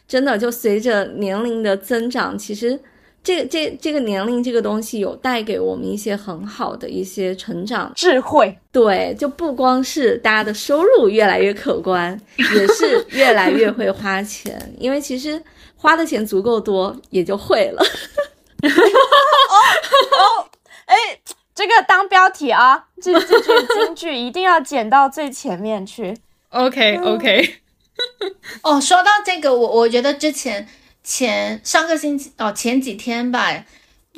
[0.09, 2.77] 真的就随着年龄的增长，其实。
[3.27, 12.17] 这这这个年龄这个东西有带给我们一些很好的一些成长智慧，对，就不光是大家的收入越来越可观，
[12.55, 15.43] 也是越来越会花钱，因为其实
[15.75, 17.83] 花的钱足够多，也就会了。
[18.63, 19.57] 哦
[20.13, 20.47] 哦，
[20.85, 20.95] 哎，
[21.53, 26.17] 这个当标题啊，这这句金句一定要剪到最前面去。
[26.51, 27.57] OK OK。
[28.63, 30.69] 哦，说到这个，我我觉得之前。
[31.07, 33.65] 前上个星期哦，前几天吧，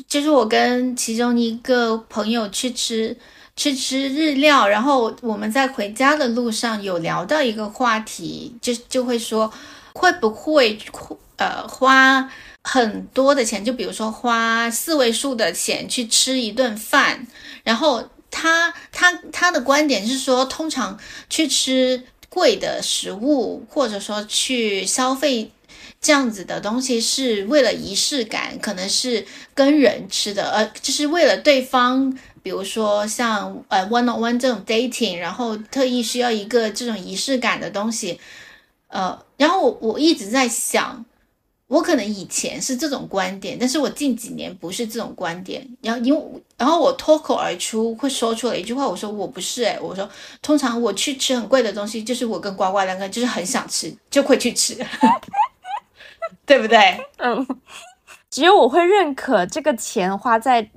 [0.09, 3.15] 就是我跟其中一个朋友去吃
[3.55, 9.52] 吃吃日料，然后我们在回家的路上有聊到一个话题，就就会说
[9.93, 10.78] 会不会
[11.36, 12.27] 呃花
[12.65, 17.27] 很多的钱，就比如说花四位数的钱去吃一顿饭，
[17.65, 20.98] 然后他他他的观点是说，通常
[21.28, 25.52] 去吃贵的食物，或者说去消费。
[26.00, 38.20] 这样子的东西是为了仪式感，可能是跟人吃的，呃，就是为了对方，比如说像呃 one on one 这种 dating，然后特意需要一个这种仪式感的东西，
[38.86, 41.04] 呃，然后我我一直在想，
[41.66, 46.22] 我可能以前是这种观点，但是我近几年不是这种观点，然后因为
[46.56, 50.08] 然后我脱口而出会说出了一句话，我说我不是，诶，我说
[50.40, 54.74] 通常我去吃很贵的东西，就是我跟呱呱两个就是很想吃，就会去吃。
[56.46, 57.00] 对不对？
[57.18, 57.46] 嗯，
[58.30, 60.70] 只有我会认可这个钱花在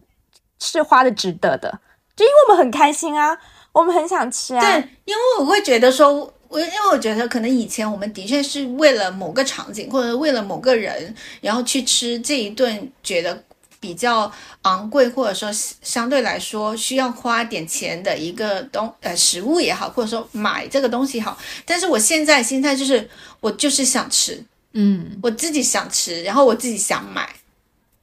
[0.60, 1.80] 是花的值得的，
[2.16, 3.38] 就因为我们很开心啊，
[3.72, 4.62] 我们很想吃啊。
[4.62, 6.14] 对，因为我会觉得说，
[6.48, 13.44] 我因为我觉得可能以前我们的确是为了某个场景或者为了某个人，然后去吃这一顿觉得
[13.80, 21.38] 比较昂贵或者说相对来说需要花点钱的一个东呃食物也好，或者说买这个东西好。
[21.66, 23.10] 但是我现在心态就是，
[23.40, 24.44] 我就是想吃。
[24.74, 27.30] 嗯，我自己想吃，然后我自己想买，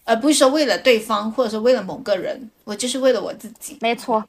[0.04, 3.78] 而不是说为了对方，或者说为了某个人，我就是为了我自己。
[3.80, 4.22] 没错，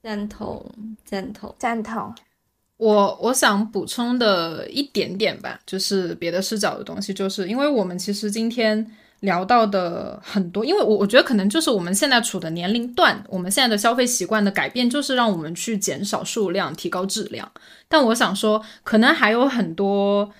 [0.00, 0.64] 赞同，
[1.04, 2.14] 赞同，赞同。
[2.76, 8.88] 我我想补充的一点点吧，就是别的视角的东西，就是因为我们其实今天
[9.18, 17.50] 聊到的很多，因为我我觉得可能就是我们现在处的年龄段，我们现在的消费习惯的改变，就是让我们去减少数量，提高质量。
[17.88, 20.30] 但我想说，可能还有很多。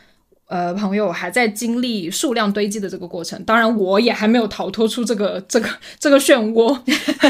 [0.50, 5.68] 呃，朋友还在经历数量堆积的这个过程，当然我也还没有逃脱出这个这个
[6.00, 6.76] 这个漩涡。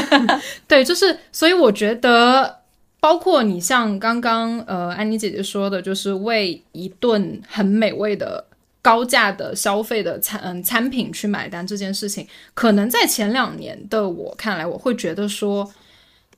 [0.67, 2.61] 对，就是所以我觉得，
[2.99, 8.43] 包括你像刚刚呃安妮姐姐说的，就是为一顿很美味的
[8.81, 12.25] 高价的消费的餐嗯餐品去买单这件事情，
[12.55, 15.71] 可能在前两年的我看来，我会觉得说，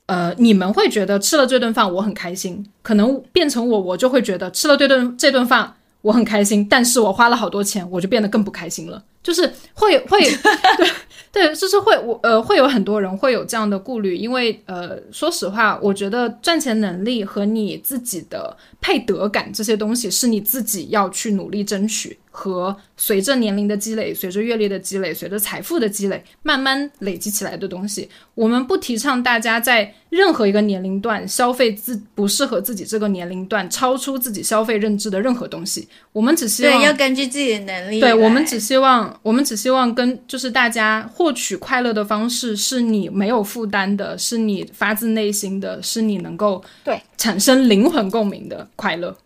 [0.04, 5.76] 呃，你们会觉得吃了这顿饭我很开心，可能变成我，我就会觉得吃了这顿这顿饭。
[6.04, 9.02] 我很开心，但是我花了好多钱，我就变得更不开心了。
[9.22, 10.20] 就是会会，
[11.32, 28.10] 对对，就是会我呃会有很多人会有这样的顾虑，因为呃说实话，我觉得赚钱能力和你自己的配得感这些东西是你自己要去努力争取和随着年龄的积累、随着阅历的积累、随着财富的积累，慢慢累积起来的东西。
[28.34, 35.88] 我们不提倡大家在任何一个年龄段消费自不适合自己这个年龄段、超出自己消费认知的任何东西。
[36.12, 38.00] 我们只希望对要根据自己的能力。
[38.00, 49.16] 对我们只希望，我们只希望跟就是大家获取快乐的方式是你没有负担的，是你发自内心的，是你能够对产生灵魂共鸣的快乐。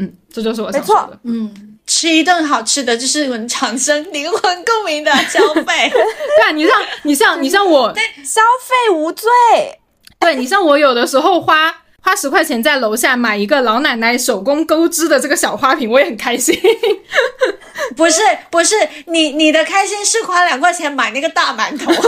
[0.00, 1.18] 嗯，这就是我想说的。
[1.24, 5.90] 嗯，吃一顿好吃的，就是能产生灵魂共鸣的消费。
[5.90, 7.92] 对啊，你像你像你像我，
[8.22, 9.28] 消费无罪。
[10.20, 16.54] 对你像我有的时候花花十块钱在楼下买一个老奶奶手工钩织的这个小花瓶，我也很开心。
[17.96, 18.20] 不是
[18.50, 21.86] 不是，你你的开心是花两块钱买那个大馒头。
[21.86, 22.06] 对对对。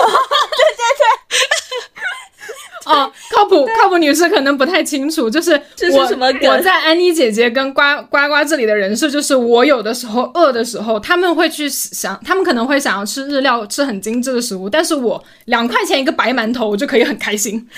[2.86, 5.52] 哦，靠谱靠谱女士可能不太清楚，就是
[5.92, 6.26] 我是什么？
[6.26, 17.68] 我在安妮姐姐跟呱呱呱这里的人设，就是我有的时候饿的时候，他们会去想，他们可能会想要吃日料，吃很精致的食物，但是我两块钱一个白馒头，我就可以很开心。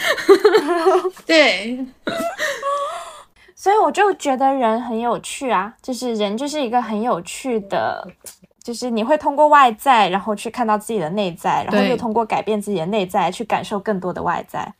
[1.26, 1.84] 对，
[3.56, 8.06] 所以我就觉得人很有趣啊，就是人就是一个很有趣的。
[8.62, 14.72] 就是你会通过外在，然后去看到自己的内在，然后又通过改变自己的内在去感受更多的外在。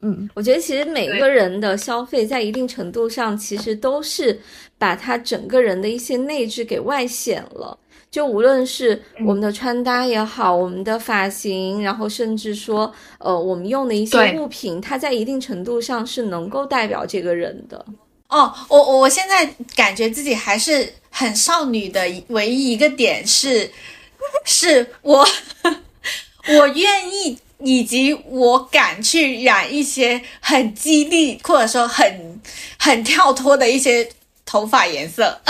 [0.00, 4.40] 嗯，我觉得其实每个人的消费在一定程度上，其实都是
[4.78, 7.76] 把他整个人的一些内质给外显了。
[8.10, 17.84] 就无论是我们的穿搭也好，我们的发型，然后甚至说，呃，我们用的一些物品，它在一定程度上是能够代表这个人的。
[18.28, 19.44] 哦，我我现在
[19.74, 23.70] 感觉自己还是很少女的唯一一个点是，
[24.44, 25.26] 是我
[26.48, 32.40] 我愿意以及我敢去染一些很激励或者说很
[32.78, 34.08] 很跳脱的一些
[34.46, 35.40] 头发颜色。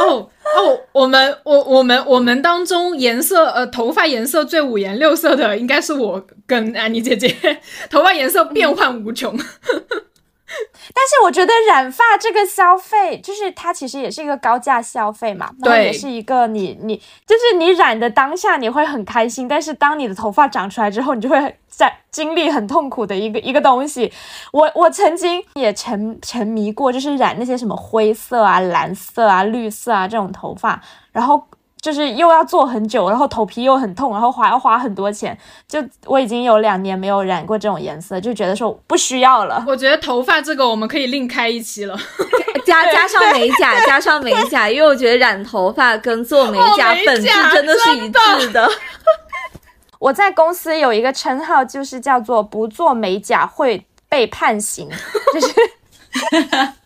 [0.00, 7.36] 哦哦，我们我我们我们当中颜色呃头发颜色最五颜六色的应该是我跟安妮姐姐，
[7.90, 9.38] 头发颜色变幻无穷。
[10.94, 16.96] 但是我觉得染发这个消费，就是它其实也是一个高价消费嘛，对，也是一个你你
[17.26, 24.12] 就是你染的当下你会很开心，但是当你的头发长出来之后，你就会在经历很痛苦的一个 一个东西。
[24.52, 31.46] 我我曾经也沉沉迷过，就是染那些什么灰色啊、蓝色啊、绿色啊这种头发，然后。
[31.82, 35.36] 就是又要做很久，然后头皮又很痛，然后花要花很多钱。
[35.66, 39.64] 就我已经有两年没有染过这种颜色，就觉得说不需要了。
[39.66, 41.98] 我觉得头发这个我们可以另开一期了，
[42.64, 48.70] 加加上美甲，加上美甲，因为我觉得染头发跟做美甲本质真的是一致的。
[49.98, 54.88] 我在公司有一个称号，就是叫做不做美甲会被判刑，
[55.34, 55.54] 就是。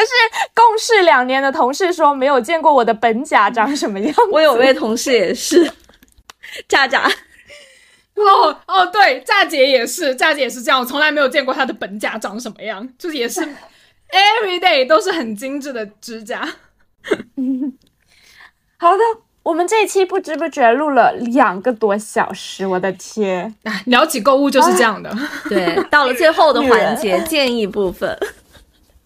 [0.00, 0.12] 就是
[0.54, 4.14] 共事两年的同事说没有见过我的本甲长什么样。
[4.32, 5.70] 我有位同事也是，
[6.68, 7.10] 炸炸。
[8.14, 13.40] 哦哦，对，炸姐也是，炸姐也是这样，我从来没有见过她的本甲长什么样，就是也是
[14.10, 16.48] every day 都是很精致的指甲。
[18.76, 19.02] 好的，
[19.42, 23.52] 我们这一期不知不觉录了两个多小时，我的天！
[23.64, 25.12] 哎，聊起购物就是这样的。
[25.48, 28.16] 对，到了最后的环节，建议部分。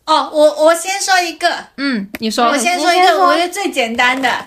[0.08, 4.46] 哦，我我先说一个，嗯，你说，我先说一个，我觉得最简单的，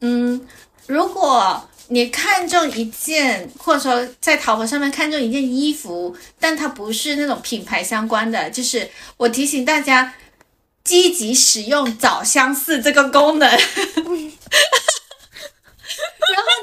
[0.00, 0.44] 嗯，
[0.88, 10.12] 如果你看中一件，或者说在淘宝上面看中一件衣服，但它不是那种品牌相关的，就是我提醒大家，
[10.82, 13.62] 积极使用找相似这个功能， 然后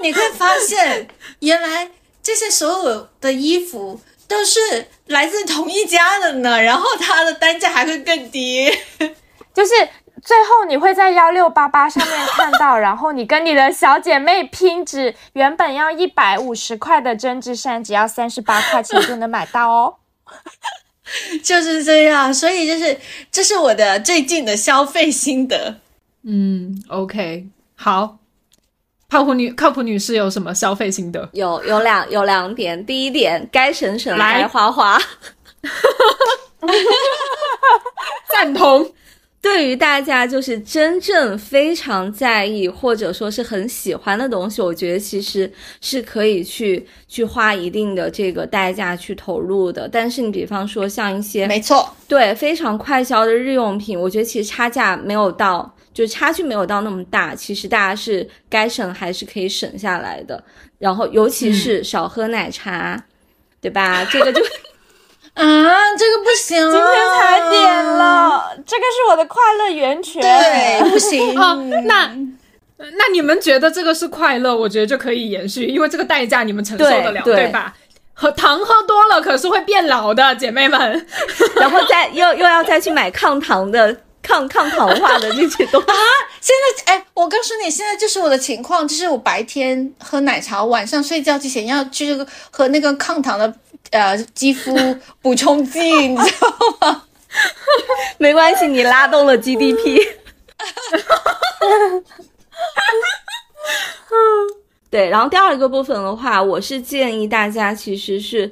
[0.01, 1.07] 你会发现，
[1.39, 1.89] 原来
[2.21, 4.01] 这些所有的衣服。
[4.31, 8.71] 都是来自同一家的呢，然后它的单价还会更低，
[9.53, 9.73] 就是
[10.23, 19.95] 最后你会在幺六八八上面看到，然后你跟你的小姐妹拼，只原本要一百五十块的针织衫，只要三十八块钱就能买到哦，
[21.43, 22.97] 就是这样，所以就是
[23.29, 25.81] 这是我的最近的消费心得。
[26.23, 28.20] 嗯，OK，好。
[29.11, 31.27] 靠谱女靠谱女士有什么消费心得？
[31.33, 34.97] 有有两有两点，第一点该省省该花花，
[38.31, 38.89] 赞同。
[39.41, 45.51] 对于大家就是真正非常在意或者说是很喜欢的东西，我觉得其实
[45.81, 49.89] 是可以去去花一定的这个代价去投入的。
[49.91, 55.75] 但是你比方说像一些没错，对非常快销的日用品，我觉得其实差价没有到。
[55.93, 60.41] 就差距没有到那么大，其实大家是该省还是可以省下来的。
[60.79, 63.01] 然后尤其是少喝奶茶，
[63.59, 64.05] 对吧？
[64.09, 64.41] 这个就
[65.33, 70.21] 啊，这个不行，今天才点了，这个是我的快乐源泉。
[70.21, 71.19] 对，不行。
[71.39, 71.55] 哦，
[71.85, 72.11] 那
[72.77, 74.55] 那你们觉得这个是快乐？
[74.55, 77.73] 我觉得就可以延续，因为这个代价你们承受得了，对吧？
[78.13, 81.07] 喝糖喝多了可是会变老的，姐妹们。
[81.55, 83.95] 然后再又又要再去买抗糖的。
[84.21, 85.95] 抗抗糖化的那些东西啊！
[86.39, 92.13] 现在哎，我告诉你，现在就是我的情况，就是我白天喝奶茶，晚上睡觉之前要去
[92.49, 93.53] 喝那个抗糖的
[93.91, 94.73] 呃肌肤
[95.21, 96.49] 补充剂，你知道
[96.79, 97.03] 吗？
[98.17, 99.99] 没关系，你拉动了 GDP。
[104.89, 108.51] 对，然后第二个部分的话，我是建议大家其实是。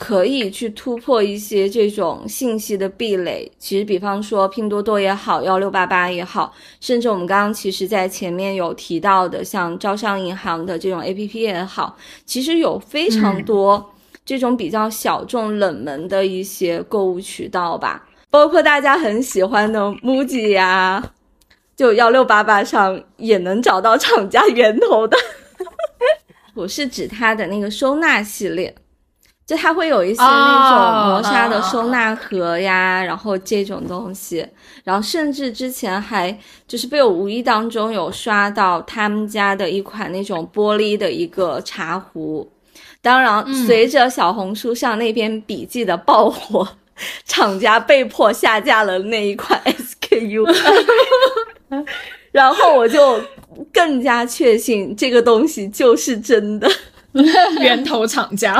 [0.00, 3.52] 可以去突破一些这种信息的壁垒。
[3.58, 13.92] 其实，比方说拼多多也好，幺六八八也好，甚至我们刚刚其实在前面有提到的，像招商银行的这种 APP 也好，其实有非常多
[14.24, 18.08] 这种比较小众、冷门的一些购物渠道吧。
[18.30, 21.12] 包括大家很喜欢的 MUJI 呀，
[21.76, 25.18] 就幺六八八上也能找到厂家源头的。
[26.56, 28.74] 我是指它的那个收纳系列。
[29.50, 34.46] 就它会有一些那种磨砂的收纳盒呀，然后这种东西，
[34.84, 42.48] 然后甚至之前还就是被我无意当中有刷到他们家的一款那种玻璃的一个茶壶，
[43.02, 46.68] 当然随着小红书上那篇笔记的爆火，
[47.26, 50.46] 厂家被迫下架了那一款 SKU，
[52.30, 53.20] 然后我就
[53.72, 56.70] 更加确信这个东西就是真的。
[57.58, 58.56] 源头厂家。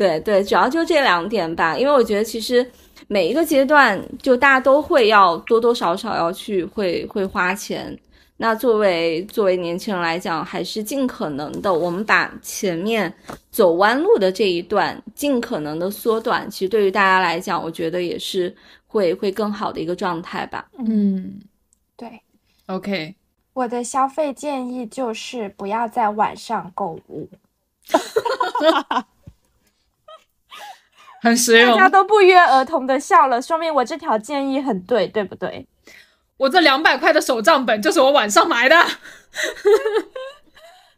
[0.00, 2.66] 对对，主要就这两点吧，因为我觉得其实
[3.06, 7.94] 每一个阶段，就大家都会要多多少少要去会会花钱。
[8.38, 13.12] 那作为作为年轻人来讲，还是尽可能的，我们把前面
[13.50, 16.50] 走弯路的这一段尽可能的缩短。
[16.50, 18.56] 其实对于大家来讲，我觉得也是
[18.86, 20.66] 会会更好的一个状态吧。
[20.78, 21.38] 嗯，
[21.94, 22.08] 对
[22.68, 23.14] ，OK，
[23.52, 27.28] 我的消费建议就是不要在晚上购物。
[31.20, 35.66] 很实用，大家都不约而同的笑了，说明我这条建议很对，对不对？
[36.36, 38.76] 我这两百块的手账本就是我晚上买的。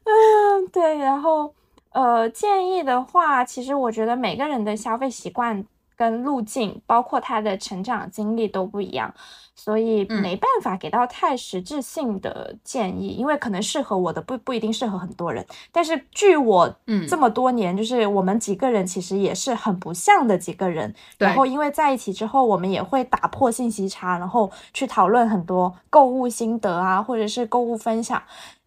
[0.04, 0.98] 嗯，对。
[0.98, 1.52] 然后，
[1.92, 5.64] 呃，建议的话，其实我觉得每个人的消费习惯。
[5.96, 9.12] 跟路径，包括他的成长经历都不一样，
[9.54, 15.44] 所以没办法给到太实质性的建议，因为可能适合我的不不一定适合很多人。
[15.70, 16.74] 但是据我
[17.08, 20.94] 这么多年，就是我们几个人其实也是很不像的几个人。
[21.18, 28.22] 然后因为在一起之后，我们也会打破信息差，然后去讨论很多购物心得啊，或者是购物分享。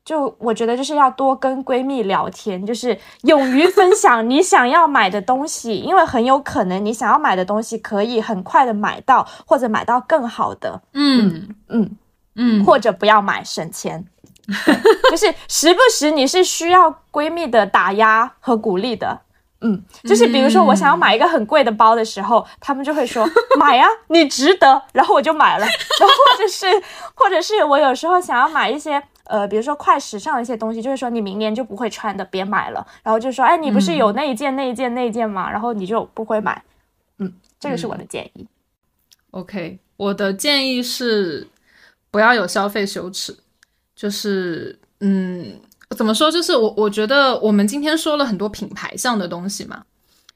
[0.06, 10.80] 就我觉得就是要多跟闺蜜聊天，就是勇于分享你想要买的东西，因为很有可能你想要买的东西可以很快的买到，或者买到更好的。
[10.94, 11.98] 嗯嗯
[12.36, 14.06] 嗯，或者不要买省钱，
[15.10, 19.22] 就是时不时你是需要闺蜜的打压和鼓励的。
[19.62, 23.28] 嗯，就是比如说我想要买一个很贵的包的时候，他们就会说
[23.58, 25.66] 买呀，你值得，然后我就买了。
[26.00, 26.68] 然后或者是
[27.16, 29.02] 或者是我有时候想要买一些。
[29.26, 32.86] 呃，比如说快时尚的一些东西，就是说你明年就不会穿的，别买了。
[33.04, 35.50] 然后就说，哎，你不是有那一件、那一件、那一件吗？
[35.52, 36.64] 然后你就不会买。
[37.20, 38.48] 嗯，这个是我的建议。
[39.32, 41.48] OK，我的建议是
[42.12, 43.36] 不要有消费羞耻。
[43.96, 45.60] 就是，嗯，
[45.96, 46.30] 怎么说？
[46.30, 49.84] 就是我我觉得我们今天说了很多品牌上的东西嘛。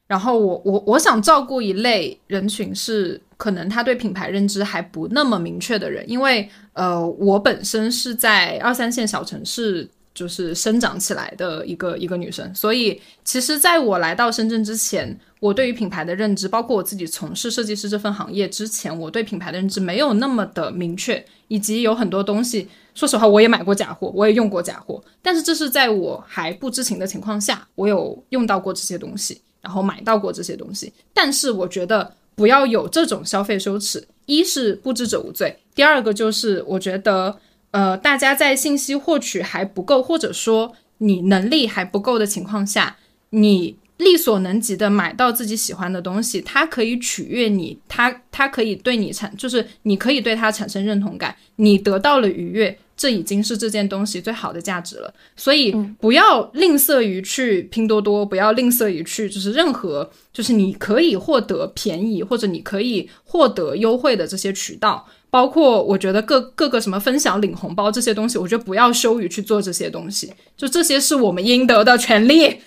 [0.07, 29.41] 然后我我我想照顾一类人群是可能他对品牌认知还不那么明确的人，因为呃我本身是在二三线小城市就是生长起来的一个一个女生，所以其实在我来到深圳之前，我对于品牌的认知，包括我自己从事设计师这份行业之前，我对品牌的认知没有那么的明确，以及有很多东西，说实话我也买过假货，我也用过假货，但是这是在我还不知情的情况下，我有用到过这些东西。
[29.61, 34.07] 然后买到过这些东西，但是我觉得不要有这种消费羞耻。
[34.25, 37.39] 一是不知者无罪，第二个就是我觉得，
[37.71, 42.97] 呃，大家在信息获取还不够，或者说你能力还不够的情况下，
[43.31, 52.77] 你力所能及的买到自己喜欢的东西，它可以取悦你，它它可以对你产，就是你可以对它产生认同感，你得到了愉悦。
[52.99, 55.71] 这已经是这件东西最好的价值了，所以
[56.01, 72.57] 不要吝啬于去拼多多，不要吝啬于去，就是任何就是你可以获得便宜或者你可以获得优惠的这些渠道，包括我觉得各各个什么分享领红包这些东西，我觉得不要羞于去做这些东西，就这些是我们应得的权利。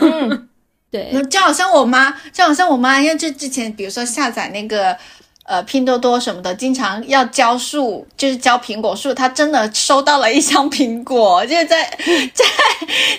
[0.00, 0.48] 嗯，
[0.90, 4.96] 对，就好像我妈，就好像我妈，因为这之前比如说下载那个。
[5.46, 11.84] 呃拼多多什么的，经常要浇树，就是浇苹果树，他真的收到了一箱苹果，就是在
[12.34, 12.44] 在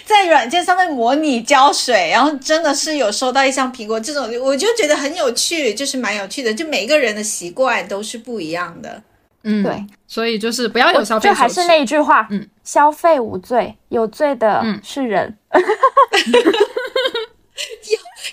[0.06, 9.02] 在软件上面模拟浇水，然后真的是有收到一箱苹果，这种我就觉得很有趣，就是蛮有趣的，就每个人的习惯都是不一样的。
[9.44, 15.38] 嗯，对，所以就是不要有消费，就还是那一句话，嗯，消费无罪，有罪的是人。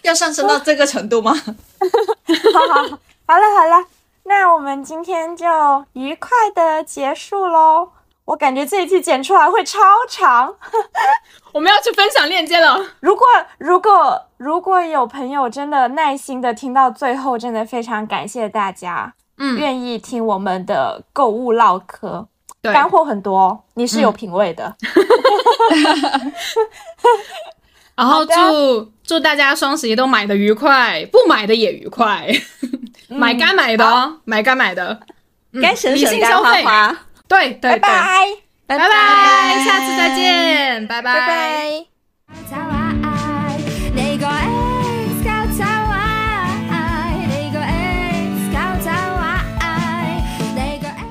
[0.02, 1.32] 要要上升到这个程度吗？
[2.52, 3.86] 好好好了好了，
[4.24, 5.46] 那我们今天就
[5.94, 7.90] 愉快的结束喽。
[8.26, 9.78] 我感觉这一期剪出来会超
[10.08, 10.54] 长，
[11.52, 12.78] 我们要去分享链接了。
[13.00, 13.26] 如果
[13.58, 19.14] 如果如果有朋友真的耐心的听到最后，真的非常感谢大家。
[19.38, 22.26] 嗯，愿意听我们的购物唠嗑，
[22.62, 24.76] 对，干货很多，你是有品味的。
[27.96, 32.26] 然后祝祝大家双十一都买的愉快，不买的也愉快，
[33.08, 35.00] 买该买的，买该买的，
[35.62, 36.98] 该省省该花花。
[37.28, 38.26] 对对对，拜拜。
[38.66, 41.14] 拜拜，下次再见，拜拜。
[41.14, 41.86] 拜。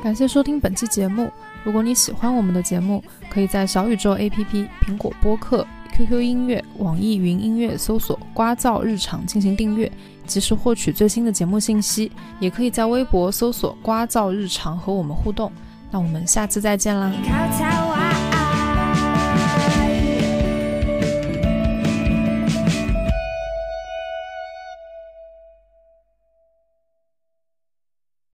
[0.03, 1.31] 感谢收听本期节目。
[1.63, 5.65] 如果你喜欢我们的节目，可以在小宇宙 APP、苹果播客、
[5.95, 9.91] QQ 音乐、网易云音乐搜索“瓜噪日常”进行订阅，
[10.25, 12.11] 及时获取最新的节目信息。
[12.39, 15.51] 也可以在微博搜索“瓜噪日常”和我们互动。
[15.91, 17.11] 那我们下次再见啦！